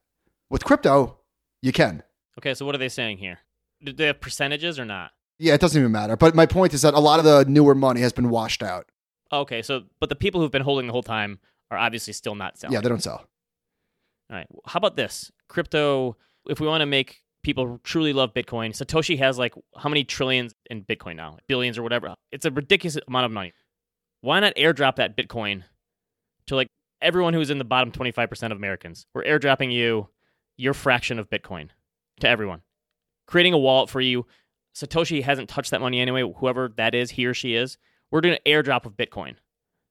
With 0.50 0.64
crypto, 0.64 1.18
you 1.62 1.72
can. 1.72 2.02
Okay, 2.38 2.54
so 2.54 2.66
what 2.66 2.74
are 2.74 2.78
they 2.78 2.88
saying 2.88 3.18
here? 3.18 3.38
Do 3.82 3.92
they 3.92 4.06
have 4.06 4.20
percentages 4.20 4.78
or 4.78 4.84
not? 4.84 5.12
Yeah, 5.38 5.54
it 5.54 5.60
doesn't 5.60 5.78
even 5.78 5.92
matter. 5.92 6.16
But 6.16 6.34
my 6.34 6.46
point 6.46 6.74
is 6.74 6.82
that 6.82 6.94
a 6.94 7.00
lot 7.00 7.18
of 7.18 7.24
the 7.24 7.44
newer 7.50 7.74
money 7.74 8.00
has 8.02 8.12
been 8.12 8.30
washed 8.30 8.62
out. 8.62 8.86
Okay, 9.32 9.62
so 9.62 9.84
but 9.98 10.08
the 10.08 10.14
people 10.14 10.40
who've 10.40 10.50
been 10.50 10.62
holding 10.62 10.86
the 10.86 10.92
whole 10.92 11.02
time 11.02 11.38
are 11.70 11.78
obviously 11.78 12.12
still 12.12 12.34
not 12.34 12.58
selling. 12.58 12.74
Yeah, 12.74 12.80
they 12.80 12.88
don't 12.88 13.02
sell. 13.02 13.26
All 14.30 14.36
right. 14.36 14.46
How 14.66 14.78
about 14.78 14.96
this? 14.96 15.32
Crypto, 15.48 16.16
if 16.48 16.60
we 16.60 16.66
want 16.66 16.82
to 16.82 16.86
make 16.86 17.23
people 17.44 17.78
truly 17.84 18.12
love 18.12 18.34
Bitcoin, 18.34 18.70
Satoshi 18.70 19.18
has 19.18 19.38
like 19.38 19.54
how 19.76 19.88
many 19.88 20.02
trillions 20.02 20.54
in 20.68 20.82
Bitcoin 20.82 21.16
now? 21.16 21.38
Billions 21.46 21.78
or 21.78 21.82
whatever. 21.82 22.14
It's 22.32 22.44
a 22.44 22.50
ridiculous 22.50 22.98
amount 23.06 23.26
of 23.26 23.32
money. 23.32 23.52
Why 24.22 24.40
not 24.40 24.56
airdrop 24.56 24.96
that 24.96 25.16
Bitcoin 25.16 25.62
to 26.46 26.56
like 26.56 26.68
everyone 27.00 27.34
who's 27.34 27.50
in 27.50 27.58
the 27.58 27.64
bottom 27.64 27.92
25% 27.92 28.50
of 28.50 28.56
Americans? 28.56 29.06
We're 29.14 29.24
airdropping 29.24 29.72
you 29.72 30.08
your 30.56 30.74
fraction 30.74 31.18
of 31.18 31.30
Bitcoin 31.30 31.68
to 32.20 32.28
everyone. 32.28 32.62
Creating 33.26 33.52
a 33.52 33.58
wallet 33.58 33.90
for 33.90 34.00
you. 34.00 34.26
Satoshi 34.74 35.22
hasn't 35.22 35.48
touched 35.48 35.70
that 35.70 35.80
money 35.80 36.00
anyway, 36.00 36.22
whoever 36.38 36.72
that 36.76 36.94
is, 36.94 37.10
he 37.10 37.26
or 37.26 37.34
she 37.34 37.54
is. 37.54 37.78
We're 38.10 38.20
doing 38.20 38.34
an 38.34 38.40
airdrop 38.46 38.86
of 38.86 38.96
Bitcoin. 38.96 39.36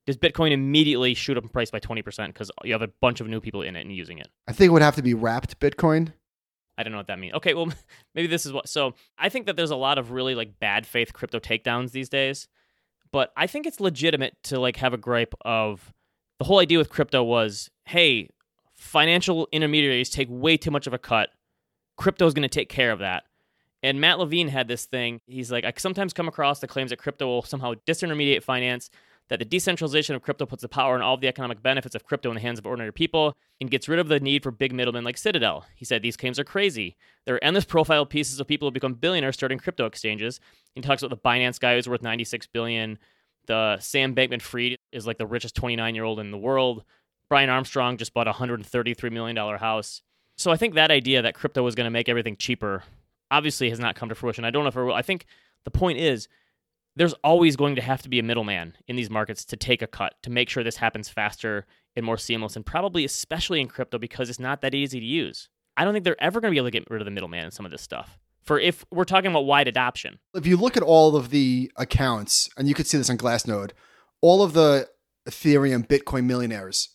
does 0.06 0.18
Bitcoin 0.18 0.52
immediately 0.52 1.14
shoot 1.14 1.38
up 1.38 1.44
in 1.44 1.50
price 1.50 1.72
by 1.72 1.80
20% 1.80 2.28
because 2.28 2.52
you 2.64 2.74
have 2.74 2.82
a 2.82 2.90
bunch 3.02 3.22
of 3.22 3.28
new 3.28 3.40
people 3.40 3.62
in 3.62 3.76
it 3.76 3.82
and 3.82 3.96
using 3.96 4.18
it? 4.18 4.28
I 4.48 4.52
think 4.52 4.70
it 4.70 4.72
would 4.74 4.82
have 4.82 4.96
to 4.96 5.02
be 5.02 5.14
wrapped 5.14 5.60
Bitcoin. 5.60 6.14
I 6.78 6.84
don't 6.84 6.92
know 6.92 6.98
what 6.98 7.08
that 7.08 7.20
means. 7.20 7.36
Okay, 7.36 7.54
well, 7.54 7.72
maybe 8.16 8.28
this 8.28 8.46
is 8.46 8.54
what. 8.54 8.68
So 8.68 8.94
I 9.18 9.30
think 9.30 9.46
that 9.46 9.56
there's 9.56 9.72
a 9.72 9.76
lot 9.76 9.98
of 9.98 10.12
really 10.12 10.36
like 10.36 10.60
bad 10.60 10.86
faith 10.86 11.14
crypto 11.14 11.40
takedowns 11.40 11.92
these 11.92 12.10
days, 12.10 12.48
but 13.12 13.32
I 13.38 13.48
think 13.48 13.66
it's 13.66 13.80
legitimate 13.80 14.36
to 14.46 14.60
like 14.60 14.78
have 14.78 14.94
a 14.94 14.98
gripe 14.98 15.36
of 15.46 15.94
the 16.40 16.46
whole 16.46 16.60
idea 16.60 16.78
with 16.78 16.90
crypto 16.90 17.24
was, 17.24 17.70
hey, 17.86 18.30
financial 18.76 19.48
intermediaries 19.52 20.10
take 20.10 20.28
way 20.30 20.58
too 20.58 20.72
much 20.72 20.88
of 20.88 20.94
a 20.94 20.98
cut. 20.98 21.30
Crypto 21.96 22.26
is 22.26 22.34
going 22.34 22.44
to 22.44 22.50
take 22.50 22.70
care 22.70 22.92
of 22.92 23.00
that. 23.00 23.24
And 23.84 24.00
Matt 24.00 24.18
Levine 24.18 24.48
had 24.48 24.68
this 24.68 24.86
thing. 24.86 25.20
He's 25.28 25.52
like, 25.52 25.66
I 25.66 25.74
sometimes 25.78 26.14
come 26.14 26.28
across 26.28 26.60
the 26.60 26.68
claims 26.68 26.90
that 26.90 26.98
crypto 26.98 27.28
will 27.28 27.44
somehow 27.44 27.74
disintermediate 27.86 28.42
finance, 28.42 28.90
that 29.30 29.40
the 29.40 29.46
decentralization 29.46 30.16
of 30.16 30.22
crypto 30.22 30.46
puts 30.46 30.62
the 30.62 30.70
power 30.70 30.94
and 30.94 31.04
all 31.04 31.16
of 31.16 31.22
the 31.22 31.28
economic 31.28 31.62
benefits 31.64 31.96
of 31.96 32.04
crypto 32.04 32.30
in 32.30 32.36
the 32.36 32.42
hands 32.42 32.60
of 32.60 32.66
ordinary 32.66 32.92
people 32.92 33.34
and 33.62 33.72
gets 33.72 33.88
rid 33.88 34.00
of 34.00 34.08
the 34.08 34.20
need 34.20 34.44
for 34.44 34.52
big 34.52 34.74
middlemen 34.74 35.04
like 35.04 35.18
Citadel. 35.18 35.66
He 35.76 35.86
said 35.86 36.02
these 36.02 36.18
claims 36.18 36.40
are 36.40 36.44
crazy. 36.44 36.96
There 37.26 37.36
are 37.36 37.44
endless 37.44 37.66
profile 37.66 38.06
pieces 38.06 38.40
of 38.40 38.48
people 38.48 38.68
who 38.68 38.72
become 38.74 38.96
billionaires 38.96 39.36
starting 39.36 39.60
crypto 39.60 39.86
exchanges. 39.86 40.40
He 40.76 40.82
talks 40.82 41.02
about 41.02 41.16
the 41.16 41.30
Binance 41.30 41.60
guy 41.60 41.76
who's 41.76 41.88
worth 41.88 42.02
96 42.02 42.48
billion. 42.48 43.00
The 43.48 43.78
Sam 43.80 44.16
Bankman-Fried 44.16 44.78
is 44.92 45.08
like 45.08 45.18
the 45.18 45.26
richest 45.26 45.56
29-year-old 45.56 46.20
in 46.20 46.32
the 46.32 46.38
world. 46.38 46.84
Brian 47.30 47.50
Armstrong 47.50 47.98
just 47.98 48.14
bought 48.14 48.28
a 48.28 48.32
133 48.32 49.10
million 49.10 49.36
dollar 49.36 49.58
house. 49.58 50.02
So 50.38 50.52
I 50.52 50.58
think 50.58 50.76
that 50.76 50.92
idea 50.92 51.22
that 51.22 51.36
crypto 51.36 51.64
was 51.64 51.76
going 51.76 51.86
to 51.86 51.92
make 51.92 52.10
everything 52.10 52.36
cheaper 52.36 52.84
obviously 53.32 53.70
has 53.70 53.80
not 53.80 53.96
come 53.96 54.10
to 54.10 54.16
fruition. 54.16 54.46
I 54.46 54.52
don't 54.52 54.64
know 54.64 54.70
if 54.70 54.76
it 54.76 54.84
will. 54.84 54.94
I 54.94 55.02
think 55.02 55.26
the 55.64 55.72
point 55.72 55.98
is 55.98 56.28
there's 56.96 57.14
always 57.24 57.56
going 57.56 57.76
to 57.76 57.82
have 57.82 58.02
to 58.04 58.10
be 58.10 58.20
a 58.20 58.24
middleman 58.24 58.76
in 58.88 58.96
these 58.96 59.10
markets 59.10 59.46
to 59.46 59.58
take 59.58 59.82
a 59.82 59.88
cut 59.88 60.16
to 60.24 60.30
make 60.30 60.50
sure 60.50 60.64
this 60.64 60.78
happens 60.78 61.10
faster 61.10 61.66
and 61.96 62.06
more 62.06 62.18
seamless, 62.18 62.56
and 62.56 62.66
probably 62.66 63.06
especially 63.06 63.62
in 63.62 63.68
crypto 63.68 63.98
because 63.98 64.30
it's 64.30 64.40
not 64.40 64.62
that 64.62 64.74
easy 64.74 65.00
to 65.00 65.06
use. 65.06 65.50
I 65.78 65.84
don't 65.84 65.94
think 65.94 66.06
they're 66.06 66.22
ever 66.22 66.40
going 66.40 66.52
to 66.52 66.54
be 66.54 66.58
able 66.58 66.68
to 66.68 66.72
get 66.72 66.90
rid 66.90 67.02
of 67.02 67.06
the 67.06 67.12
middleman 67.12 67.46
in 67.46 67.52
some 67.52 67.66
of 67.66 67.72
this 67.72 67.82
stuff. 67.82 68.20
For 68.44 68.60
if 68.60 68.86
we're 68.92 69.06
talking 69.06 69.32
about 69.32 69.46
wide 69.46 69.68
adoption, 69.68 70.20
If 70.34 70.46
you 70.46 70.58
look 70.58 70.76
at 70.76 70.84
all 70.84 71.16
of 71.16 71.30
the 71.30 71.72
accounts, 71.78 72.50
and 72.58 72.68
you 72.68 72.74
could 72.74 72.88
see 72.88 72.98
this 72.98 73.10
on 73.10 73.18
Glassnode, 73.18 73.72
all 74.22 74.44
of 74.44 74.54
the 74.54 74.90
Ethereum 75.28 75.88
Bitcoin 75.88 76.26
millionaires, 76.26 76.90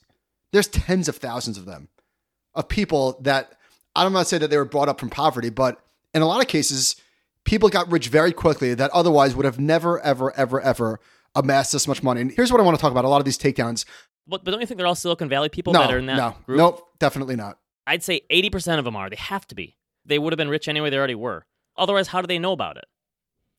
there's 0.52 0.68
tens 0.68 1.08
of 1.08 1.16
thousands 1.16 1.56
of 1.56 1.64
them, 1.64 1.88
of 2.54 2.68
people 2.68 3.18
that 3.22 3.52
I'm 3.96 4.12
not 4.12 4.26
saying 4.26 4.42
that 4.42 4.50
they 4.50 4.56
were 4.56 4.64
brought 4.64 4.88
up 4.88 5.00
from 5.00 5.10
poverty, 5.10 5.50
but 5.50 5.80
in 6.14 6.22
a 6.22 6.26
lot 6.26 6.40
of 6.40 6.48
cases, 6.48 6.96
people 7.44 7.68
got 7.68 7.90
rich 7.90 8.08
very 8.08 8.32
quickly 8.32 8.74
that 8.74 8.90
otherwise 8.92 9.34
would 9.34 9.44
have 9.44 9.58
never, 9.58 10.00
ever, 10.00 10.34
ever, 10.36 10.60
ever 10.60 11.00
amassed 11.34 11.72
this 11.72 11.86
much 11.88 12.02
money. 12.02 12.20
And 12.20 12.32
here's 12.32 12.50
what 12.50 12.60
I 12.60 12.64
want 12.64 12.76
to 12.76 12.80
talk 12.80 12.90
about: 12.90 13.04
a 13.04 13.08
lot 13.08 13.20
of 13.20 13.24
these 13.24 13.38
takedowns. 13.38 13.84
but, 14.26 14.44
but 14.44 14.50
don't 14.50 14.60
you 14.60 14.66
think 14.66 14.78
they're 14.78 14.86
all 14.86 14.94
Silicon 14.94 15.28
Valley 15.28 15.48
people 15.48 15.72
no, 15.72 15.80
that 15.80 15.92
are 15.92 15.98
in 15.98 16.06
that 16.06 16.16
no, 16.16 16.34
group? 16.46 16.58
nope, 16.58 16.88
definitely 16.98 17.36
not. 17.36 17.58
I'd 17.86 18.02
say 18.02 18.20
80% 18.30 18.78
of 18.78 18.84
them 18.84 18.96
are. 18.96 19.08
They 19.08 19.16
have 19.16 19.46
to 19.48 19.54
be. 19.54 19.76
They 20.04 20.18
would 20.18 20.32
have 20.32 20.38
been 20.38 20.50
rich 20.50 20.68
anyway. 20.68 20.90
They 20.90 20.98
already 20.98 21.14
were. 21.14 21.46
Otherwise, 21.76 22.08
how 22.08 22.20
do 22.20 22.26
they 22.26 22.38
know 22.38 22.52
about 22.52 22.76
it? 22.76 22.84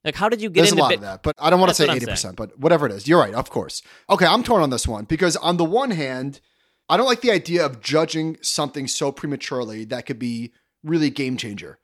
Like, 0.04 0.15
how 0.15 0.30
did 0.30 0.42
you 0.42 0.50
get 0.50 0.62
There's 0.62 0.72
a 0.72 0.76
lot 0.76 0.89
Bit- 0.89 1.00
of 1.00 1.02
that, 1.02 1.24
but 1.24 1.36
I 1.39 1.50
don't 1.50 1.60
want 1.60 1.70
to 1.70 1.76
say 1.76 1.89
eighty 1.89 2.06
percent, 2.06 2.36
but 2.36 2.58
whatever 2.58 2.86
it 2.86 2.92
is, 2.92 3.08
you're 3.08 3.20
right. 3.20 3.34
Of 3.34 3.50
course. 3.50 3.82
Okay, 4.10 4.26
I'm 4.26 4.44
torn 4.44 4.62
on 4.62 4.70
this 4.70 4.88
one 4.88 5.06
because 5.06 5.36
on 5.36 5.58
the 5.58 5.65
one 5.65 5.92
hand, 5.92 6.39
I 6.88 6.98
don't 6.98 7.06
like 7.06 7.22
the 7.22 7.32
idea 7.32 7.65
of 7.65 7.82
judging 7.82 8.38
something 8.42 8.88
so 8.88 9.12
prematurely 9.12 9.86
that 9.86 10.06
could 10.06 10.18
be 10.20 10.54
really 10.84 11.10
game 11.10 11.38
changer. 11.38 11.80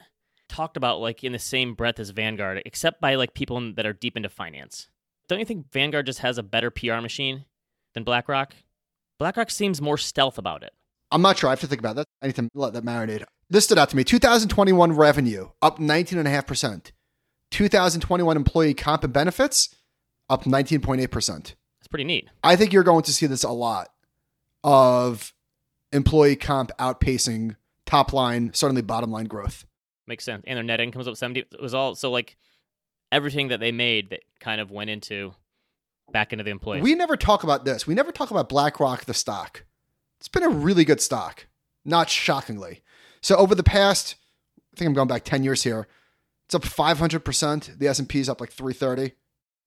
talked 0.48 0.78
about 0.78 1.02
like 1.02 1.24
in 1.24 1.32
the 1.32 1.39
same 1.39 1.74
breath 1.74 2.00
as 2.00 2.12
Vanguard, 2.12 2.62
except 2.65 3.02
by 3.02 3.15
like 3.15 3.34
people 3.34 3.74
that 3.74 3.86
are 3.86 3.93
deep 3.93 4.15
into 4.15 4.30
finance. 4.30 4.88
Don't 5.28 5.39
you 5.39 5.46
think 5.46 5.72
Vanguard 5.72 6.06
just 6.06 6.19
has 6.19 6.38
a 6.38 6.43
better 6.43 6.69
PR 6.69 7.00
machine 7.00 7.46
than 7.93 8.04
BlackRock? 8.04 8.54
BlackRock 9.19 9.50
seems 9.50 9.82
more 9.82 9.98
stealth 9.98 10.38
about 10.38 10.63
it. 10.63 10.74
I'm 11.12 11.22
not 11.22 11.38
sure. 11.38 11.50
I 11.50 11.54
have 11.54 11.62
to 11.62 11.67
think 11.67 11.80
about 11.80 11.96
that. 11.96 12.06
I 12.22 12.28
need 12.28 12.36
to 12.36 12.50
let 12.54 12.74
that 12.74 12.84
marinate. 12.84 13.24
This 13.49 13.65
stood 13.65 13.77
out 13.77 13.89
to 13.89 13.95
me. 13.95 14.03
2021 14.03 14.93
revenue 14.93 15.49
up 15.62 15.79
19.5%. 15.79 16.91
2021 17.51 18.36
employee 18.36 18.73
comp 18.73 19.03
and 19.03 19.13
benefits 19.13 19.75
up 20.29 20.43
19.8%. 20.43 21.27
That's 21.27 21.88
pretty 21.89 22.03
neat. 22.03 22.27
I 22.43 22.56
think 22.56 22.73
you're 22.73 22.84
going 22.84 23.03
to 23.03 23.13
see 23.13 23.27
this 23.27 23.43
a 23.43 23.51
lot 23.51 23.89
of 24.63 25.34
employee 25.91 26.36
comp 26.36 26.71
outpacing 26.79 27.56
top 27.86 28.13
line, 28.13 28.51
certainly 28.53 28.82
bottom 28.82 29.12
line 29.12 29.25
growth. 29.25 29.65
Makes 30.08 30.23
sense. 30.25 30.43
And 30.47 30.58
their 30.58 30.63
net 30.63 30.82
income 30.82 30.99
was 30.99 31.08
up 31.08 31.15
seventy. 31.15 31.41
It 31.41 31.62
was 31.62 31.73
all 31.73 31.95
so 31.95 32.12
like 32.12 32.36
everything 33.12 33.49
that 33.49 33.60
they 33.60 33.71
made 33.71 34.10
that 34.10 34.21
kind 34.39 34.60
of 34.60 34.71
went 34.71 34.89
into 34.89 35.34
back 36.12 36.34
into 36.34 36.43
the 36.43 36.51
employees. 36.51 36.84
We 36.84 36.95
never 36.95 37.15
talk 37.15 37.43
about 37.43 37.63
this. 37.63 37.88
We 37.88 37.93
never 37.93 38.12
talk 38.12 38.32
about 38.32 38.49
BlackRock, 38.49 39.06
the 39.06 39.13
stock. 39.13 39.63
It's 40.19 40.27
been 40.27 40.43
a 40.43 40.49
really 40.49 40.84
good 40.84 40.99
stock, 40.99 41.47
not 41.86 42.10
shockingly. 42.10 42.82
So 43.23 43.36
over 43.38 43.55
the 43.55 43.63
past, 43.63 44.15
I 44.73 44.77
think 44.77 44.88
I'm 44.88 44.93
going 44.93 45.07
back 45.07 45.23
10 45.23 45.43
years 45.43 45.63
here, 45.63 45.88
it's 46.45 46.53
up 46.53 46.63
500%. 46.63 47.79
The 47.79 47.88
S&P 47.88 48.19
is 48.19 48.29
up 48.29 48.41
like 48.41 48.51
330. 48.51 49.13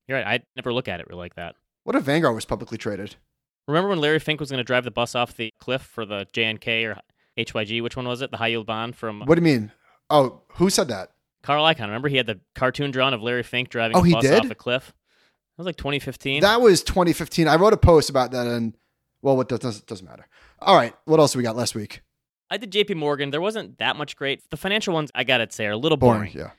You're 0.06 0.18
right. 0.18 0.26
I 0.26 0.44
never 0.54 0.72
look 0.72 0.88
at 0.88 1.00
it 1.00 1.10
like 1.12 1.34
that. 1.34 1.56
What 1.84 1.96
if 1.96 2.02
Vanguard 2.04 2.34
was 2.34 2.44
publicly 2.44 2.78
traded? 2.78 3.16
Remember 3.66 3.88
when 3.88 3.98
Larry 4.00 4.18
Fink 4.20 4.38
was 4.38 4.50
going 4.50 4.58
to 4.58 4.64
drive 4.64 4.84
the 4.84 4.90
bus 4.90 5.14
off 5.14 5.36
the 5.36 5.52
cliff 5.58 5.82
for 5.82 6.04
the 6.04 6.26
JNK 6.32 6.84
or 6.84 7.00
HYG? 7.36 7.82
Which 7.82 7.96
one 7.96 8.06
was 8.06 8.20
it? 8.22 8.30
The 8.30 8.36
high 8.36 8.48
yield 8.48 8.66
bond 8.66 8.94
from 8.94 9.20
What 9.24 9.34
do 9.36 9.40
you 9.40 9.58
mean? 9.58 9.72
Oh, 10.10 10.42
who 10.54 10.70
said 10.70 10.88
that? 10.88 11.10
Carl 11.42 11.64
Icahn. 11.64 11.86
Remember 11.86 12.08
he 12.08 12.16
had 12.16 12.26
the 12.26 12.40
cartoon 12.54 12.90
drawn 12.90 13.14
of 13.14 13.22
Larry 13.22 13.42
Fink 13.42 13.68
driving 13.70 13.96
Oh, 13.96 14.02
a 14.02 14.06
he 14.06 14.12
bus 14.12 14.22
did? 14.22 14.44
off 14.44 14.50
a 14.50 14.54
cliff. 14.54 14.86
That 15.56 15.62
was 15.62 15.66
like 15.66 15.76
2015. 15.76 16.42
That 16.42 16.60
was 16.60 16.82
2015. 16.82 17.48
I 17.48 17.56
wrote 17.56 17.72
a 17.72 17.76
post 17.78 18.10
about 18.10 18.32
that 18.32 18.46
and 18.46 18.76
well, 19.22 19.36
what 19.36 19.48
does 19.48 19.80
doesn't 19.80 20.06
matter. 20.06 20.28
All 20.60 20.76
right, 20.76 20.94
what 21.06 21.18
else 21.18 21.34
we 21.34 21.42
got 21.42 21.56
last 21.56 21.74
week? 21.74 22.02
I 22.50 22.56
did 22.56 22.70
JP 22.72 22.96
Morgan. 22.96 23.30
There 23.30 23.40
wasn't 23.40 23.78
that 23.78 23.96
much 23.96 24.16
great. 24.16 24.48
The 24.50 24.56
financial 24.56 24.94
ones, 24.94 25.10
I 25.14 25.24
got 25.24 25.38
to 25.38 25.48
say, 25.50 25.66
are 25.66 25.72
a 25.72 25.76
little 25.76 25.96
Boring, 25.98 26.20
boring. 26.20 26.32
yeah. 26.36 26.50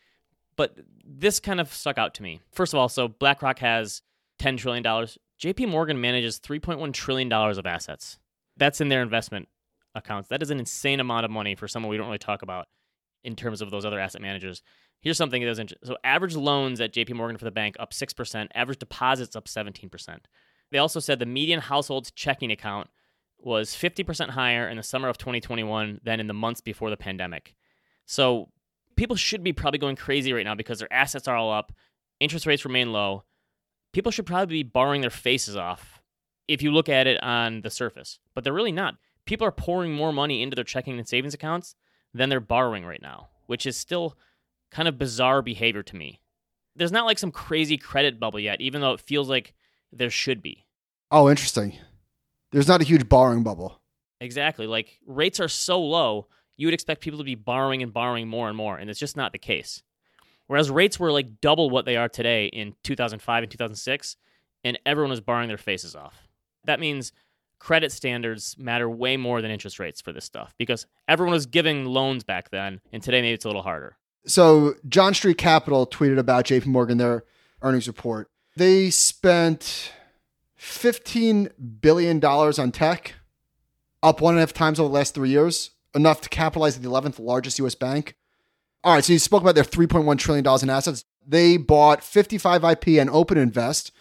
But 0.56 0.76
this 1.06 1.40
kind 1.40 1.60
of 1.60 1.74
stuck 1.74 1.98
out 1.98 2.14
to 2.16 2.24
me. 2.24 2.42
First 2.52 2.74
of 2.74 2.80
all, 2.80 2.90
so 2.90 3.08
BlackRock 3.08 3.60
has 3.60 4.02
$10 4.40 4.58
trillion. 4.58 4.84
JP 4.84 5.70
Morgan 5.70 6.02
manages 6.02 6.40
$3.1 6.40 6.92
trillion 6.94 7.32
of 7.32 7.66
assets. 7.66 8.18
That's 8.58 8.82
in 8.82 8.90
their 8.90 9.02
investment 9.04 9.48
accounts. 9.96 10.30
That 10.30 10.42
is 10.42 10.50
an 10.50 10.60
insane 10.60 11.00
amount 11.00 11.26
of 11.26 11.32
money 11.32 11.56
for 11.56 11.68
someone 11.68 11.90
we 11.90 11.98
don't 11.98 12.08
really 12.08 12.18
talk 12.18 12.42
about 12.42 12.68
in 13.24 13.36
terms 13.36 13.62
of 13.62 13.72
those 13.72 13.86
other 13.86 14.00
asset 14.00 14.22
managers. 14.22 14.62
Here's 15.02 15.18
something 15.18 15.42
that 15.44 15.48
was 15.50 15.60
interesting. 15.60 15.88
So 15.88 15.98
average 16.04 16.36
loans 16.36 16.82
at 16.82 16.92
JP 16.94 17.14
Morgan 17.14 17.38
for 17.38 17.46
the 17.46 17.52
bank 17.52 17.76
up 17.80 17.94
6%, 17.94 18.48
average 18.56 18.80
deposits 18.80 19.36
up 19.36 19.46
17%. 19.46 20.18
They 20.72 20.80
also 20.80 21.00
said 21.00 21.20
the 21.20 21.26
median 21.26 21.62
household's 21.62 22.12
checking 22.12 22.52
account 22.52 22.90
was 23.40 23.72
50% 23.72 24.30
higher 24.30 24.68
in 24.68 24.78
the 24.78 24.84
summer 24.84 25.10
of 25.10 25.18
2021 25.18 26.02
than 26.04 26.20
in 26.20 26.28
the 26.28 26.34
months 26.34 26.62
before 26.62 26.90
the 26.90 26.98
pandemic. 26.98 27.56
So 28.06 28.50
people 28.96 29.16
should 29.16 29.44
be 29.44 29.54
probably 29.54 29.80
going 29.80 29.96
crazy 29.96 30.34
right 30.34 30.46
now 30.46 30.56
because 30.56 30.80
their 30.80 30.92
assets 30.92 31.28
are 31.28 31.36
all 31.36 31.52
up, 31.52 31.72
interest 32.20 32.46
rates 32.46 32.66
remain 32.66 32.92
low. 32.92 33.24
People 33.94 34.12
should 34.12 34.26
probably 34.26 34.64
be 34.64 34.70
borrowing 34.70 35.02
their 35.02 35.10
faces 35.10 35.56
off 35.56 36.02
if 36.48 36.62
you 36.62 36.72
look 36.72 36.90
at 36.90 37.08
it 37.08 37.22
on 37.24 37.62
the 37.62 37.70
surface, 37.70 38.20
but 38.34 38.44
they're 38.44 38.54
really 38.54 38.72
not. 38.72 38.96
People 39.26 39.46
are 39.46 39.52
pouring 39.52 39.94
more 39.94 40.14
money 40.14 40.42
into 40.42 40.56
their 40.56 40.64
checking 40.64 40.98
and 40.98 41.08
savings 41.08 41.34
accounts 41.34 41.76
than 42.14 42.30
they're 42.30 42.40
borrowing 42.40 42.86
right 42.86 43.02
now, 43.02 43.30
which 43.46 43.66
is 43.66 43.78
still 43.78 44.18
kind 44.72 44.88
of 44.88 44.98
bizarre 44.98 45.42
behavior 45.42 45.84
to 45.84 45.96
me. 45.96 46.22
There's 46.76 46.92
not 46.92 47.06
like 47.06 47.20
some 47.20 47.32
crazy 47.32 47.78
credit 47.78 48.20
bubble 48.20 48.40
yet, 48.40 48.62
even 48.62 48.82
though 48.82 48.94
it 48.94 49.00
feels 49.00 49.30
like 49.30 49.54
there 49.92 50.10
should 50.10 50.42
be. 50.42 50.66
Oh, 51.12 51.30
interesting. 51.30 51.78
There's 52.52 52.68
not 52.68 52.82
a 52.82 52.86
huge 52.86 53.10
borrowing 53.10 53.44
bubble. 53.44 53.82
Exactly. 54.20 54.68
Like 54.68 55.00
rates 55.06 55.40
are 55.40 55.48
so 55.48 55.80
low, 55.82 56.28
you 56.56 56.68
would 56.68 56.74
expect 56.74 57.02
people 57.02 57.20
to 57.20 57.24
be 57.24 57.36
borrowing 57.36 57.84
and 57.84 57.94
borrowing 57.94 58.28
more 58.28 58.48
and 58.48 58.58
more, 58.58 58.78
and 58.78 58.90
it's 58.90 59.00
just 59.00 59.18
not 59.18 59.32
the 59.32 59.38
case. 59.38 59.84
Whereas 60.48 60.72
rates 60.72 61.00
were 61.00 61.12
like 61.12 61.42
double 61.42 61.70
what 61.70 61.86
they 61.86 61.98
are 61.98 62.10
today 62.10 62.48
in 62.48 62.74
2005 62.84 63.44
and 63.44 63.52
2006, 63.52 64.16
and 64.64 64.80
everyone 64.86 65.12
was 65.12 65.22
borrowing 65.22 65.50
their 65.50 65.58
faces 65.58 65.96
off. 65.96 66.28
That 66.64 66.80
means 66.80 67.12
credit 67.60 67.92
standards 67.92 68.56
matter 68.58 68.90
way 68.90 69.18
more 69.18 69.42
than 69.42 69.52
interest 69.52 69.80
rates 69.80 70.00
for 70.00 70.14
this 70.14 70.26
stuff 70.26 70.54
because 70.58 70.86
everyone 71.08 71.34
was 71.34 71.46
giving 71.46 71.86
loans 71.86 72.24
back 72.24 72.50
then, 72.50 72.82
and 72.92 73.04
today 73.04 73.22
maybe 73.22 73.34
it's 73.34 73.46
a 73.46 73.50
little 73.50 73.62
harder. 73.62 73.98
So 74.26 74.76
John 74.88 75.14
Street 75.14 75.38
Capital 75.38 75.86
tweeted 75.86 76.18
about 76.18 76.46
JP 76.46 76.68
Morgan, 76.68 76.98
their 76.98 77.24
earnings 77.62 77.88
report. 77.88 78.30
They 78.56 78.90
spent 78.90 79.92
$15 80.60 81.52
billion 81.82 82.24
on 82.24 82.72
tech, 82.72 83.16
up 84.02 84.22
one 84.22 84.34
and 84.34 84.40
a 84.40 84.42
half 84.42 84.54
times 84.54 84.80
over 84.80 84.90
the 84.90 84.96
last 84.96 85.14
three 85.14 85.30
years, 85.30 85.72
enough 85.94 86.22
to 86.22 86.30
capitalize 86.30 86.80
the 86.80 86.88
11th 86.88 87.20
largest 87.20 87.60
US 87.60 87.76
bank. 87.76 88.16
All 88.84 88.94
right, 88.94 89.04
so 89.04 89.14
you 89.14 89.20
spoke 89.20 89.42
about 89.42 89.56
their 89.56 89.64
$3.1 89.64 90.18
trillion 90.18 90.46
in 90.62 90.70
assets. 90.70 91.04
They 91.26 91.58
bought 91.58 92.04
55 92.04 92.64
IP 92.64 92.88
and 93.00 93.10
Open 93.10 93.38
Invest 93.38 93.92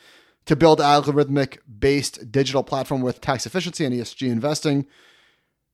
to 0.44 0.54
build 0.54 0.78
algorithmic 0.78 1.58
based 1.66 2.30
digital 2.30 2.62
platform 2.62 3.02
with 3.02 3.20
tax 3.20 3.46
efficiency 3.46 3.84
and 3.84 3.94
ESG 3.94 4.30
investing. 4.30 4.86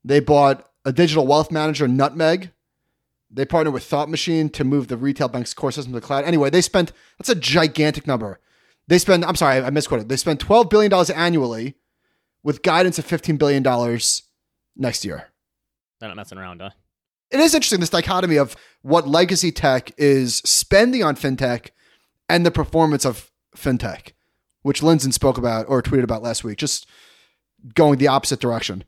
They 0.05 0.21
bought 0.21 0.69
a 0.85 0.93
digital 0.93 1.27
wealth 1.27 1.51
manager, 1.51 1.87
Nutmeg. 1.87 2.51
They 3.31 3.45
partnered 3.45 3.75
with 3.75 3.85
Thought 3.85 4.11
Machine 4.11 4.51
to 4.51 4.65
move 4.65 4.89
the 4.89 4.97
retail 4.97 5.29
bank's 5.29 5.55
core 5.55 5.73
system 5.73 5.93
to 5.93 6.01
the 6.01 6.07
cloud. 6.07 6.25
Anyway, 6.25 6.51
they 6.51 6.61
spent 6.61 6.93
that's 7.19 7.29
a 7.29 7.35
gigantic 7.35 8.07
number. 8.07 8.41
They 8.89 8.99
spend, 8.99 9.25
I'm 9.25 9.37
sorry, 9.37 9.63
I 9.63 9.71
misquoted. 9.71 10.09
They 10.09 10.17
spend 10.17 10.41
$12 10.41 10.69
billion 10.71 10.93
annually 11.15 11.77
with 12.43 12.63
guidance 12.63 12.99
of 12.99 13.07
$15 13.07 13.39
billion 13.39 13.63
next 14.77 15.05
year. 15.05 15.29
They're 16.01 16.09
not 16.09 16.17
messing 16.17 16.39
around, 16.39 16.61
huh? 16.61 16.71
It 17.31 17.41
is 17.41 17.55
interesting, 17.55 17.81
this 17.81 17.91
dichotomy 17.91 18.37
of 18.37 18.57
what 18.83 19.09
legacy 19.09 19.53
tech 19.53 19.93
is 19.97 20.37
spending 20.45 21.03
on 21.03 21.17
fintech 21.17 21.71
and 22.29 22.45
the 22.45 22.51
performance 22.51 23.07
of 23.07 23.31
fintech, 23.57 24.13
which 24.63 24.83
Lindzon 24.83 25.13
spoke 25.13 25.39
about 25.39 25.67
or 25.69 25.83
tweeted 25.83 26.03
about 26.03 26.23
last 26.23 26.45
week, 26.45 26.59
just 26.59 26.87
going 27.75 27.99
the 27.99 28.09
opposite 28.09 28.41
direction. 28.41 28.85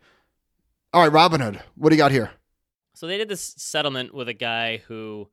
All 0.93 1.09
right, 1.09 1.13
Robinhood, 1.13 1.61
what 1.77 1.91
do 1.91 1.97
you 1.97 1.99
got 1.99 2.11
here? 2.11 2.33
So 2.95 3.07
they 3.07 3.17
did 3.17 3.29
this 3.29 3.55
settlement 3.57 4.15
with 4.15 4.29
a 4.29 4.35
guy 4.35 4.79
who, 4.89 5.29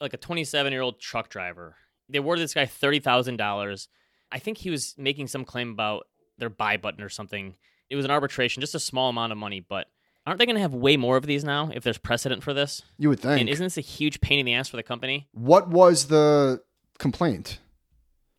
like 0.00 0.14
a 0.14 0.18
27 0.18 0.72
year 0.72 0.82
old 0.82 1.00
truck 1.00 1.28
driver, 1.28 1.76
they 2.12 2.18
awarded 2.18 2.44
this 2.44 2.54
guy 2.54 2.66
thirty 2.66 3.00
thousand 3.00 3.36
dollars. 3.36 3.88
I 4.30 4.38
think 4.38 4.58
he 4.58 4.70
was 4.70 4.94
making 4.96 5.28
some 5.28 5.44
claim 5.44 5.70
about 5.70 6.06
their 6.38 6.50
buy 6.50 6.76
button 6.76 7.02
or 7.02 7.08
something. 7.08 7.56
It 7.90 7.96
was 7.96 8.04
an 8.04 8.10
arbitration, 8.10 8.60
just 8.60 8.74
a 8.74 8.80
small 8.80 9.10
amount 9.10 9.32
of 9.32 9.38
money, 9.38 9.60
but 9.60 9.86
aren't 10.26 10.38
they 10.38 10.46
going 10.46 10.56
to 10.56 10.62
have 10.62 10.74
way 10.74 10.96
more 10.96 11.16
of 11.16 11.26
these 11.26 11.44
now 11.44 11.70
if 11.74 11.84
there's 11.84 11.98
precedent 11.98 12.42
for 12.42 12.54
this? 12.54 12.82
You 12.96 13.10
would 13.10 13.20
think. 13.20 13.40
And 13.40 13.48
isn't 13.48 13.64
this 13.64 13.76
a 13.76 13.82
huge 13.82 14.20
pain 14.20 14.38
in 14.38 14.46
the 14.46 14.54
ass 14.54 14.68
for 14.68 14.76
the 14.76 14.82
company? 14.82 15.28
What 15.32 15.68
was 15.68 16.06
the 16.06 16.62
complaint? 16.98 17.58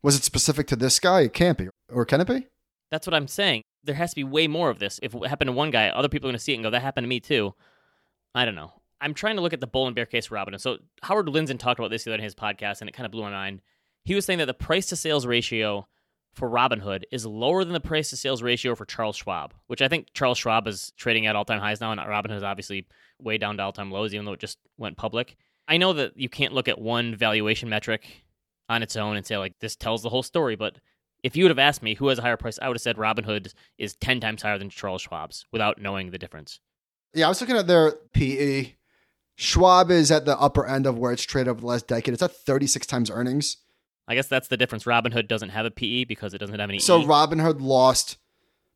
Was 0.02 0.16
it 0.16 0.24
specific 0.24 0.66
to 0.68 0.76
this 0.76 0.98
guy? 0.98 1.20
It 1.22 1.32
can't 1.32 1.56
be. 1.56 1.68
Or 1.88 2.04
can 2.04 2.20
it 2.20 2.26
be? 2.26 2.46
That's 2.90 3.06
what 3.06 3.14
I'm 3.14 3.28
saying. 3.28 3.62
There 3.84 3.94
has 3.94 4.10
to 4.10 4.16
be 4.16 4.24
way 4.24 4.48
more 4.48 4.70
of 4.70 4.78
this. 4.78 4.98
If 5.02 5.14
it 5.14 5.26
happened 5.26 5.48
to 5.48 5.52
one 5.52 5.70
guy, 5.70 5.88
other 5.88 6.08
people 6.08 6.28
are 6.28 6.32
going 6.32 6.38
to 6.38 6.42
see 6.42 6.52
it 6.52 6.56
and 6.56 6.64
go, 6.64 6.70
that 6.70 6.82
happened 6.82 7.04
to 7.04 7.08
me 7.08 7.20
too. 7.20 7.54
I 8.34 8.44
don't 8.44 8.54
know. 8.54 8.72
I'm 9.00 9.14
trying 9.14 9.36
to 9.36 9.42
look 9.42 9.52
at 9.52 9.60
the 9.60 9.66
bull 9.66 9.86
and 9.86 9.94
bear 9.94 10.06
case 10.06 10.26
for 10.26 10.36
Robinhood. 10.36 10.60
So 10.60 10.78
Howard 11.02 11.26
Lindzon 11.26 11.58
talked 11.58 11.78
about 11.78 11.90
this 11.90 12.04
the 12.04 12.10
other 12.10 12.18
day 12.18 12.22
in 12.22 12.24
his 12.24 12.34
podcast, 12.34 12.80
and 12.80 12.88
it 12.88 12.92
kind 12.92 13.06
of 13.06 13.12
blew 13.12 13.22
my 13.22 13.30
mind. 13.30 13.60
He 14.04 14.14
was 14.14 14.24
saying 14.24 14.38
that 14.38 14.46
the 14.46 14.54
price 14.54 14.86
to 14.86 14.96
sales 14.96 15.26
ratio 15.26 15.86
for 16.34 16.50
Robinhood 16.50 17.04
is 17.12 17.24
lower 17.24 17.64
than 17.64 17.72
the 17.72 17.80
price 17.80 18.10
to 18.10 18.16
sales 18.16 18.42
ratio 18.42 18.74
for 18.74 18.84
Charles 18.84 19.16
Schwab, 19.16 19.54
which 19.66 19.80
I 19.80 19.88
think 19.88 20.08
Charles 20.14 20.38
Schwab 20.38 20.66
is 20.66 20.92
trading 20.96 21.26
at 21.26 21.36
all 21.36 21.44
time 21.44 21.60
highs 21.60 21.80
now, 21.80 21.92
and 21.92 22.00
Robinhood 22.00 22.36
is 22.36 22.42
obviously 22.42 22.86
way 23.20 23.38
down 23.38 23.56
to 23.56 23.62
all 23.62 23.72
time 23.72 23.90
lows, 23.90 24.12
even 24.14 24.26
though 24.26 24.32
it 24.32 24.40
just 24.40 24.58
went 24.76 24.96
public. 24.96 25.36
I 25.68 25.76
know 25.76 25.92
that 25.94 26.12
you 26.16 26.28
can't 26.28 26.52
look 26.52 26.68
at 26.68 26.80
one 26.80 27.14
valuation 27.14 27.68
metric 27.68 28.24
on 28.68 28.82
its 28.82 28.96
own 28.96 29.16
and 29.16 29.24
say, 29.24 29.38
like, 29.38 29.58
this 29.60 29.76
tells 29.76 30.02
the 30.02 30.10
whole 30.10 30.22
story, 30.22 30.56
but 30.56 30.76
if 31.22 31.36
you 31.36 31.44
would 31.44 31.50
have 31.50 31.58
asked 31.58 31.82
me 31.82 31.94
who 31.94 32.08
has 32.08 32.18
a 32.18 32.22
higher 32.22 32.36
price, 32.36 32.58
I 32.60 32.68
would 32.68 32.76
have 32.76 32.82
said 32.82 32.96
Robinhood 32.96 33.54
is 33.78 33.96
10 33.96 34.20
times 34.20 34.42
higher 34.42 34.58
than 34.58 34.68
Charles 34.68 35.02
Schwab's 35.02 35.46
without 35.52 35.80
knowing 35.80 36.10
the 36.10 36.18
difference. 36.18 36.60
Yeah, 37.14 37.26
I 37.26 37.28
was 37.30 37.40
looking 37.40 37.56
at 37.56 37.66
their 37.66 37.92
PE. 38.12 38.72
Schwab 39.36 39.90
is 39.90 40.10
at 40.10 40.24
the 40.24 40.38
upper 40.38 40.66
end 40.66 40.86
of 40.86 40.98
where 40.98 41.12
it's 41.12 41.24
traded 41.24 41.48
over 41.48 41.60
the 41.60 41.66
last 41.66 41.88
decade. 41.88 42.14
It's 42.14 42.22
at 42.22 42.34
36 42.34 42.86
times 42.86 43.10
earnings. 43.10 43.56
I 44.06 44.14
guess 44.14 44.28
that's 44.28 44.48
the 44.48 44.56
difference. 44.56 44.84
Robinhood 44.84 45.28
doesn't 45.28 45.48
have 45.48 45.66
a 45.66 45.70
PE 45.70 46.04
because 46.04 46.34
it 46.34 46.38
doesn't 46.38 46.58
have 46.58 46.68
any. 46.68 46.78
So 46.78 47.00
E. 47.00 47.04
Robinhood 47.04 47.60
lost 47.60 48.18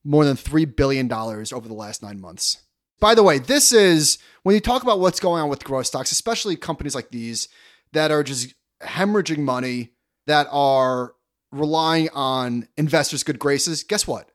more 0.04 0.24
than 0.24 0.36
$3 0.36 0.74
billion 0.74 1.12
over 1.12 1.68
the 1.68 1.74
last 1.74 2.02
nine 2.02 2.20
months. 2.20 2.62
By 3.00 3.14
the 3.14 3.22
way, 3.22 3.38
this 3.38 3.72
is 3.72 4.18
when 4.42 4.54
you 4.54 4.60
talk 4.60 4.82
about 4.82 5.00
what's 5.00 5.20
going 5.20 5.42
on 5.42 5.48
with 5.48 5.64
growth 5.64 5.86
stocks, 5.86 6.10
especially 6.10 6.56
companies 6.56 6.94
like 6.94 7.10
these 7.10 7.48
that 7.92 8.10
are 8.10 8.22
just 8.22 8.54
hemorrhaging 8.82 9.38
money, 9.38 9.92
that 10.26 10.48
are 10.50 11.14
relying 11.52 12.08
on 12.10 12.68
investors' 12.76 13.22
good 13.22 13.38
graces. 13.38 13.84
Guess 13.84 14.06
what? 14.06 14.30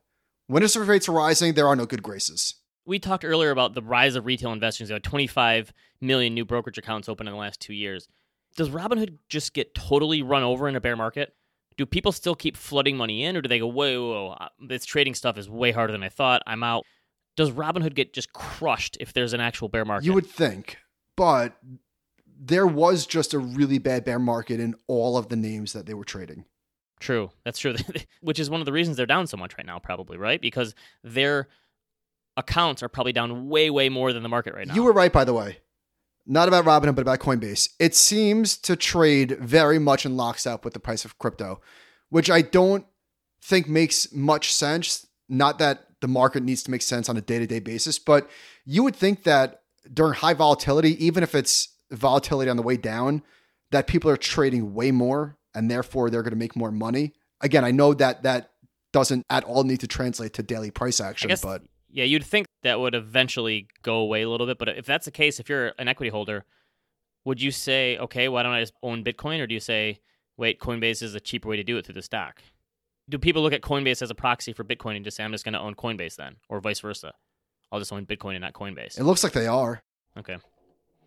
When 0.46 0.62
interest 0.62 0.88
rates 0.88 1.08
are 1.08 1.12
rising, 1.12 1.54
there 1.54 1.66
are 1.66 1.76
no 1.76 1.86
good 1.86 2.02
graces. 2.02 2.54
We 2.86 2.98
talked 2.98 3.24
earlier 3.24 3.50
about 3.50 3.74
the 3.74 3.82
rise 3.82 4.16
of 4.16 4.26
retail 4.26 4.52
investors. 4.52 4.88
There 4.88 4.96
are 4.96 5.00
25 5.00 5.72
million 6.00 6.34
new 6.34 6.44
brokerage 6.44 6.78
accounts 6.78 7.08
open 7.08 7.26
in 7.26 7.32
the 7.32 7.38
last 7.38 7.60
two 7.60 7.74
years. 7.74 8.08
Does 8.56 8.70
Robinhood 8.70 9.18
just 9.28 9.54
get 9.54 9.74
totally 9.74 10.22
run 10.22 10.42
over 10.42 10.68
in 10.68 10.76
a 10.76 10.80
bear 10.80 10.96
market? 10.96 11.34
Do 11.76 11.86
people 11.86 12.12
still 12.12 12.36
keep 12.36 12.56
flooding 12.56 12.96
money 12.96 13.24
in, 13.24 13.36
or 13.36 13.42
do 13.42 13.48
they 13.48 13.58
go, 13.58 13.66
whoa, 13.66 14.00
whoa, 14.00 14.26
whoa, 14.26 14.36
uh, 14.38 14.48
this 14.60 14.84
trading 14.84 15.14
stuff 15.14 15.36
is 15.36 15.50
way 15.50 15.72
harder 15.72 15.92
than 15.92 16.04
I 16.04 16.08
thought. 16.08 16.42
I'm 16.46 16.62
out. 16.62 16.84
Does 17.36 17.50
Robinhood 17.50 17.94
get 17.94 18.12
just 18.12 18.32
crushed 18.32 18.96
if 19.00 19.12
there's 19.12 19.32
an 19.32 19.40
actual 19.40 19.68
bear 19.68 19.84
market? 19.84 20.06
You 20.06 20.12
would 20.12 20.26
think, 20.26 20.78
but 21.16 21.56
there 22.38 22.66
was 22.66 23.06
just 23.06 23.34
a 23.34 23.38
really 23.38 23.78
bad 23.78 24.04
bear 24.04 24.20
market 24.20 24.60
in 24.60 24.76
all 24.86 25.16
of 25.16 25.30
the 25.30 25.36
names 25.36 25.72
that 25.72 25.86
they 25.86 25.94
were 25.94 26.04
trading. 26.04 26.44
True. 27.00 27.30
That's 27.44 27.58
true. 27.58 27.74
Which 28.20 28.38
is 28.38 28.48
one 28.48 28.60
of 28.60 28.66
the 28.66 28.72
reasons 28.72 28.96
they're 28.96 29.06
down 29.06 29.26
so 29.26 29.36
much 29.36 29.56
right 29.58 29.66
now, 29.66 29.80
probably, 29.80 30.16
right? 30.16 30.40
Because 30.40 30.74
their 31.02 31.48
accounts 32.36 32.82
are 32.82 32.88
probably 32.88 33.12
down 33.12 33.48
way, 33.48 33.70
way 33.70 33.88
more 33.88 34.12
than 34.12 34.22
the 34.22 34.28
market 34.28 34.54
right 34.54 34.66
now. 34.66 34.74
You 34.74 34.82
were 34.82 34.92
right, 34.92 35.12
by 35.12 35.24
the 35.24 35.34
way. 35.34 35.58
Not 36.26 36.48
about 36.48 36.64
Robinhood, 36.64 36.94
but 36.94 37.02
about 37.02 37.18
Coinbase. 37.18 37.68
It 37.78 37.94
seems 37.94 38.56
to 38.58 38.76
trade 38.76 39.38
very 39.40 39.78
much 39.78 40.06
in 40.06 40.16
lockstep 40.16 40.64
with 40.64 40.72
the 40.72 40.80
price 40.80 41.04
of 41.04 41.18
crypto, 41.18 41.60
which 42.08 42.30
I 42.30 42.40
don't 42.40 42.86
think 43.42 43.68
makes 43.68 44.12
much 44.12 44.52
sense. 44.52 45.06
Not 45.28 45.58
that 45.58 45.86
the 46.00 46.08
market 46.08 46.42
needs 46.42 46.62
to 46.62 46.70
make 46.70 46.82
sense 46.82 47.08
on 47.08 47.16
a 47.16 47.20
day 47.20 47.38
to 47.38 47.46
day 47.46 47.60
basis, 47.60 47.98
but 47.98 48.28
you 48.64 48.82
would 48.82 48.96
think 48.96 49.24
that 49.24 49.62
during 49.92 50.14
high 50.14 50.34
volatility, 50.34 51.04
even 51.04 51.22
if 51.22 51.34
it's 51.34 51.68
volatility 51.90 52.50
on 52.50 52.56
the 52.56 52.62
way 52.62 52.76
down, 52.76 53.22
that 53.70 53.86
people 53.86 54.10
are 54.10 54.16
trading 54.16 54.74
way 54.74 54.90
more 54.90 55.36
and 55.54 55.70
therefore 55.70 56.08
they're 56.08 56.22
going 56.22 56.32
to 56.32 56.38
make 56.38 56.56
more 56.56 56.70
money. 56.72 57.12
Again, 57.40 57.64
I 57.64 57.70
know 57.70 57.92
that 57.94 58.22
that 58.22 58.50
doesn't 58.92 59.26
at 59.28 59.44
all 59.44 59.64
need 59.64 59.80
to 59.80 59.86
translate 59.86 60.32
to 60.34 60.42
daily 60.42 60.70
price 60.70 61.00
action, 61.00 61.30
but 61.42 61.62
yeah, 61.94 62.04
you'd 62.04 62.24
think 62.24 62.48
that 62.64 62.80
would 62.80 62.94
eventually 62.96 63.68
go 63.82 63.98
away 63.98 64.22
a 64.22 64.28
little 64.28 64.48
bit. 64.48 64.58
But 64.58 64.70
if 64.70 64.84
that's 64.84 65.04
the 65.04 65.12
case, 65.12 65.38
if 65.38 65.48
you're 65.48 65.72
an 65.78 65.86
equity 65.86 66.10
holder, 66.10 66.44
would 67.24 67.40
you 67.40 67.52
say, 67.52 67.96
okay, 67.98 68.28
why 68.28 68.42
don't 68.42 68.52
I 68.52 68.60
just 68.60 68.74
own 68.82 69.04
Bitcoin? 69.04 69.40
Or 69.40 69.46
do 69.46 69.54
you 69.54 69.60
say, 69.60 70.00
wait, 70.36 70.58
Coinbase 70.58 71.02
is 71.02 71.14
a 71.14 71.20
cheaper 71.20 71.48
way 71.48 71.56
to 71.56 71.62
do 71.62 71.76
it 71.76 71.86
through 71.86 71.94
the 71.94 72.02
stock? 72.02 72.42
Do 73.08 73.16
people 73.16 73.42
look 73.42 73.52
at 73.52 73.60
Coinbase 73.62 74.02
as 74.02 74.10
a 74.10 74.14
proxy 74.14 74.52
for 74.52 74.64
Bitcoin 74.64 74.96
and 74.96 75.04
just 75.04 75.16
say, 75.16 75.22
I'm 75.22 75.30
just 75.30 75.44
going 75.44 75.52
to 75.52 75.60
own 75.60 75.76
Coinbase 75.76 76.16
then? 76.16 76.36
Or 76.48 76.60
vice 76.60 76.80
versa? 76.80 77.12
I'll 77.70 77.78
just 77.78 77.92
own 77.92 78.06
Bitcoin 78.06 78.32
and 78.32 78.40
not 78.40 78.54
Coinbase. 78.54 78.98
it 78.98 79.04
looks 79.04 79.22
like 79.22 79.32
they 79.32 79.46
are. 79.46 79.80
Okay. 80.18 80.36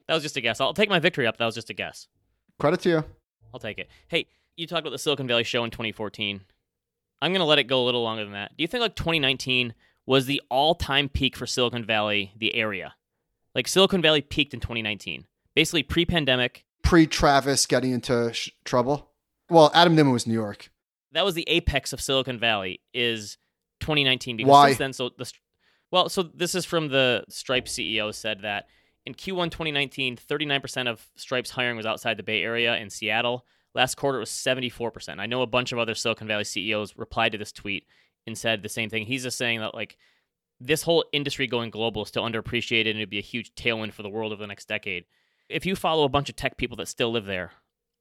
That 0.08 0.14
was 0.14 0.24
just 0.24 0.38
a 0.38 0.42
guess. 0.42 0.62
I'll 0.62 0.74
take 0.74 0.90
my 0.90 1.00
victory 1.00 1.28
up. 1.28 1.36
That 1.38 1.46
was 1.46 1.56
just 1.56 1.70
a 1.70 1.74
guess. 1.74 2.08
Credit 2.60 2.80
to 2.82 2.90
you. 2.90 3.04
I'll 3.54 3.60
take 3.60 3.78
it. 3.78 3.90
Hey, 4.08 4.28
you 4.56 4.68
talked 4.68 4.82
about 4.82 4.92
the 4.92 5.00
Silicon 5.00 5.28
Valley 5.28 5.44
show 5.44 5.66
in 5.66 5.72
2014. 5.72 6.42
I'm 7.22 7.32
going 7.32 7.40
to 7.40 7.46
let 7.46 7.60
it 7.60 7.66
go 7.66 7.84
a 7.84 7.86
little 7.86 8.04
longer 8.04 8.24
than 8.24 8.34
that. 8.34 8.56
Do 8.56 8.62
you 8.62 8.68
think 8.68 8.82
like 8.82 8.96
2019 8.96 9.74
was 10.08 10.26
the 10.26 10.42
all-time 10.50 11.10
peak 11.10 11.36
for 11.36 11.46
Silicon 11.46 11.86
Valley, 11.86 12.32
the 12.36 12.56
area? 12.56 12.96
Like 13.54 13.68
Silicon 13.68 14.02
Valley 14.02 14.22
peaked 14.22 14.54
in 14.54 14.60
2019. 14.60 15.26
Basically 15.54 15.84
pre-pandemic. 15.84 16.66
pre 16.84 17.06
Travis 17.06 17.66
getting 17.66 17.92
into 17.92 18.34
sh- 18.34 18.50
trouble. 18.64 19.12
Well, 19.50 19.70
Adam 19.74 19.96
Neumann 19.96 20.14
was 20.14 20.26
New 20.26 20.34
York. 20.34 20.70
That 21.12 21.26
was 21.26 21.36
the 21.36 21.46
apex 21.48 21.94
of 21.94 22.02
Silicon 22.02 22.40
Valley 22.40 22.82
is 22.94 23.38
2019 23.80 24.38
because 24.38 24.50
Why? 24.50 24.70
since 24.70 24.78
then 24.78 24.94
so 24.94 25.10
the 25.18 25.32
well 25.92 26.10
so 26.10 26.24
this 26.24 26.56
is 26.56 26.66
from 26.66 26.90
the 26.90 27.24
Stripe 27.30 27.66
CEO 27.66 28.14
said 28.14 28.42
that 28.42 28.68
in 29.06 29.14
Q1 29.14 29.52
2019 29.52 30.18
39% 30.18 30.88
of 30.88 31.08
Stripe's 31.16 31.52
hiring 31.52 31.78
was 31.78 31.86
outside 31.86 32.18
the 32.18 32.24
Bay 32.24 32.44
Area 32.44 32.76
in 32.76 32.90
Seattle. 32.90 33.46
Last 33.74 33.96
quarter 33.96 34.18
it 34.18 34.22
was 34.22 34.30
74%. 34.30 35.20
I 35.20 35.28
know 35.28 35.42
a 35.42 35.48
bunch 35.48 35.72
of 35.72 35.80
other 35.80 35.96
Silicon 35.96 36.28
Valley 36.28 36.44
CEOs 36.44 36.98
replied 36.98 37.34
to 37.34 37.38
this 37.38 37.52
tweet 37.52 37.86
and 38.28 38.38
said 38.38 38.62
the 38.62 38.70
same 38.70 38.90
thing. 38.90 39.06
He's 39.06 39.24
just 39.24 39.38
saying 39.38 39.62
that 39.62 39.74
like 39.74 39.98
this 40.60 40.84
whole 40.84 41.06
industry 41.14 41.48
going 41.48 41.72
global 41.72 42.04
is 42.04 42.10
still 42.10 42.24
underappreciated 42.24 42.90
and 42.90 43.00
it'd 43.00 43.10
be 43.10 43.18
a 43.20 43.22
huge 43.22 43.56
tailwind 43.56 43.94
for 43.94 44.04
the 44.04 44.10
world 44.10 44.34
over 44.34 44.42
the 44.42 44.48
next 44.48 44.68
decade. 44.68 45.06
If 45.50 45.66
you 45.66 45.76
follow 45.76 46.04
a 46.04 46.10
bunch 46.10 46.30
of 46.30 46.36
tech 46.36 46.58
people 46.58 46.78
that 46.78 46.88
still 46.88 47.12
live 47.12 47.26
there, 47.26 47.52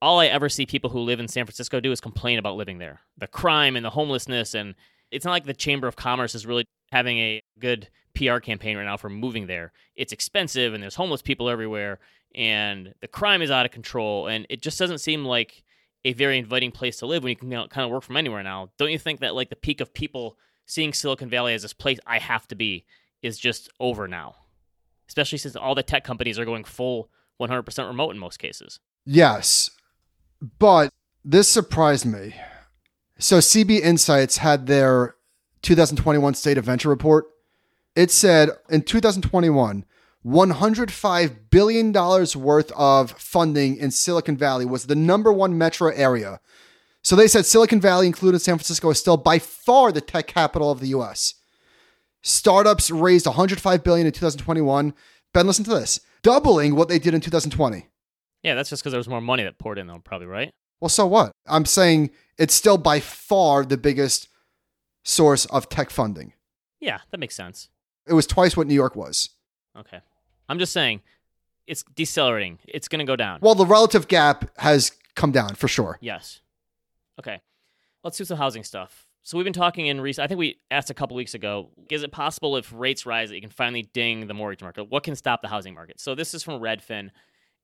all 0.02 0.18
I 0.18 0.26
ever 0.26 0.48
see 0.48 0.66
people 0.66 0.90
who 0.90 1.00
live 1.00 1.20
in 1.20 1.28
San 1.28 1.46
Francisco 1.46 1.80
do 1.80 1.92
is 1.92 2.00
complain 2.00 2.38
about 2.38 2.56
living 2.56 2.78
there. 2.78 3.00
The 3.16 3.28
crime 3.28 3.76
and 3.76 3.84
the 3.84 3.90
homelessness 3.90 4.54
and 4.54 4.74
it's 5.10 5.24
not 5.24 5.30
like 5.30 5.44
the 5.44 5.54
Chamber 5.54 5.86
of 5.86 5.96
Commerce 5.96 6.34
is 6.34 6.46
really 6.46 6.64
having 6.90 7.18
a 7.18 7.42
good 7.60 7.88
PR 8.14 8.38
campaign 8.38 8.76
right 8.76 8.84
now 8.84 8.96
for 8.96 9.08
moving 9.08 9.46
there. 9.46 9.72
It's 9.94 10.12
expensive 10.12 10.74
and 10.74 10.82
there's 10.82 10.96
homeless 10.96 11.22
people 11.22 11.48
everywhere 11.48 12.00
and 12.34 12.92
the 13.00 13.08
crime 13.08 13.42
is 13.42 13.50
out 13.50 13.66
of 13.66 13.72
control 13.72 14.26
and 14.26 14.46
it 14.50 14.60
just 14.60 14.78
doesn't 14.78 14.98
seem 14.98 15.24
like 15.24 15.62
a 16.06 16.12
very 16.12 16.38
inviting 16.38 16.70
place 16.70 16.98
to 16.98 17.06
live 17.06 17.24
when 17.24 17.30
you 17.30 17.36
can 17.36 17.50
you 17.50 17.56
know, 17.56 17.66
kind 17.66 17.84
of 17.84 17.90
work 17.90 18.04
from 18.04 18.16
anywhere 18.16 18.44
now. 18.44 18.70
Don't 18.78 18.92
you 18.92 18.98
think 18.98 19.18
that 19.20 19.34
like 19.34 19.50
the 19.50 19.56
peak 19.56 19.80
of 19.80 19.92
people 19.92 20.38
seeing 20.64 20.92
Silicon 20.92 21.28
Valley 21.28 21.52
as 21.52 21.62
this 21.62 21.72
place 21.72 21.98
I 22.06 22.20
have 22.20 22.46
to 22.48 22.54
be 22.54 22.86
is 23.22 23.40
just 23.40 23.68
over 23.80 24.06
now? 24.06 24.36
Especially 25.08 25.36
since 25.36 25.56
all 25.56 25.74
the 25.74 25.82
tech 25.82 26.04
companies 26.04 26.38
are 26.38 26.44
going 26.44 26.62
full 26.62 27.10
100% 27.40 27.88
remote 27.88 28.12
in 28.12 28.18
most 28.18 28.38
cases. 28.38 28.78
Yes, 29.04 29.70
but 30.60 30.92
this 31.24 31.48
surprised 31.48 32.06
me. 32.06 32.36
So 33.18 33.38
CB 33.38 33.80
Insights 33.80 34.36
had 34.36 34.68
their 34.68 35.16
2021 35.62 36.34
State 36.34 36.56
of 36.56 36.64
Venture 36.64 36.88
report. 36.88 37.26
It 37.96 38.12
said 38.12 38.50
in 38.70 38.82
2021, 38.82 39.84
105 40.26 41.50
billion 41.50 41.92
dollars 41.92 42.34
worth 42.34 42.72
of 42.72 43.12
funding 43.12 43.76
in 43.76 43.92
Silicon 43.92 44.36
Valley 44.36 44.64
was 44.64 44.86
the 44.86 44.96
number 44.96 45.32
one 45.32 45.56
metro 45.56 45.92
area. 45.92 46.40
So 47.04 47.14
they 47.14 47.28
said 47.28 47.46
Silicon 47.46 47.80
Valley, 47.80 48.08
including 48.08 48.40
San 48.40 48.56
Francisco, 48.56 48.90
is 48.90 48.98
still 48.98 49.16
by 49.16 49.38
far 49.38 49.92
the 49.92 50.00
tech 50.00 50.26
capital 50.26 50.72
of 50.72 50.80
the 50.80 50.88
U.S. 50.88 51.34
Startups 52.22 52.90
raised 52.90 53.26
105 53.26 53.84
billion 53.84 54.04
in 54.04 54.12
2021. 54.12 54.94
Ben, 55.32 55.46
listen 55.46 55.64
to 55.64 55.70
this, 55.70 56.00
doubling 56.22 56.74
what 56.74 56.88
they 56.88 56.98
did 56.98 57.14
in 57.14 57.20
2020. 57.20 57.86
Yeah, 58.42 58.56
that's 58.56 58.70
just 58.70 58.82
because 58.82 58.92
there 58.92 58.98
was 58.98 59.08
more 59.08 59.20
money 59.20 59.44
that 59.44 59.58
poured 59.58 59.78
in, 59.78 59.86
though, 59.86 60.00
probably, 60.00 60.26
right? 60.26 60.50
Well, 60.80 60.88
so 60.88 61.06
what? 61.06 61.30
I'm 61.46 61.66
saying 61.66 62.10
it's 62.36 62.52
still 62.52 62.78
by 62.78 62.98
far 62.98 63.64
the 63.64 63.76
biggest 63.76 64.28
source 65.04 65.44
of 65.46 65.68
tech 65.68 65.90
funding. 65.90 66.32
Yeah, 66.80 66.98
that 67.12 67.20
makes 67.20 67.36
sense. 67.36 67.68
It 68.08 68.14
was 68.14 68.26
twice 68.26 68.56
what 68.56 68.66
New 68.66 68.74
York 68.74 68.96
was. 68.96 69.30
Okay. 69.78 70.00
I'm 70.48 70.58
just 70.58 70.72
saying 70.72 71.02
it's 71.66 71.82
decelerating. 71.94 72.58
It's 72.66 72.88
going 72.88 73.00
to 73.00 73.04
go 73.04 73.16
down. 73.16 73.40
Well, 73.42 73.54
the 73.54 73.66
relative 73.66 74.08
gap 74.08 74.50
has 74.58 74.92
come 75.14 75.32
down 75.32 75.54
for 75.54 75.68
sure. 75.68 75.98
Yes. 76.00 76.40
Okay. 77.18 77.40
Let's 78.04 78.18
do 78.18 78.24
some 78.24 78.38
housing 78.38 78.62
stuff. 78.62 79.06
So 79.22 79.36
we've 79.36 79.44
been 79.44 79.52
talking 79.52 79.86
in 79.86 80.00
recent. 80.00 80.24
I 80.24 80.28
think 80.28 80.38
we 80.38 80.60
asked 80.70 80.90
a 80.90 80.94
couple 80.94 81.16
weeks 81.16 81.34
ago. 81.34 81.70
Is 81.90 82.04
it 82.04 82.12
possible 82.12 82.56
if 82.56 82.72
rates 82.72 83.04
rise 83.04 83.30
that 83.30 83.34
you 83.34 83.40
can 83.40 83.50
finally 83.50 83.82
ding 83.82 84.28
the 84.28 84.34
mortgage 84.34 84.62
market? 84.62 84.84
What 84.84 85.02
can 85.02 85.16
stop 85.16 85.42
the 85.42 85.48
housing 85.48 85.74
market? 85.74 85.98
So 85.98 86.14
this 86.14 86.32
is 86.32 86.44
from 86.44 86.60
Redfin, 86.60 87.10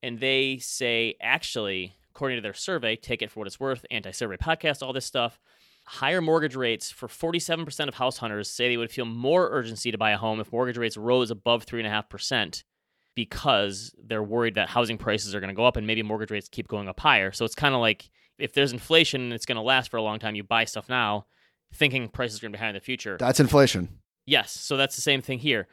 and 0.02 0.18
they 0.18 0.58
say 0.58 1.14
actually, 1.20 1.94
according 2.10 2.38
to 2.38 2.42
their 2.42 2.52
survey, 2.52 2.96
take 2.96 3.22
it 3.22 3.30
for 3.30 3.38
what 3.38 3.46
it's 3.46 3.60
worth, 3.60 3.86
anti-survey 3.92 4.38
podcast, 4.38 4.82
all 4.82 4.92
this 4.92 5.06
stuff. 5.06 5.38
Higher 5.84 6.20
mortgage 6.20 6.56
rates 6.56 6.90
for 6.90 7.06
47% 7.06 7.86
of 7.86 7.94
house 7.94 8.18
hunters 8.18 8.50
say 8.50 8.68
they 8.68 8.76
would 8.76 8.90
feel 8.90 9.04
more 9.04 9.48
urgency 9.52 9.92
to 9.92 9.98
buy 9.98 10.10
a 10.10 10.16
home 10.16 10.40
if 10.40 10.50
mortgage 10.52 10.78
rates 10.78 10.96
rose 10.96 11.30
above 11.30 11.64
3.5% 11.64 12.64
because 13.14 13.94
they're 14.02 14.22
worried 14.22 14.54
that 14.54 14.68
housing 14.68 14.98
prices 14.98 15.34
are 15.34 15.40
going 15.40 15.48
to 15.48 15.54
go 15.54 15.66
up 15.66 15.76
and 15.76 15.86
maybe 15.86 16.02
mortgage 16.02 16.30
rates 16.30 16.48
keep 16.48 16.68
going 16.68 16.88
up 16.88 17.00
higher. 17.00 17.32
So 17.32 17.44
it's 17.44 17.54
kind 17.54 17.74
of 17.74 17.80
like 17.80 18.10
if 18.38 18.52
there's 18.52 18.72
inflation 18.72 19.22
and 19.22 19.32
it's 19.32 19.46
going 19.46 19.56
to 19.56 19.62
last 19.62 19.90
for 19.90 19.96
a 19.96 20.02
long 20.02 20.18
time, 20.18 20.34
you 20.34 20.42
buy 20.42 20.64
stuff 20.64 20.88
now 20.88 21.26
thinking 21.74 22.08
prices 22.08 22.38
are 22.38 22.42
going 22.42 22.52
to 22.52 22.56
be 22.56 22.60
higher 22.60 22.70
in 22.70 22.74
the 22.74 22.80
future. 22.80 23.16
That's 23.18 23.40
inflation. 23.40 23.88
Yes, 24.26 24.52
so 24.52 24.76
that's 24.76 24.96
the 24.96 25.02
same 25.02 25.22
thing 25.22 25.38
here. 25.38 25.68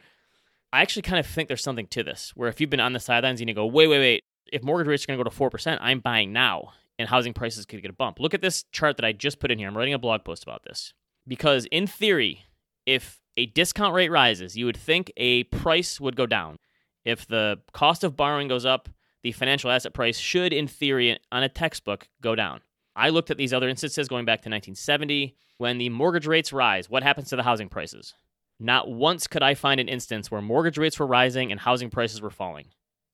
I 0.72 0.82
actually 0.82 1.02
kind 1.02 1.20
of 1.20 1.26
think 1.26 1.48
there's 1.48 1.64
something 1.64 1.88
to 1.88 2.04
this 2.04 2.32
where 2.36 2.50
if 2.50 2.62
you've 2.62 2.70
been 2.70 2.80
on 2.80 2.94
the 2.94 3.00
sidelines 3.00 3.40
you 3.40 3.46
need 3.46 3.54
to 3.54 3.58
go, 3.58 3.66
wait, 3.66 3.88
wait, 3.88 4.00
wait, 4.00 4.24
if 4.52 4.64
mortgage 4.64 4.88
rates 4.88 5.04
are 5.04 5.08
going 5.08 5.20
to 5.20 5.24
go 5.24 5.30
to 5.30 5.58
4%, 5.58 5.78
I'm 5.82 6.00
buying 6.00 6.32
now 6.32 6.74
and 6.98 7.10
housing 7.10 7.34
prices 7.34 7.66
could 7.66 7.82
get 7.82 7.92
a 7.92 7.94
bump. 7.94 8.20
Look 8.20 8.34
at 8.34 8.42
this 8.42 8.66
chart 8.72 8.98
that 8.98 9.06
I 9.06 9.14
just 9.14 9.40
put 9.40 9.52
in 9.52 9.58
here. 9.58 9.68
I'm 9.68 9.78
writing 9.78 9.94
a 9.94 10.00
blog 10.00 10.24
post 10.24 10.44
about 10.44 10.64
this 10.64 10.94
because, 11.28 11.66
in 11.72 11.88
theory, 11.88 12.46
if 12.86 13.20
a 13.38 13.46
discount 13.46 13.94
rate 13.94 14.12
rises, 14.12 14.58
you 14.58 14.66
would 14.66 14.78
think 14.78 15.12
a 15.16 15.46
price 15.46 16.00
would 16.00 16.16
go 16.16 16.26
down. 16.26 16.58
If 17.06 17.28
the 17.28 17.60
cost 17.74 18.04
of 18.04 18.16
borrowing 18.16 18.48
goes 18.48 18.66
up, 18.66 18.90
the 19.24 19.32
financial 19.32 19.72
asset 19.72 19.94
price 19.94 20.18
should, 20.18 20.54
in 20.54 20.68
theory, 20.68 21.20
on 21.32 21.44
a 21.44 21.50
textbook, 21.50 22.08
go 22.22 22.36
down. 22.36 22.62
I 22.96 23.10
looked 23.10 23.32
at 23.32 23.38
these 23.38 23.54
other 23.54 23.70
instances 23.70 24.08
going 24.08 24.26
back 24.26 24.40
to 24.40 24.50
1970. 24.50 25.36
When 25.58 25.78
the 25.78 25.90
mortgage 25.90 26.28
rates 26.28 26.54
rise, 26.54 26.90
what 26.90 27.04
happens 27.04 27.30
to 27.30 27.36
the 27.36 27.44
housing 27.44 27.70
prices? 27.70 28.14
Not 28.60 28.90
once 28.90 29.28
could 29.28 29.44
I 29.44 29.54
find 29.54 29.80
an 29.80 29.88
instance 29.88 30.30
where 30.30 30.42
mortgage 30.42 30.78
rates 30.78 31.00
were 31.00 31.08
rising 31.08 31.52
and 31.52 31.60
housing 31.60 31.90
prices 31.90 32.22
were 32.22 32.30
falling. 32.30 32.68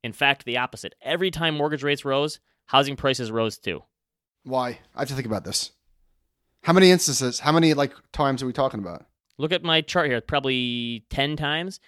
In 0.04 0.12
fact, 0.12 0.46
the 0.46 0.58
opposite. 0.58 0.96
Every 1.02 1.32
time 1.32 1.56
mortgage 1.56 1.84
rates 1.84 2.06
rose, 2.06 2.40
housing 2.66 2.96
prices 2.96 3.32
rose 3.32 3.58
too. 3.58 3.84
Why? 4.44 4.80
I 4.96 5.00
have 5.00 5.08
to 5.08 5.16
think 5.16 5.26
about 5.26 5.44
this. 5.44 5.72
How 6.64 6.74
many 6.74 6.92
instances? 6.92 7.40
How 7.40 7.52
many 7.52 7.74
like 7.74 7.94
times 8.12 8.42
are 8.42 8.48
we 8.48 8.54
talking 8.54 8.80
about? 8.80 9.06
Look 9.38 9.52
at 9.52 9.64
my 9.64 9.82
chart 9.82 10.08
here, 10.08 10.22
probably 10.22 11.06
10 11.10 11.36
times. 11.36 11.80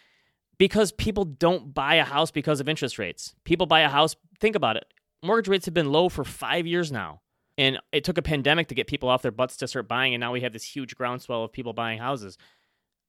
Because 0.58 0.91
people 0.91 1.26
don't 1.26 1.74
buy 1.74 1.95
a 1.95 2.03
house 2.03 2.32
because 2.32 2.60
of 2.60 2.68
interest 2.68 2.97
rates. 2.97 3.36
People 3.43 3.68
buy 3.68 3.82
a 3.82 3.89
house, 3.89 4.16
think 4.39 4.55
about 4.55 4.76
it. 4.76 4.86
Mortgage 5.24 5.47
rates 5.47 5.66
have 5.66 5.74
been 5.74 5.91
low 5.91 6.10
for 6.10 6.24
five 6.24 6.66
years 6.66 6.91
now. 6.91 7.22
And 7.58 7.80
it 7.91 8.03
took 8.03 8.18
a 8.18 8.22
pandemic 8.22 8.68
to 8.68 8.76
get 8.76 8.88
people 8.88 9.10
off 9.10 9.24
their 9.24 9.32
butts 9.32 9.58
to 9.58 9.68
start 9.68 9.88
buying, 9.88 10.14
and 10.14 10.22
now 10.22 10.32
we 10.32 10.41
have 10.41 10.53
this 10.53 10.64
huge 10.64 10.95
groundswell 10.95 11.43
of 11.43 11.51
people 11.51 11.74
buying 11.74 11.97
houses. 11.97 12.38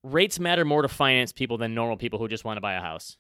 Rates 0.03 0.40
matter 0.40 0.64
more 0.64 0.82
to 0.82 0.88
finance 0.88 1.32
people 1.32 1.59
than 1.59 1.74
normal 1.74 1.96
people 1.99 2.18
who 2.18 2.28
just 2.28 2.44
want 2.44 2.57
to 2.57 2.62
buy 2.62 2.74
a 2.74 2.80
house. 2.80 3.18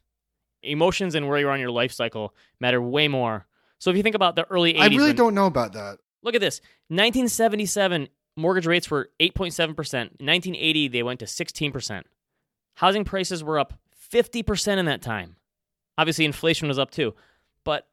Emotions 0.62 1.14
and 1.14 1.28
where 1.28 1.38
you're 1.38 1.50
on 1.50 1.60
your 1.60 1.70
life 1.70 1.92
cycle 1.92 2.34
matter 2.60 2.80
way 2.80 3.08
more. 3.08 3.46
So 3.78 3.90
if 3.90 3.96
you 3.96 4.02
think 4.02 4.16
about 4.16 4.36
the 4.36 4.44
early 4.50 4.74
80s, 4.74 4.80
I 4.80 4.86
really 4.88 5.12
don't 5.12 5.34
know 5.34 5.46
about 5.46 5.74
that. 5.74 5.98
Look 6.22 6.34
at 6.34 6.40
this. 6.40 6.60
1977 6.88 8.08
mortgage 8.36 8.66
rates 8.66 8.90
were 8.90 9.10
8.7%. 9.20 9.74
1980 9.76 10.88
they 10.88 11.02
went 11.02 11.20
to 11.20 11.26
16%. 11.26 12.02
Housing 12.76 13.04
prices 13.04 13.44
were 13.44 13.58
up 13.58 13.74
50% 14.12 14.78
in 14.78 14.86
that 14.86 15.02
time. 15.02 15.36
Obviously 15.96 16.24
inflation 16.24 16.68
was 16.68 16.78
up 16.78 16.90
too. 16.90 17.14
But 17.64 17.86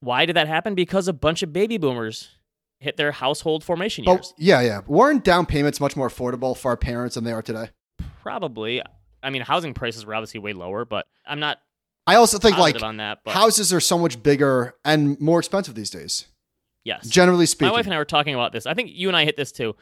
why 0.00 0.26
did 0.26 0.36
that 0.36 0.48
happen? 0.48 0.74
Because 0.74 1.08
a 1.08 1.12
bunch 1.12 1.42
of 1.42 1.52
baby 1.52 1.78
boomers 1.78 2.28
hit 2.80 2.96
their 2.96 3.12
household 3.12 3.64
formation 3.64 4.04
years. 4.04 4.32
yeah, 4.38 4.60
yeah. 4.60 4.80
Weren't 4.86 5.24
down 5.24 5.46
payments 5.46 5.80
much 5.80 5.96
more 5.96 6.08
affordable 6.08 6.56
for 6.56 6.70
our 6.70 6.76
parents 6.76 7.14
than 7.14 7.24
they 7.24 7.32
are 7.32 7.42
today? 7.42 7.70
Probably. 8.22 8.82
I 9.22 9.30
mean, 9.30 9.42
housing 9.42 9.74
prices 9.74 10.06
were 10.06 10.14
obviously 10.14 10.40
way 10.40 10.52
lower, 10.52 10.84
but 10.84 11.06
I'm 11.26 11.40
not 11.40 11.58
I 12.06 12.14
also 12.14 12.38
think 12.38 12.56
like 12.56 12.82
on 12.82 12.96
that. 12.98 13.18
But 13.24 13.34
houses 13.34 13.72
are 13.72 13.80
so 13.80 13.98
much 13.98 14.22
bigger 14.22 14.74
and 14.84 15.20
more 15.20 15.38
expensive 15.40 15.74
these 15.74 15.90
days. 15.90 16.26
yes, 16.84 17.06
Generally 17.08 17.46
speaking. 17.46 17.68
my 17.68 17.72
wife 17.74 17.84
and 17.84 17.94
I 17.94 17.98
were 17.98 18.04
talking 18.04 18.34
about 18.34 18.52
this. 18.52 18.64
I 18.64 18.74
think 18.74 18.90
you 18.92 19.08
and 19.08 19.16
I 19.16 19.24
hit 19.24 19.36
this 19.36 19.52
too. 19.52 19.76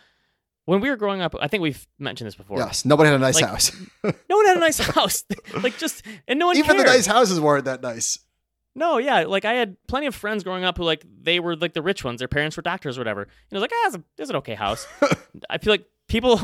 When 0.66 0.80
we 0.80 0.90
were 0.90 0.96
growing 0.96 1.20
up, 1.22 1.34
I 1.40 1.48
think 1.48 1.62
we've 1.62 1.86
mentioned 1.98 2.26
this 2.26 2.34
before. 2.34 2.58
yes, 2.58 2.84
nobody 2.84 3.08
had 3.08 3.16
a 3.16 3.18
nice 3.20 3.40
Like, 3.40 3.50
house. 3.50 3.72
No 4.04 4.36
one 4.36 4.46
had 4.46 4.56
a 4.56 4.60
nice 4.60 4.78
house. 4.94 5.24
like 5.62 5.78
just 5.78 6.02
and 6.28 6.38
no 6.38 6.46
one 6.46 6.56
Even 6.56 6.76
the 6.76 6.84
nice 6.84 7.06
houses 7.06 7.40
weren't 7.40 7.64
that 7.64 7.82
nice. 7.82 8.18
No, 8.74 8.98
yeah, 8.98 9.24
like 9.24 9.46
I 9.46 9.54
had 9.54 9.76
plenty 9.86 10.06
of 10.06 10.14
friends 10.14 10.44
growing 10.44 10.64
up 10.64 10.76
who 10.76 10.84
like 10.84 11.02
they 11.22 11.40
were 11.40 11.56
like 11.56 11.72
the 11.72 11.80
rich 11.80 12.04
ones. 12.04 12.18
Their 12.18 12.28
parents 12.28 12.56
were 12.58 12.62
doctors 12.62 12.98
or 12.98 13.00
whatever. 13.00 13.22
And 13.22 13.30
it 13.50 13.54
was 13.54 13.62
like, 13.62 13.70
ah, 13.72 13.86
it's, 13.86 13.96
a, 13.96 14.04
it's 14.18 14.30
an 14.30 14.36
okay 14.36 14.54
house. 14.54 14.86
I 15.50 15.56
feel 15.58 15.72
like 15.72 15.86
people 16.08 16.40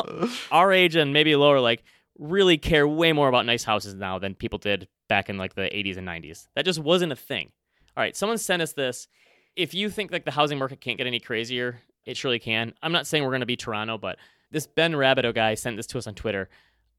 our 0.51 0.73
age 0.73 0.97
and 0.97 1.12
maybe 1.12 1.37
lower 1.37 1.61
like 1.61 1.83
really 2.18 2.57
care 2.59 2.87
way 2.89 3.12
more 3.12 3.29
about 3.29 3.45
nice 3.45 3.64
houses 3.64 3.95
now 3.95 4.18
than 4.18 4.35
people 4.35 4.59
did 4.59 4.89
back 5.09 5.29
in 5.29 5.37
like 5.37 5.55
the 5.55 5.62
80s 5.62 5.99
and 5.99 6.07
90s. 6.09 6.47
That 6.55 6.64
just 6.64 6.79
wasn't 6.79 7.12
a 7.12 7.16
thing. 7.16 7.51
All 7.97 8.03
right, 8.03 8.16
someone 8.16 8.39
sent 8.39 8.62
us 8.62 8.73
this. 8.73 9.09
If 9.57 9.75
you 9.75 9.91
think 9.91 10.11
like 10.11 10.25
the 10.25 10.31
housing 10.31 10.59
market 10.59 10.81
can't 10.81 10.97
get 10.97 11.07
any 11.07 11.20
crazier, 11.20 11.81
it 12.07 12.16
surely 12.16 12.38
can. 12.38 12.74
I'm 12.82 12.92
not 12.92 13.07
saying 13.07 13.22
we're 13.24 13.30
going 13.30 13.40
to 13.40 13.46
be 13.46 13.57
Toronto, 13.57 13.98
but 13.98 14.18
this 14.50 14.66
Ben 14.66 14.92
Rabidoux 14.92 15.34
guy 15.34 15.55
sent 15.55 15.76
this 15.76 15.86
to 15.88 15.98
us 15.98 16.07
on 16.07 16.14
Twitter. 16.14 16.48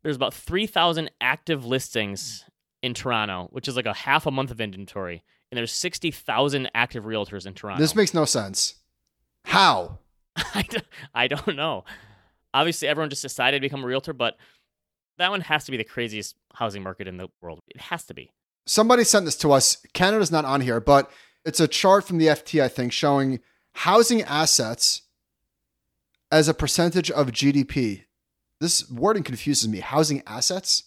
There's 0.02 0.16
about 0.16 0.34
3,000 0.34 1.12
active 1.22 1.66
listings 1.66 2.46
in 2.82 2.94
Toronto, 2.94 3.48
which 3.52 3.68
is 3.68 3.76
like 3.76 3.86
a 3.86 3.94
half 3.94 4.26
a 4.26 4.32
month 4.32 4.52
of 4.52 4.60
inventory, 4.60 5.24
and 5.52 5.58
there's 5.58 5.72
60,000 5.72 6.70
active 6.74 7.06
realtors 7.06 7.46
in 7.46 7.54
Toronto. 7.54 7.82
This 7.82 7.96
makes 7.96 8.14
no 8.14 8.26
sense. 8.26 8.76
How? 9.46 10.00
I, 10.36 10.64
don't, 10.64 10.86
I 11.14 11.28
don't 11.28 11.56
know. 11.56 11.86
Obviously, 12.54 12.88
everyone 12.88 13.10
just 13.10 13.22
decided 13.22 13.58
to 13.58 13.62
become 13.62 13.84
a 13.84 13.88
realtor, 13.88 14.14
but 14.14 14.38
that 15.18 15.30
one 15.32 15.42
has 15.42 15.66
to 15.66 15.72
be 15.72 15.78
the 15.78 15.84
craziest 15.84 16.36
housing 16.54 16.84
market 16.84 17.08
in 17.08 17.18
the 17.18 17.30
world. 17.42 17.60
It 17.68 17.82
has 17.82 18.04
to 18.06 18.14
be. 18.14 18.32
Somebody 18.66 19.04
sent 19.04 19.26
this 19.26 19.36
to 19.38 19.52
us. 19.52 19.78
Canada's 19.94 20.32
not 20.32 20.46
on 20.46 20.62
here, 20.62 20.80
but 20.80 21.12
It's 21.46 21.60
a 21.60 21.68
chart 21.68 22.06
from 22.06 22.18
the 22.20 22.28
FT, 22.28 22.62
I 22.64 22.68
think, 22.70 22.94
showing 22.94 23.40
housing 23.74 24.22
assets 24.24 25.02
as 26.32 26.48
a 26.48 26.54
percentage 26.54 27.12
of 27.12 27.28
GDP. 27.28 28.04
This 28.60 28.90
wording 28.90 29.24
confuses 29.24 29.68
me. 29.68 29.80
Housing 29.80 30.24
assets? 30.26 30.84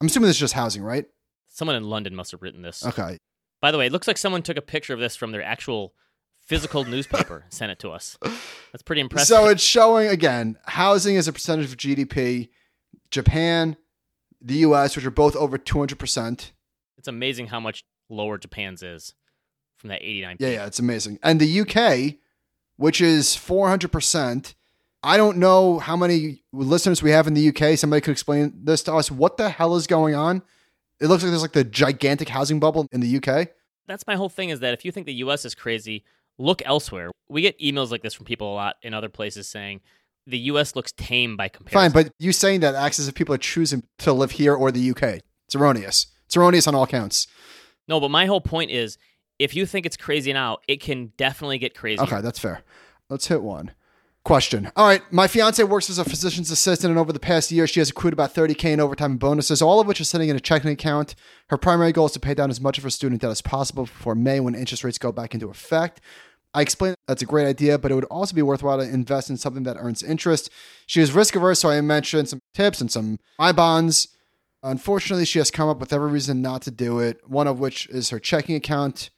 I'm 0.00 0.08
assuming 0.08 0.26
this 0.26 0.36
is 0.36 0.40
just 0.40 0.54
housing, 0.54 0.82
right? 0.82 1.06
Someone 1.48 1.76
in 1.76 1.84
London 1.84 2.14
must 2.14 2.32
have 2.32 2.42
written 2.42 2.62
this. 2.62 2.84
Okay. 2.84 3.18
By 3.60 3.70
the 3.70 3.78
way, 3.78 3.86
it 3.86 3.92
looks 3.92 4.08
like 4.08 4.18
someone 4.18 4.42
took 4.42 4.56
a 4.56 4.62
picture 4.62 4.92
of 4.92 5.00
this 5.00 5.16
from 5.16 5.30
their 5.32 5.42
actual 5.42 5.94
physical 6.44 6.84
newspaper 6.84 7.42
and 7.44 7.52
sent 7.52 7.72
it 7.72 7.78
to 7.78 7.90
us. 7.90 8.18
That's 8.72 8.82
pretty 8.84 9.00
impressive. 9.00 9.28
So 9.28 9.48
it's 9.48 9.62
showing 9.62 10.08
again 10.08 10.58
housing 10.64 11.16
as 11.16 11.28
a 11.28 11.32
percentage 11.32 11.66
of 11.70 11.76
GDP. 11.76 12.48
Japan, 13.10 13.76
the 14.40 14.56
US, 14.56 14.96
which 14.96 15.06
are 15.06 15.10
both 15.10 15.36
over 15.36 15.56
200%. 15.56 16.50
it's 16.98 17.08
amazing 17.08 17.46
how 17.46 17.60
much 17.60 17.84
lower 18.10 18.36
Japan's 18.36 18.82
is 18.82 19.14
from 19.84 19.90
that 19.90 20.02
89. 20.02 20.38
Yeah, 20.40 20.48
yeah, 20.48 20.66
it's 20.66 20.78
amazing. 20.78 21.18
And 21.22 21.38
the 21.38 21.60
UK, 21.60 22.14
which 22.76 23.02
is 23.02 23.28
400%. 23.36 24.54
I 25.02 25.18
don't 25.18 25.36
know 25.36 25.78
how 25.78 25.94
many 25.94 26.42
listeners 26.54 27.02
we 27.02 27.10
have 27.10 27.26
in 27.26 27.34
the 27.34 27.48
UK. 27.50 27.76
Somebody 27.76 28.00
could 28.00 28.12
explain 28.12 28.54
this 28.64 28.82
to 28.84 28.94
us. 28.94 29.10
What 29.10 29.36
the 29.36 29.50
hell 29.50 29.76
is 29.76 29.86
going 29.86 30.14
on? 30.14 30.42
It 31.00 31.08
looks 31.08 31.22
like 31.22 31.30
there's 31.30 31.42
like 31.42 31.52
the 31.52 31.64
gigantic 31.64 32.30
housing 32.30 32.58
bubble 32.60 32.88
in 32.92 33.00
the 33.00 33.18
UK. 33.18 33.48
That's 33.86 34.06
my 34.06 34.16
whole 34.16 34.30
thing 34.30 34.48
is 34.48 34.60
that 34.60 34.72
if 34.72 34.86
you 34.86 34.90
think 34.90 35.04
the 35.04 35.12
US 35.16 35.44
is 35.44 35.54
crazy, 35.54 36.02
look 36.38 36.62
elsewhere. 36.64 37.10
We 37.28 37.42
get 37.42 37.58
emails 37.60 37.90
like 37.90 38.00
this 38.00 38.14
from 38.14 38.24
people 38.24 38.50
a 38.50 38.54
lot 38.54 38.76
in 38.80 38.94
other 38.94 39.10
places 39.10 39.46
saying 39.46 39.82
the 40.26 40.38
US 40.38 40.74
looks 40.74 40.92
tame 40.92 41.36
by 41.36 41.48
comparison. 41.48 41.92
Fine, 41.92 42.04
but 42.04 42.14
you 42.18 42.32
saying 42.32 42.60
that 42.60 42.74
acts 42.74 42.98
as 42.98 43.06
if 43.06 43.14
people 43.14 43.34
are 43.34 43.38
choosing 43.38 43.82
to 43.98 44.14
live 44.14 44.30
here 44.30 44.54
or 44.54 44.72
the 44.72 44.90
UK. 44.92 45.20
It's 45.44 45.54
erroneous. 45.54 46.06
It's 46.24 46.38
erroneous 46.38 46.66
on 46.66 46.74
all 46.74 46.86
counts. 46.86 47.26
no, 47.86 48.00
but 48.00 48.10
my 48.10 48.24
whole 48.24 48.40
point 48.40 48.70
is 48.70 48.96
if 49.38 49.54
you 49.54 49.66
think 49.66 49.86
it's 49.86 49.96
crazy 49.96 50.32
now, 50.32 50.58
it 50.68 50.80
can 50.80 51.12
definitely 51.16 51.58
get 51.58 51.74
crazy. 51.74 52.00
Okay, 52.00 52.20
that's 52.20 52.38
fair. 52.38 52.62
Let's 53.08 53.26
hit 53.26 53.42
one. 53.42 53.72
Question. 54.24 54.72
All 54.74 54.86
right, 54.86 55.02
my 55.12 55.26
fiance 55.26 55.62
works 55.64 55.90
as 55.90 55.98
a 55.98 56.04
physician's 56.04 56.50
assistant, 56.50 56.90
and 56.90 56.98
over 56.98 57.12
the 57.12 57.20
past 57.20 57.52
year, 57.52 57.66
she 57.66 57.80
has 57.80 57.90
accrued 57.90 58.14
about 58.14 58.32
30K 58.32 58.72
in 58.72 58.80
overtime 58.80 59.12
and 59.12 59.20
bonuses, 59.20 59.60
all 59.60 59.80
of 59.80 59.86
which 59.86 60.00
are 60.00 60.04
sitting 60.04 60.30
in 60.30 60.36
a 60.36 60.40
checking 60.40 60.70
account. 60.70 61.14
Her 61.50 61.58
primary 61.58 61.92
goal 61.92 62.06
is 62.06 62.12
to 62.12 62.20
pay 62.20 62.32
down 62.32 62.48
as 62.48 62.58
much 62.58 62.78
of 62.78 62.84
her 62.84 62.90
student 62.90 63.20
debt 63.20 63.30
as 63.30 63.42
possible 63.42 63.84
before 63.84 64.14
May 64.14 64.40
when 64.40 64.54
interest 64.54 64.82
rates 64.82 64.96
go 64.96 65.12
back 65.12 65.34
into 65.34 65.50
effect. 65.50 66.00
I 66.54 66.62
explained 66.62 66.96
that's 67.06 67.20
a 67.20 67.26
great 67.26 67.46
idea, 67.46 67.78
but 67.78 67.90
it 67.90 67.96
would 67.96 68.04
also 68.04 68.34
be 68.34 68.40
worthwhile 68.40 68.78
to 68.78 68.84
invest 68.84 69.28
in 69.28 69.36
something 69.36 69.64
that 69.64 69.76
earns 69.78 70.02
interest. 70.02 70.48
She 70.86 71.02
is 71.02 71.12
risk 71.12 71.36
averse, 71.36 71.58
so 71.60 71.68
I 71.68 71.80
mentioned 71.82 72.30
some 72.30 72.40
tips 72.54 72.80
and 72.80 72.90
some 72.90 73.18
I 73.38 73.52
bonds. 73.52 74.08
Unfortunately, 74.62 75.26
she 75.26 75.40
has 75.40 75.50
come 75.50 75.68
up 75.68 75.80
with 75.80 75.92
every 75.92 76.10
reason 76.10 76.40
not 76.40 76.62
to 76.62 76.70
do 76.70 77.00
it, 77.00 77.20
one 77.28 77.46
of 77.46 77.58
which 77.58 77.86
is 77.88 78.08
her 78.08 78.18
checking 78.18 78.54
account. 78.54 79.10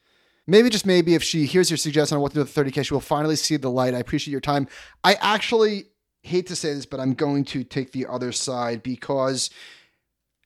Maybe 0.47 0.71
just 0.71 0.87
maybe 0.87 1.15
if 1.15 1.23
she 1.23 1.45
hears 1.47 1.71
your 1.71 1.77
suggestion 1.77 2.17
on 2.17 2.23
what 2.23 2.33
to 2.33 2.37
do 2.37 2.41
with 2.41 2.55
30K, 2.55 2.87
she 2.87 2.95
will 2.95 3.01
finally 3.01 3.37
see 3.37 3.57
the 3.57 3.71
light. 3.71 3.95
I 3.95 3.99
appreciate 3.99 4.31
your 4.33 4.41
time. 4.41 4.69
I 5.03 5.15
actually 5.15 5.87
hate 6.23 6.47
to 6.49 6.57
say 6.57 6.73
this, 6.75 6.87
but 6.87 7.01
I'm 7.01 7.15
going 7.15 7.45
to 7.47 7.65
take 7.65 7.93
the 7.93 8.07
other 8.07 8.33
side 8.33 8.83
because 8.83 9.51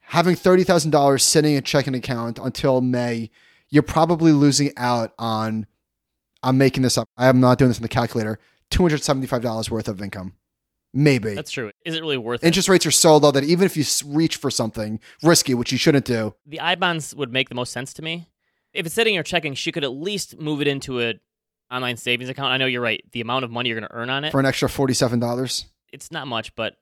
having 0.02 0.34
$30,000 0.36 1.20
sitting 1.20 1.52
in 1.52 1.58
a 1.58 1.62
checking 1.62 1.94
account 1.94 2.38
until 2.38 2.80
May, 2.80 3.30
you're 3.68 3.82
probably 3.82 4.32
losing 4.32 4.72
out 4.76 5.12
on, 5.18 5.66
I'm 6.42 6.58
making 6.58 6.82
this 6.82 6.96
up. 6.96 7.06
I 7.16 7.28
am 7.28 7.40
not 7.40 7.58
doing 7.58 7.68
this 7.68 7.78
in 7.78 7.82
the 7.82 7.88
calculator, 7.88 8.38
$275 8.70 9.70
worth 9.70 9.88
of 9.88 10.00
income. 10.00 10.34
Maybe. 10.92 11.34
That's 11.34 11.52
true. 11.52 11.70
Is 11.84 11.94
it 11.94 12.00
really 12.00 12.16
worth 12.16 12.42
it? 12.42 12.46
Interest 12.46 12.68
rates 12.68 12.84
are 12.84 12.90
so 12.90 13.16
low 13.16 13.30
that 13.30 13.44
even 13.44 13.64
if 13.64 13.76
you 13.76 13.84
reach 14.06 14.36
for 14.36 14.50
something 14.50 14.98
risky, 15.22 15.54
which 15.54 15.70
you 15.70 15.78
shouldn't 15.78 16.04
do, 16.04 16.34
The 16.46 16.58
I 16.58 16.74
bonds 16.74 17.14
would 17.14 17.32
make 17.32 17.48
the 17.48 17.54
most 17.54 17.72
sense 17.72 17.92
to 17.94 18.02
me. 18.02 18.28
If 18.72 18.86
it's 18.86 18.94
sitting 18.94 19.12
in 19.12 19.16
your 19.16 19.24
checking, 19.24 19.54
she 19.54 19.72
could 19.72 19.84
at 19.84 19.92
least 19.92 20.38
move 20.38 20.60
it 20.60 20.68
into 20.68 21.00
a 21.00 21.14
online 21.70 21.96
savings 21.96 22.28
account. 22.30 22.52
I 22.52 22.56
know 22.56 22.66
you're 22.66 22.82
right. 22.82 23.02
The 23.12 23.20
amount 23.20 23.44
of 23.44 23.50
money 23.50 23.68
you're 23.68 23.78
going 23.78 23.88
to 23.88 23.94
earn 23.94 24.10
on 24.10 24.24
it, 24.24 24.30
for 24.32 24.40
an 24.40 24.46
extra 24.46 24.68
$47. 24.68 25.64
it's 25.92 26.10
not 26.12 26.26
much, 26.26 26.54
but 26.54 26.76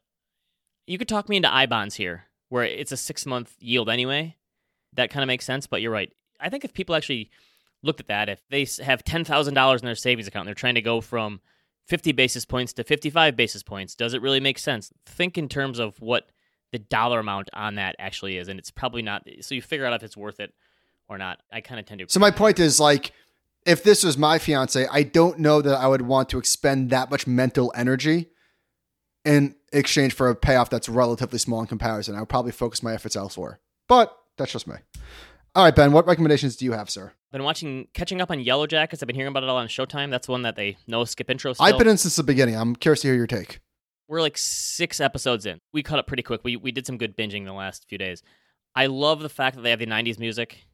you 0.86 0.98
could 0.98 1.08
talk 1.08 1.28
me 1.28 1.36
into 1.36 1.52
I 1.52 1.66
bonds 1.66 1.94
here, 1.94 2.24
where 2.48 2.64
it's 2.64 2.92
a 2.92 2.96
six 2.96 3.26
month 3.26 3.54
yield 3.58 3.88
anyway. 3.88 4.36
That 4.94 5.10
kind 5.10 5.22
of 5.22 5.26
makes 5.26 5.44
sense. 5.44 5.66
But 5.66 5.82
you're 5.82 5.92
right. 5.92 6.10
I 6.40 6.48
think 6.48 6.64
if 6.64 6.72
people 6.72 6.94
actually 6.94 7.30
looked 7.82 8.00
at 8.00 8.08
that, 8.08 8.28
if 8.28 8.42
they 8.48 8.66
have 8.84 9.04
ten 9.04 9.24
thousand 9.24 9.54
dollars 9.54 9.82
in 9.82 9.86
their 9.86 9.94
savings 9.94 10.26
account, 10.26 10.42
and 10.42 10.48
they're 10.48 10.54
trying 10.54 10.76
to 10.76 10.82
go 10.82 11.00
from 11.00 11.40
fifty 11.86 12.12
basis 12.12 12.44
points 12.44 12.72
to 12.74 12.84
fifty-five 12.84 13.36
basis 13.36 13.62
points. 13.62 13.94
Does 13.94 14.14
it 14.14 14.22
really 14.22 14.40
make 14.40 14.58
sense? 14.58 14.90
Think 15.06 15.36
in 15.36 15.48
terms 15.48 15.78
of 15.78 16.00
what 16.00 16.30
the 16.72 16.78
dollar 16.78 17.20
amount 17.20 17.48
on 17.52 17.76
that 17.76 17.96
actually 17.98 18.36
is, 18.38 18.48
and 18.48 18.58
it's 18.58 18.70
probably 18.70 19.02
not. 19.02 19.26
So 19.40 19.54
you 19.54 19.62
figure 19.62 19.86
out 19.86 19.94
if 19.94 20.02
it's 20.02 20.16
worth 20.16 20.40
it 20.40 20.54
or 21.08 21.18
not. 21.18 21.40
I 21.52 21.60
kind 21.60 21.80
of 21.80 21.86
tend 21.86 22.00
to. 22.00 22.06
So 22.08 22.20
my 22.20 22.30
point 22.30 22.58
is 22.58 22.78
like, 22.80 23.12
if 23.66 23.82
this 23.82 24.04
was 24.04 24.16
my 24.16 24.38
fiance, 24.38 24.86
I 24.90 25.02
don't 25.02 25.38
know 25.38 25.60
that 25.62 25.76
I 25.78 25.86
would 25.86 26.02
want 26.02 26.28
to 26.30 26.38
expend 26.38 26.90
that 26.90 27.10
much 27.10 27.26
mental 27.26 27.72
energy 27.74 28.30
in 29.24 29.56
exchange 29.72 30.14
for 30.14 30.28
a 30.30 30.34
payoff 30.34 30.70
that's 30.70 30.88
relatively 30.88 31.38
small 31.38 31.60
in 31.60 31.66
comparison. 31.66 32.14
I 32.14 32.20
would 32.20 32.28
probably 32.28 32.52
focus 32.52 32.82
my 32.82 32.94
efforts 32.94 33.16
elsewhere. 33.16 33.60
But 33.88 34.16
that's 34.36 34.52
just 34.52 34.66
me. 34.66 34.76
All 35.54 35.64
right, 35.64 35.74
Ben, 35.74 35.92
what 35.92 36.06
recommendations 36.06 36.56
do 36.56 36.64
you 36.64 36.72
have, 36.72 36.88
sir? 36.88 37.12
I've 37.28 37.32
been 37.32 37.42
watching, 37.42 37.88
catching 37.92 38.20
up 38.20 38.30
on 38.30 38.38
Yellowjackets. 38.38 39.02
I've 39.02 39.06
been 39.06 39.16
hearing 39.16 39.30
about 39.30 39.42
it 39.42 39.48
all 39.48 39.56
on 39.56 39.66
Showtime. 39.66 40.10
That's 40.10 40.28
one 40.28 40.42
that 40.42 40.56
they 40.56 40.76
know 40.86 41.04
skip 41.04 41.28
intro. 41.28 41.52
Still. 41.52 41.66
I've 41.66 41.76
been 41.76 41.88
in 41.88 41.98
since 41.98 42.16
the 42.16 42.22
beginning. 42.22 42.54
I'm 42.54 42.76
curious 42.76 43.02
to 43.02 43.08
hear 43.08 43.16
your 43.16 43.26
take. 43.26 43.60
we're 44.06 44.22
like 44.22 44.38
six 44.38 45.00
episodes 45.00 45.44
in. 45.44 45.58
We 45.72 45.82
caught 45.82 45.98
up 45.98 46.06
pretty 46.06 46.22
quick. 46.22 46.42
We 46.44 46.56
we 46.56 46.70
did 46.72 46.86
some 46.86 46.96
good 46.96 47.16
binging 47.16 47.44
the 47.44 47.52
last 47.52 47.86
few 47.88 47.98
days. 47.98 48.22
I 48.74 48.86
love 48.86 49.20
the 49.20 49.28
fact 49.28 49.56
that 49.56 49.62
they 49.62 49.70
have 49.70 49.78
the 49.80 49.86
'90s 49.86 50.18
music. 50.18 50.64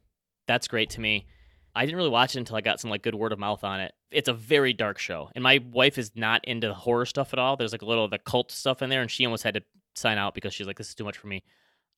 That's 0.47 0.69
great 0.69 0.91
to 0.91 1.01
me. 1.01 1.27
I 1.75 1.85
didn't 1.85 1.97
really 1.97 2.11
watch 2.11 2.37
it 2.37 2.39
until 2.39 2.57
I 2.57 2.61
got 2.61 2.81
some 2.81 2.91
like 2.91 3.03
good 3.03 3.15
word 3.15 3.33
of 3.33 3.39
mouth 3.39 3.65
on 3.65 3.81
it. 3.81 3.93
It's 4.11 4.29
a 4.29 4.33
very 4.33 4.73
dark 4.73 4.99
show, 4.99 5.31
and 5.35 5.43
my 5.43 5.61
wife 5.73 5.99
is 5.99 6.13
not 6.15 6.45
into 6.45 6.69
the 6.69 6.75
horror 6.75 7.07
stuff 7.07 7.33
at 7.33 7.39
all. 7.39 7.57
There's 7.57 7.73
like 7.73 7.83
a 7.83 7.87
little 7.87 8.05
of 8.05 8.11
the 8.11 8.19
cult 8.19 8.53
stuff 8.53 8.81
in 8.81 8.91
there, 8.91 9.03
and 9.03 9.11
she 9.11 9.25
almost 9.25 9.43
had 9.43 9.55
to 9.55 9.63
sign 9.97 10.19
out 10.19 10.35
because 10.35 10.55
she's 10.55 10.67
like, 10.67 10.79
"This 10.79 10.89
is 10.89 10.95
too 10.95 11.05
much 11.05 11.19
for 11.19 11.27
me." 11.27 11.43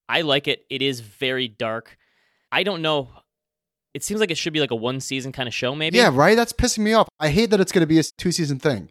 I 0.09 0.23
like 0.23 0.49
it. 0.49 0.65
It 0.71 0.81
is 0.81 1.01
very 1.01 1.49
dark. 1.49 1.99
I 2.51 2.63
don't 2.63 2.81
know. 2.81 3.09
It 3.93 4.05
seems 4.05 4.21
like 4.21 4.31
it 4.31 4.39
should 4.39 4.53
be 4.53 4.61
like 4.61 4.71
a 4.71 4.77
one 4.77 5.01
season 5.01 5.33
kind 5.33 5.49
of 5.49 5.55
show, 5.55 5.75
maybe. 5.75 5.99
Yeah, 5.99 6.11
right? 6.13 6.37
That's 6.37 6.53
pissing 6.53 6.79
me 6.79 6.93
off. 6.93 7.09
I 7.19 7.29
hate 7.29 7.51
that 7.51 7.61
it's 7.61 7.73
going 7.73 7.83
to 7.83 7.87
be 7.87 7.99
a 7.99 8.03
two 8.03 8.33
season 8.33 8.59
thing. 8.59 8.91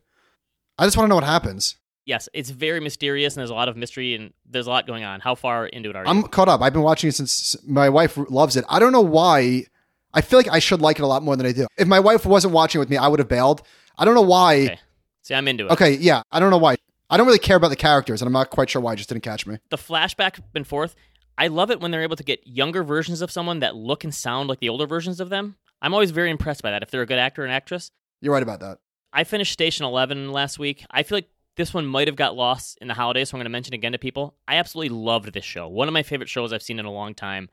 I 0.77 0.85
just 0.85 0.97
want 0.97 1.05
to 1.05 1.09
know 1.09 1.15
what 1.15 1.23
happens. 1.23 1.77
Yes, 2.05 2.29
it's 2.33 2.51
very 2.51 2.79
mysterious, 2.79 3.35
and 3.35 3.41
there's 3.41 3.49
a 3.49 3.55
lot 3.55 3.67
of 3.67 3.75
mystery, 3.75 4.13
and 4.13 4.31
there's 4.47 4.67
a 4.67 4.69
lot 4.69 4.85
going 4.85 5.03
on. 5.03 5.19
How 5.21 5.33
far 5.35 5.65
into 5.65 5.89
it 5.89 5.95
are 5.95 6.03
you? 6.03 6.09
I'm 6.09 6.23
caught 6.23 6.47
up. 6.47 6.61
I've 6.61 6.73
been 6.73 6.83
watching 6.83 7.07
it 7.07 7.15
since 7.15 7.55
my 7.67 7.89
wife 7.89 8.17
loves 8.29 8.55
it. 8.55 8.63
I 8.69 8.79
don't 8.79 8.91
know 8.91 9.01
why. 9.01 9.65
I 10.13 10.21
feel 10.21 10.37
like 10.39 10.47
I 10.49 10.59
should 10.59 10.81
like 10.81 10.99
it 10.99 11.01
a 11.01 11.07
lot 11.07 11.23
more 11.23 11.35
than 11.35 11.45
I 11.45 11.51
do. 11.51 11.67
If 11.77 11.87
my 11.87 11.99
wife 11.99 12.25
wasn't 12.25 12.53
watching 12.53 12.79
with 12.79 12.89
me, 12.89 12.97
I 12.97 13.07
would 13.07 13.19
have 13.19 13.27
bailed. 13.27 13.63
I 13.97 14.05
don't 14.05 14.13
know 14.15 14.21
why. 14.21 14.55
Okay. 14.65 14.79
See, 15.23 15.33
I'm 15.33 15.47
into 15.47 15.65
it. 15.65 15.71
Okay, 15.71 15.93
yeah. 15.95 16.21
I 16.31 16.39
don't 16.39 16.51
know 16.51 16.57
why. 16.59 16.75
I 17.09 17.17
don't 17.17 17.25
really 17.25 17.39
care 17.39 17.57
about 17.57 17.69
the 17.69 17.75
characters, 17.75 18.21
and 18.21 18.27
I'm 18.27 18.33
not 18.33 18.49
quite 18.51 18.69
sure 18.69 18.81
why. 18.81 18.93
It 18.93 18.97
just 18.97 19.09
didn't 19.09 19.23
catch 19.23 19.47
me. 19.47 19.57
the 19.69 19.77
flashback 19.77 20.39
and 20.53 20.65
forth. 20.67 20.95
I 21.37 21.47
love 21.47 21.69
it 21.71 21.81
when 21.81 21.91
they're 21.91 22.03
able 22.03 22.15
to 22.15 22.23
get 22.23 22.45
younger 22.47 22.83
versions 22.83 23.21
of 23.21 23.29
someone 23.31 23.59
that 23.59 23.75
look 23.75 24.03
and 24.03 24.13
sound 24.13 24.47
like 24.47 24.59
the 24.59 24.69
older 24.69 24.85
versions 24.87 25.19
of 25.19 25.29
them. 25.29 25.55
I'm 25.81 25.93
always 25.93 26.11
very 26.11 26.29
impressed 26.29 26.61
by 26.63 26.71
that. 26.71 26.81
If 26.83 26.91
they're 26.91 27.01
a 27.01 27.05
good 27.05 27.19
actor 27.19 27.43
and 27.43 27.51
actress, 27.51 27.91
You're 28.21 28.31
right 28.33 28.43
about 28.43 28.59
that. 28.61 28.77
I 29.11 29.23
finished 29.25 29.51
Station 29.51 29.85
11 29.85 30.31
last 30.31 30.59
week. 30.59 30.85
I 30.91 31.03
feel 31.03 31.17
like 31.17 31.29
this 31.55 31.73
one 31.73 31.85
might 31.85 32.07
have 32.07 32.15
got 32.15 32.35
lost 32.35 32.77
in 32.81 32.87
the 32.87 32.93
holidays, 32.93 33.29
so 33.29 33.35
I'm 33.35 33.39
going 33.39 33.45
to 33.45 33.49
mention 33.49 33.73
again 33.73 33.93
to 33.93 33.97
people. 33.97 34.35
I 34.47 34.55
absolutely 34.55 34.97
loved 34.97 35.33
this 35.33 35.45
show. 35.45 35.67
One 35.67 35.87
of 35.87 35.93
my 35.93 36.03
favorite 36.03 36.29
shows 36.29 36.51
I've 36.51 36.63
seen 36.63 36.79
in 36.79 36.85
a 36.85 36.91
long 36.91 37.13
time. 37.13 37.49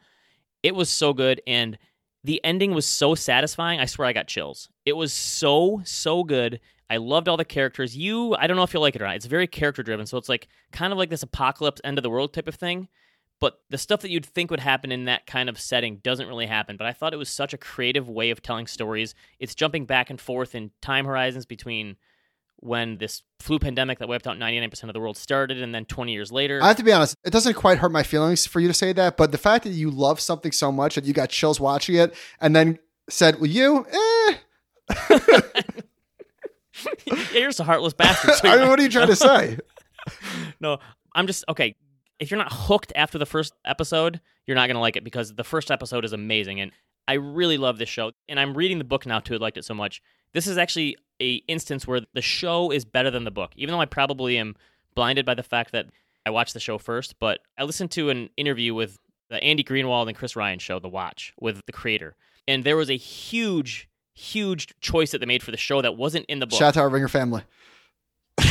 It 0.63 0.75
was 0.75 0.89
so 0.89 1.13
good, 1.13 1.41
and 1.47 1.79
the 2.25 2.45
ending 2.45 2.73
was 2.73 2.87
so 2.87 3.15
satisfying. 3.15 3.81
I 3.81 3.87
swear 3.87 4.09
I 4.09 4.13
got 4.13 4.27
chills. 4.27 4.69
It 4.85 4.97
was 4.97 5.13
so, 5.13 5.83
so 5.85 6.25
good. 6.25 6.61
I 6.91 6.99
loved 6.99 7.29
all 7.29 7.37
the 7.37 7.45
characters. 7.45 7.97
You, 7.97 8.35
I 8.35 8.47
don't 8.47 8.57
know 8.57 8.65
if 8.65 8.75
you 8.75 8.81
like 8.81 8.95
it 8.95 9.03
or 9.03 9.07
not. 9.07 9.17
It's 9.17 9.27
very 9.27 9.47
character 9.47 9.83
driven, 9.83 10.07
so 10.07 10.19
it's 10.19 10.29
like 10.29 10.49
kind 10.73 10.93
of 10.93 10.99
like 10.99 11.11
this 11.11 11.23
apocalypse, 11.23 11.81
end 11.85 11.99
of 11.99 12.03
the 12.03 12.11
world 12.11 12.33
type 12.33 12.49
of 12.49 12.55
thing. 12.55 12.89
But 13.41 13.59
the 13.71 13.79
stuff 13.79 14.03
that 14.03 14.11
you'd 14.11 14.27
think 14.27 14.53
would 14.53 14.61
happen 14.61 14.93
in 14.93 15.07
that 15.07 15.27
kind 15.27 15.49
of 15.49 15.59
setting 15.59 15.97
doesn't 15.97 16.29
really 16.29 16.47
happen. 16.47 16.77
But 16.77 16.87
I 16.87 16.93
thought 16.93 17.13
it 17.13 17.17
was 17.17 17.29
such 17.29 17.53
a 17.53 17.59
creative 17.59 18.09
way 18.09 18.31
of 18.31 18.41
telling 18.41 18.69
stories. 18.69 19.17
It's 19.41 19.57
jumping 19.57 19.85
back 19.85 20.11
and 20.11 20.21
forth 20.21 20.55
in 20.55 20.71
time 20.81 21.07
horizons 21.07 21.45
between 21.45 21.97
when 22.63 22.97
this 22.99 23.23
flu 23.41 23.59
pandemic 23.59 23.99
that 23.99 24.09
wiped 24.09 24.27
out 24.27 24.39
99% 24.39 24.85
of 24.85 24.93
the 24.93 25.01
world 25.01 25.17
started 25.17 25.61
and 25.61 25.75
then 25.75 25.85
20 25.85 26.13
years 26.13 26.31
later. 26.31 26.63
I 26.63 26.69
have 26.69 26.77
to 26.77 26.85
be 26.85 26.93
honest. 26.93 27.17
It 27.25 27.31
doesn't 27.31 27.55
quite 27.55 27.79
hurt 27.79 27.91
my 27.91 28.05
feelings 28.05 28.47
for 28.47 28.61
you 28.61 28.69
to 28.69 28.75
say 28.75 28.93
that, 28.93 29.17
but 29.17 29.33
the 29.33 29.39
fact 29.39 29.65
that 29.65 29.71
you 29.71 29.91
love 29.91 30.21
something 30.21 30.53
so 30.53 30.71
much 30.71 30.95
that 30.95 31.05
you 31.05 31.13
got 31.13 31.29
chills 31.29 31.59
watching 31.59 31.97
it, 31.97 32.15
and 32.41 32.55
then 32.55 32.79
said, 33.11 33.41
"Well, 33.41 33.51
you, 33.51 33.87
eh." 33.91 34.35
Yeah, 37.05 37.17
You're 37.33 37.49
just 37.49 37.61
a 37.61 37.65
heartless 37.65 37.93
bastard. 37.93 38.35
so 38.35 38.49
I 38.49 38.59
mean, 38.59 38.69
what 38.69 38.79
are 38.81 38.83
you 38.83 38.89
trying 38.89 39.09
to 39.09 39.17
say? 39.17 39.59
no, 40.61 40.79
I'm 41.15 41.27
just 41.27 41.45
okay. 41.49 41.75
If 42.19 42.31
you're 42.31 42.39
not 42.39 42.53
hooked 42.53 42.93
after 42.97 43.19
the 43.19 43.27
first 43.27 43.53
episode, 43.65 44.21
you're 44.47 44.55
not 44.55 44.69
gonna 44.69 44.81
like 44.81 44.97
it 44.97 45.05
because 45.05 45.35
the 45.35 45.45
first 45.45 45.71
episode 45.71 46.05
is 46.05 46.13
amazing, 46.13 46.61
and 46.61 46.73
I 47.07 47.15
really 47.15 47.59
love 47.59 47.79
this 47.79 47.89
show. 47.89 48.13
And 48.29 48.41
I'm 48.41 48.55
reading 48.57 48.79
the 48.79 48.85
book 48.85 49.07
now 49.07 49.21
too. 49.21 49.35
I 49.35 49.39
liked 49.39 49.59
it 49.59 49.65
so 49.65 49.75
much. 49.75 50.01
This 50.33 50.47
is 50.47 50.57
actually 50.57 50.97
a 51.23 51.43
instance 51.49 51.87
where 51.87 52.01
the 52.13 52.21
show 52.21 52.71
is 52.71 52.85
better 52.85 53.11
than 53.11 53.25
the 53.25 53.31
book, 53.31 53.53
even 53.57 53.73
though 53.73 53.81
I 53.81 53.87
probably 53.87 54.37
am 54.37 54.57
blinded 54.95 55.25
by 55.25 55.35
the 55.35 55.43
fact 55.43 55.73
that 55.73 55.87
I 56.27 56.31
watched 56.31 56.55
the 56.55 56.61
show 56.61 56.79
first. 56.79 57.19
But 57.19 57.41
I 57.57 57.65
listened 57.65 57.91
to 57.93 58.11
an 58.11 58.29
interview 58.37 58.75
with 58.75 58.99
the 59.31 59.43
Andy 59.43 59.65
Greenwald 59.65 60.09
and 60.09 60.17
Chris 60.17 60.37
Ryan 60.37 60.59
show, 60.59 60.79
The 60.79 60.89
Watch, 60.89 61.33
with 61.41 61.61
the 61.67 61.73
creator, 61.73 62.17
and 62.47 62.65
there 62.65 62.77
was 62.77 62.91
a 62.91 62.97
huge 62.97 63.89
huge 64.15 64.69
choice 64.83 65.11
that 65.13 65.19
they 65.19 65.27
made 65.27 65.43
for 65.43 65.53
the 65.53 65.57
show 65.57 65.81
that 65.81 65.97
wasn't 65.97 66.27
in 66.27 66.39
the 66.39 66.47
book. 66.47 66.59
Shout 66.59 66.69
out 66.69 66.75
to 66.75 66.81
our 66.81 66.91
Ringer 66.91 67.09
family. 67.09 67.43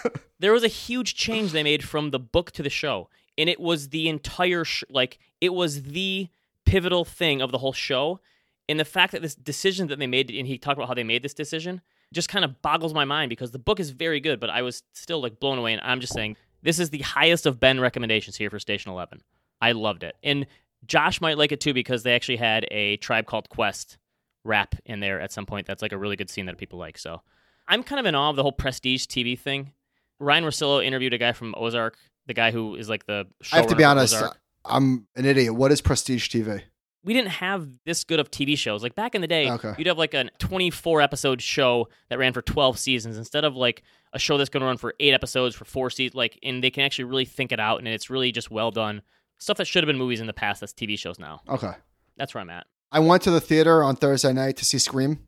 there 0.38 0.52
was 0.52 0.62
a 0.62 0.68
huge 0.68 1.14
change 1.14 1.52
they 1.52 1.62
made 1.62 1.82
from 1.84 2.10
the 2.10 2.18
book 2.18 2.50
to 2.52 2.62
the 2.62 2.70
show, 2.70 3.08
and 3.38 3.48
it 3.48 3.60
was 3.60 3.88
the 3.88 4.08
entire 4.08 4.64
sh- 4.64 4.84
like 4.90 5.18
it 5.40 5.54
was 5.54 5.84
the 5.84 6.28
pivotal 6.64 7.04
thing 7.04 7.40
of 7.40 7.52
the 7.52 7.58
whole 7.58 7.72
show. 7.72 8.20
And 8.68 8.80
the 8.80 8.84
fact 8.84 9.12
that 9.12 9.22
this 9.22 9.36
decision 9.36 9.86
that 9.88 10.00
they 10.00 10.08
made, 10.08 10.28
and 10.28 10.46
he 10.48 10.58
talked 10.58 10.76
about 10.76 10.88
how 10.88 10.94
they 10.94 11.04
made 11.04 11.22
this 11.22 11.34
decision, 11.34 11.82
just 12.16 12.28
kind 12.28 12.44
of 12.44 12.60
boggles 12.62 12.92
my 12.92 13.04
mind 13.04 13.28
because 13.28 13.52
the 13.52 13.58
book 13.60 13.78
is 13.78 13.90
very 13.90 14.18
good, 14.18 14.40
but 14.40 14.50
I 14.50 14.62
was 14.62 14.82
still 14.92 15.20
like 15.20 15.38
blown 15.38 15.58
away. 15.58 15.72
And 15.72 15.82
I'm 15.84 16.00
just 16.00 16.12
saying, 16.12 16.36
this 16.62 16.80
is 16.80 16.90
the 16.90 16.98
highest 16.98 17.46
of 17.46 17.60
Ben 17.60 17.78
recommendations 17.78 18.36
here 18.36 18.50
for 18.50 18.58
Station 18.58 18.90
Eleven. 18.90 19.20
I 19.60 19.72
loved 19.72 20.02
it, 20.02 20.16
and 20.24 20.46
Josh 20.84 21.20
might 21.20 21.38
like 21.38 21.52
it 21.52 21.60
too 21.60 21.72
because 21.72 22.02
they 22.02 22.14
actually 22.14 22.36
had 22.36 22.66
a 22.70 22.96
Tribe 22.96 23.26
Called 23.26 23.48
Quest 23.48 23.98
rap 24.42 24.74
in 24.84 25.00
there 25.00 25.20
at 25.20 25.32
some 25.32 25.46
point. 25.46 25.66
That's 25.66 25.82
like 25.82 25.92
a 25.92 25.98
really 25.98 26.16
good 26.16 26.30
scene 26.30 26.46
that 26.46 26.58
people 26.58 26.78
like. 26.78 26.98
So 26.98 27.22
I'm 27.68 27.82
kind 27.82 28.00
of 28.00 28.06
in 28.06 28.14
awe 28.14 28.30
of 28.30 28.36
the 28.36 28.42
whole 28.42 28.52
prestige 28.52 29.04
TV 29.04 29.38
thing. 29.38 29.72
Ryan 30.18 30.44
Russillo 30.44 30.84
interviewed 30.84 31.12
a 31.12 31.18
guy 31.18 31.32
from 31.32 31.54
Ozark, 31.56 31.96
the 32.26 32.34
guy 32.34 32.50
who 32.50 32.74
is 32.74 32.88
like 32.88 33.06
the. 33.06 33.26
I 33.52 33.56
have 33.56 33.66
to 33.68 33.76
be 33.76 33.84
honest. 33.84 34.16
I'm 34.64 35.06
an 35.14 35.24
idiot. 35.24 35.54
What 35.54 35.70
is 35.70 35.80
prestige 35.80 36.28
TV? 36.28 36.62
We 37.06 37.14
didn't 37.14 37.30
have 37.30 37.66
this 37.86 38.04
good 38.04 38.20
of 38.20 38.30
TV 38.30 38.58
shows. 38.58 38.82
Like 38.82 38.94
back 38.94 39.14
in 39.14 39.20
the 39.22 39.26
day, 39.26 39.50
Okay. 39.50 39.74
you'd 39.78 39.86
have 39.86 39.96
like 39.96 40.12
a 40.12 40.28
24 40.38 41.00
episode 41.00 41.40
show 41.40 41.88
that 42.10 42.18
ran 42.18 42.32
for 42.34 42.42
12 42.42 42.78
seasons 42.78 43.16
instead 43.16 43.44
of 43.44 43.56
like 43.56 43.82
a 44.12 44.18
show 44.18 44.36
that's 44.36 44.50
going 44.50 44.60
to 44.60 44.66
run 44.66 44.76
for 44.76 44.92
eight 45.00 45.14
episodes 45.14 45.54
for 45.54 45.64
four 45.64 45.88
seasons. 45.88 46.14
Like, 46.16 46.38
and 46.42 46.62
they 46.62 46.70
can 46.70 46.82
actually 46.82 47.04
really 47.04 47.24
think 47.24 47.52
it 47.52 47.60
out, 47.60 47.78
and 47.78 47.88
it's 47.88 48.10
really 48.10 48.32
just 48.32 48.50
well 48.50 48.70
done. 48.70 49.00
Stuff 49.38 49.56
that 49.58 49.66
should 49.66 49.82
have 49.82 49.86
been 49.86 49.98
movies 49.98 50.20
in 50.20 50.26
the 50.26 50.32
past, 50.32 50.60
that's 50.60 50.72
TV 50.72 50.98
shows 50.98 51.18
now. 51.18 51.40
Okay. 51.48 51.72
That's 52.16 52.34
where 52.34 52.40
I'm 52.42 52.50
at. 52.50 52.66
I 52.92 53.00
went 53.00 53.22
to 53.22 53.30
the 53.30 53.40
theater 53.40 53.82
on 53.82 53.96
Thursday 53.96 54.32
night 54.32 54.56
to 54.58 54.64
see 54.64 54.78
Scream, 54.78 55.20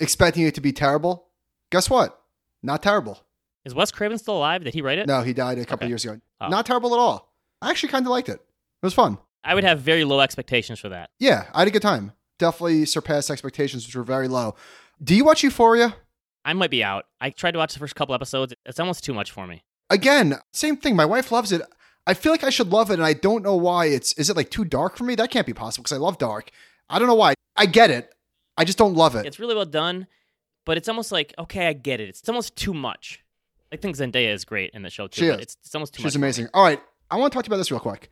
expecting 0.00 0.44
it 0.46 0.54
to 0.54 0.60
be 0.60 0.72
terrible. 0.72 1.28
Guess 1.70 1.88
what? 1.90 2.20
Not 2.62 2.82
terrible. 2.82 3.20
Is 3.64 3.74
Wes 3.74 3.90
Craven 3.90 4.18
still 4.18 4.36
alive? 4.38 4.64
Did 4.64 4.74
he 4.74 4.82
write 4.82 4.98
it? 4.98 5.06
No, 5.06 5.22
he 5.22 5.32
died 5.32 5.58
a 5.58 5.64
couple 5.64 5.84
Okay. 5.84 5.88
years 5.90 6.04
ago. 6.04 6.20
Oh. 6.40 6.48
Not 6.48 6.66
terrible 6.66 6.94
at 6.94 6.98
all. 6.98 7.32
I 7.60 7.70
actually 7.70 7.88
kind 7.90 8.06
of 8.06 8.10
liked 8.10 8.28
it. 8.28 8.34
It 8.40 8.86
was 8.86 8.94
fun. 8.94 9.18
I 9.46 9.54
would 9.54 9.64
have 9.64 9.80
very 9.80 10.04
low 10.04 10.20
expectations 10.20 10.80
for 10.80 10.88
that. 10.88 11.10
Yeah, 11.20 11.46
I 11.54 11.60
had 11.60 11.68
a 11.68 11.70
good 11.70 11.80
time. 11.82 12.12
Definitely 12.38 12.84
surpassed 12.84 13.30
expectations, 13.30 13.86
which 13.86 13.94
were 13.94 14.02
very 14.02 14.26
low. 14.26 14.56
Do 15.02 15.14
you 15.14 15.24
watch 15.24 15.44
Euphoria? 15.44 15.94
I 16.44 16.52
might 16.52 16.70
be 16.70 16.82
out. 16.82 17.06
I 17.20 17.30
tried 17.30 17.52
to 17.52 17.58
watch 17.58 17.72
the 17.72 17.78
first 17.78 17.94
couple 17.94 18.14
episodes. 18.14 18.54
It's 18.66 18.80
almost 18.80 19.04
too 19.04 19.14
much 19.14 19.30
for 19.30 19.46
me. 19.46 19.62
Again, 19.88 20.34
same 20.52 20.76
thing. 20.76 20.96
My 20.96 21.04
wife 21.04 21.30
loves 21.30 21.52
it. 21.52 21.62
I 22.08 22.14
feel 22.14 22.32
like 22.32 22.42
I 22.42 22.50
should 22.50 22.70
love 22.70 22.90
it, 22.90 22.94
and 22.94 23.04
I 23.04 23.12
don't 23.12 23.42
know 23.42 23.54
why. 23.54 23.86
It's 23.86 24.12
is 24.14 24.28
it 24.28 24.36
like 24.36 24.50
too 24.50 24.64
dark 24.64 24.96
for 24.96 25.04
me? 25.04 25.14
That 25.14 25.30
can't 25.30 25.46
be 25.46 25.54
possible 25.54 25.84
because 25.84 25.96
I 25.96 26.00
love 26.00 26.18
dark. 26.18 26.50
I 26.90 26.98
don't 26.98 27.08
know 27.08 27.14
why. 27.14 27.34
I 27.56 27.66
get 27.66 27.90
it. 27.90 28.12
I 28.56 28.64
just 28.64 28.78
don't 28.78 28.94
love 28.94 29.14
it. 29.14 29.26
It's 29.26 29.38
really 29.38 29.54
well 29.54 29.64
done, 29.64 30.08
but 30.64 30.76
it's 30.76 30.88
almost 30.88 31.12
like 31.12 31.34
okay, 31.38 31.68
I 31.68 31.72
get 31.72 32.00
it. 32.00 32.08
It's 32.08 32.28
almost 32.28 32.56
too 32.56 32.74
much. 32.74 33.22
I 33.72 33.76
think 33.76 33.96
Zendaya 33.96 34.32
is 34.32 34.44
great 34.44 34.70
in 34.72 34.82
the 34.82 34.90
show 34.90 35.06
too. 35.06 35.20
She 35.20 35.30
but 35.30 35.36
is. 35.36 35.42
It's, 35.42 35.56
it's 35.64 35.74
almost 35.74 35.94
too 35.94 36.02
much. 36.02 36.12
She's 36.12 36.16
amazing. 36.16 36.48
All 36.52 36.64
right, 36.64 36.80
I 37.10 37.16
want 37.16 37.32
to 37.32 37.36
talk 37.36 37.44
to 37.44 37.48
you 37.48 37.52
about 37.52 37.58
this 37.58 37.70
real 37.70 37.80
quick. 37.80 38.10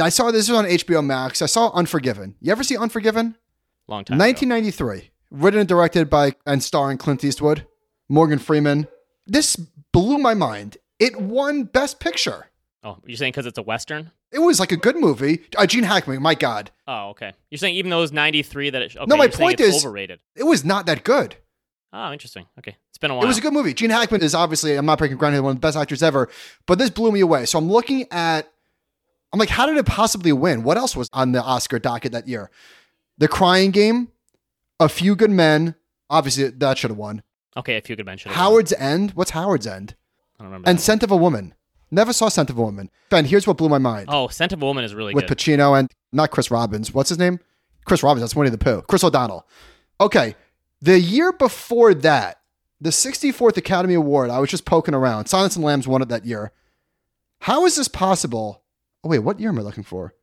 I 0.00 0.08
saw 0.08 0.30
this 0.30 0.48
was 0.48 0.58
on 0.58 0.64
HBO 0.64 1.04
Max. 1.04 1.40
I 1.42 1.46
saw 1.46 1.70
Unforgiven. 1.72 2.34
You 2.40 2.52
ever 2.52 2.64
see 2.64 2.76
Unforgiven? 2.76 3.36
Long 3.86 4.04
time. 4.04 4.16
ago. 4.18 4.24
1993, 4.24 5.10
written 5.30 5.60
and 5.60 5.68
directed 5.68 6.08
by 6.10 6.34
and 6.46 6.62
starring 6.62 6.98
Clint 6.98 7.22
Eastwood, 7.24 7.66
Morgan 8.08 8.38
Freeman. 8.38 8.88
This 9.26 9.56
blew 9.92 10.18
my 10.18 10.34
mind. 10.34 10.78
It 10.98 11.20
won 11.20 11.64
Best 11.64 12.00
Picture. 12.00 12.46
Oh, 12.82 12.98
you're 13.06 13.16
saying 13.16 13.32
because 13.32 13.46
it's 13.46 13.58
a 13.58 13.62
western? 13.62 14.10
It 14.32 14.40
was 14.40 14.58
like 14.60 14.72
a 14.72 14.76
good 14.76 14.96
movie. 14.96 15.40
Uh, 15.56 15.66
Gene 15.66 15.84
Hackman, 15.84 16.20
my 16.20 16.34
God, 16.34 16.70
Oh, 16.88 17.10
okay. 17.10 17.32
You're 17.50 17.58
saying 17.58 17.76
even 17.76 17.90
though 17.90 17.98
it 17.98 18.02
was 18.02 18.12
93 18.12 18.70
that 18.70 18.82
it. 18.82 18.96
Okay, 18.96 19.04
No, 19.06 19.16
my 19.16 19.28
point 19.28 19.60
is- 19.60 19.84
overrated. 19.84 20.18
it 20.36 20.42
was 20.44 20.64
not 20.64 20.86
that 20.86 21.04
good. 21.04 21.36
Oh, 21.92 22.12
interesting. 22.12 22.44
Okay, 22.58 22.76
it's 22.90 22.98
been 22.98 23.10
a 23.12 23.14
while. 23.14 23.24
It 23.24 23.28
was 23.28 23.38
a 23.38 23.40
good 23.40 23.52
movie. 23.52 23.72
Gene 23.72 23.90
Hackman 23.90 24.22
is 24.22 24.34
obviously, 24.34 24.74
I'm 24.74 24.84
not 24.84 24.98
breaking 24.98 25.16
ground 25.16 25.34
here, 25.34 25.42
one 25.42 25.52
of 25.52 25.56
the 25.56 25.60
best 25.60 25.76
actors 25.76 26.02
ever, 26.02 26.28
but 26.66 26.78
this 26.78 26.90
blew 26.90 27.12
me 27.12 27.20
away. 27.20 27.46
So 27.46 27.56
I'm 27.58 27.70
looking 27.70 28.06
at, 28.10 28.50
I'm 29.34 29.40
like, 29.40 29.48
how 29.48 29.66
did 29.66 29.76
it 29.76 29.84
possibly 29.84 30.30
win? 30.32 30.62
What 30.62 30.76
else 30.76 30.94
was 30.94 31.10
on 31.12 31.32
the 31.32 31.42
Oscar 31.42 31.80
docket 31.80 32.12
that 32.12 32.28
year? 32.28 32.52
The 33.18 33.26
Crying 33.26 33.72
Game, 33.72 34.12
A 34.78 34.88
Few 34.88 35.16
Good 35.16 35.32
Men, 35.32 35.74
obviously 36.08 36.50
that 36.50 36.78
should 36.78 36.90
have 36.92 36.98
won. 36.98 37.24
okay, 37.56 37.76
a 37.76 37.80
few 37.80 37.96
good 37.96 38.06
mentions. 38.06 38.32
Howard's 38.32 38.72
End, 38.74 39.10
what's 39.16 39.32
Howard's 39.32 39.66
End? 39.66 39.96
I 40.38 40.44
don't 40.44 40.52
remember. 40.52 40.70
And 40.70 40.80
Scent 40.80 41.02
of 41.02 41.10
a 41.10 41.16
Woman. 41.16 41.52
Never 41.90 42.12
saw 42.12 42.28
Scent 42.28 42.48
of 42.48 42.58
a 42.58 42.62
Woman. 42.62 42.92
Ben, 43.10 43.24
here's 43.24 43.44
what 43.44 43.56
blew 43.56 43.68
my 43.68 43.78
mind. 43.78 44.06
oh, 44.08 44.28
Scent 44.28 44.52
of 44.52 44.62
a 44.62 44.64
Woman 44.64 44.84
is 44.84 44.94
really 44.94 45.14
with 45.14 45.26
good. 45.26 45.36
Pacino 45.36 45.76
and 45.76 45.90
not 46.12 46.30
Chris 46.30 46.52
Robbins. 46.52 46.94
What's 46.94 47.08
his 47.08 47.18
name? 47.18 47.40
Chris 47.86 48.04
Robbins. 48.04 48.22
That's 48.22 48.36
Winnie 48.36 48.50
the 48.50 48.58
Pooh. 48.58 48.82
Chris 48.82 49.02
O'Donnell. 49.02 49.48
Okay. 50.00 50.36
The 50.80 51.00
year 51.00 51.32
before 51.32 51.92
that, 51.92 52.40
the 52.80 52.90
64th 52.90 53.56
Academy 53.56 53.94
Award, 53.94 54.30
I 54.30 54.38
was 54.38 54.50
just 54.50 54.64
poking 54.64 54.94
around. 54.94 55.26
Silence 55.26 55.56
and 55.56 55.64
Lambs 55.64 55.88
won 55.88 56.02
it 56.02 56.08
that 56.08 56.24
year. 56.24 56.52
How 57.40 57.64
is 57.66 57.74
this 57.74 57.88
possible? 57.88 58.62
Oh, 59.04 59.08
wait, 59.08 59.18
what 59.20 59.38
year 59.38 59.50
am 59.50 59.58
I 59.58 59.62
looking 59.62 59.84
for? 59.84 60.14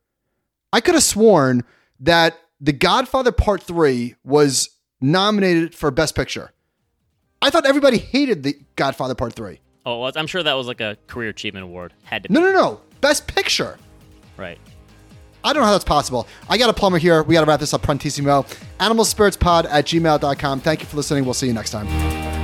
I 0.72 0.80
could 0.80 0.94
have 0.94 1.04
sworn 1.04 1.64
that 2.00 2.36
The 2.60 2.72
Godfather 2.72 3.30
Part 3.32 3.62
3 3.62 4.16
was 4.24 4.70
nominated 5.00 5.74
for 5.74 5.90
Best 5.90 6.14
Picture. 6.16 6.52
I 7.40 7.50
thought 7.50 7.64
everybody 7.66 7.98
hated 7.98 8.42
The 8.42 8.58
Godfather 8.76 9.14
Part 9.14 9.34
3. 9.34 9.60
oh, 9.86 10.00
well, 10.00 10.12
I'm 10.16 10.26
sure 10.26 10.42
that 10.42 10.54
was 10.54 10.66
like 10.66 10.80
a 10.80 10.96
career 11.06 11.28
achievement 11.28 11.64
award. 11.64 11.94
Had 12.04 12.24
to 12.24 12.28
be. 12.28 12.34
No, 12.34 12.40
no, 12.40 12.52
no. 12.52 12.80
Best 13.00 13.26
Picture. 13.26 13.78
Right. 14.36 14.58
I 15.44 15.52
don't 15.52 15.62
know 15.62 15.66
how 15.66 15.72
that's 15.72 15.84
possible. 15.84 16.26
I 16.48 16.56
got 16.56 16.70
a 16.70 16.72
plumber 16.72 16.98
here. 16.98 17.22
We 17.24 17.34
got 17.34 17.40
to 17.40 17.46
wrap 17.46 17.60
this 17.60 17.74
up 17.74 17.82
prontissimo. 17.82 18.46
Animal 18.80 19.04
Spirits 19.04 19.36
Pod 19.36 19.66
at 19.66 19.86
gmail.com. 19.86 20.60
Thank 20.60 20.80
you 20.80 20.86
for 20.86 20.96
listening. 20.96 21.24
We'll 21.24 21.34
see 21.34 21.48
you 21.48 21.52
next 21.52 21.70
time. 21.70 22.41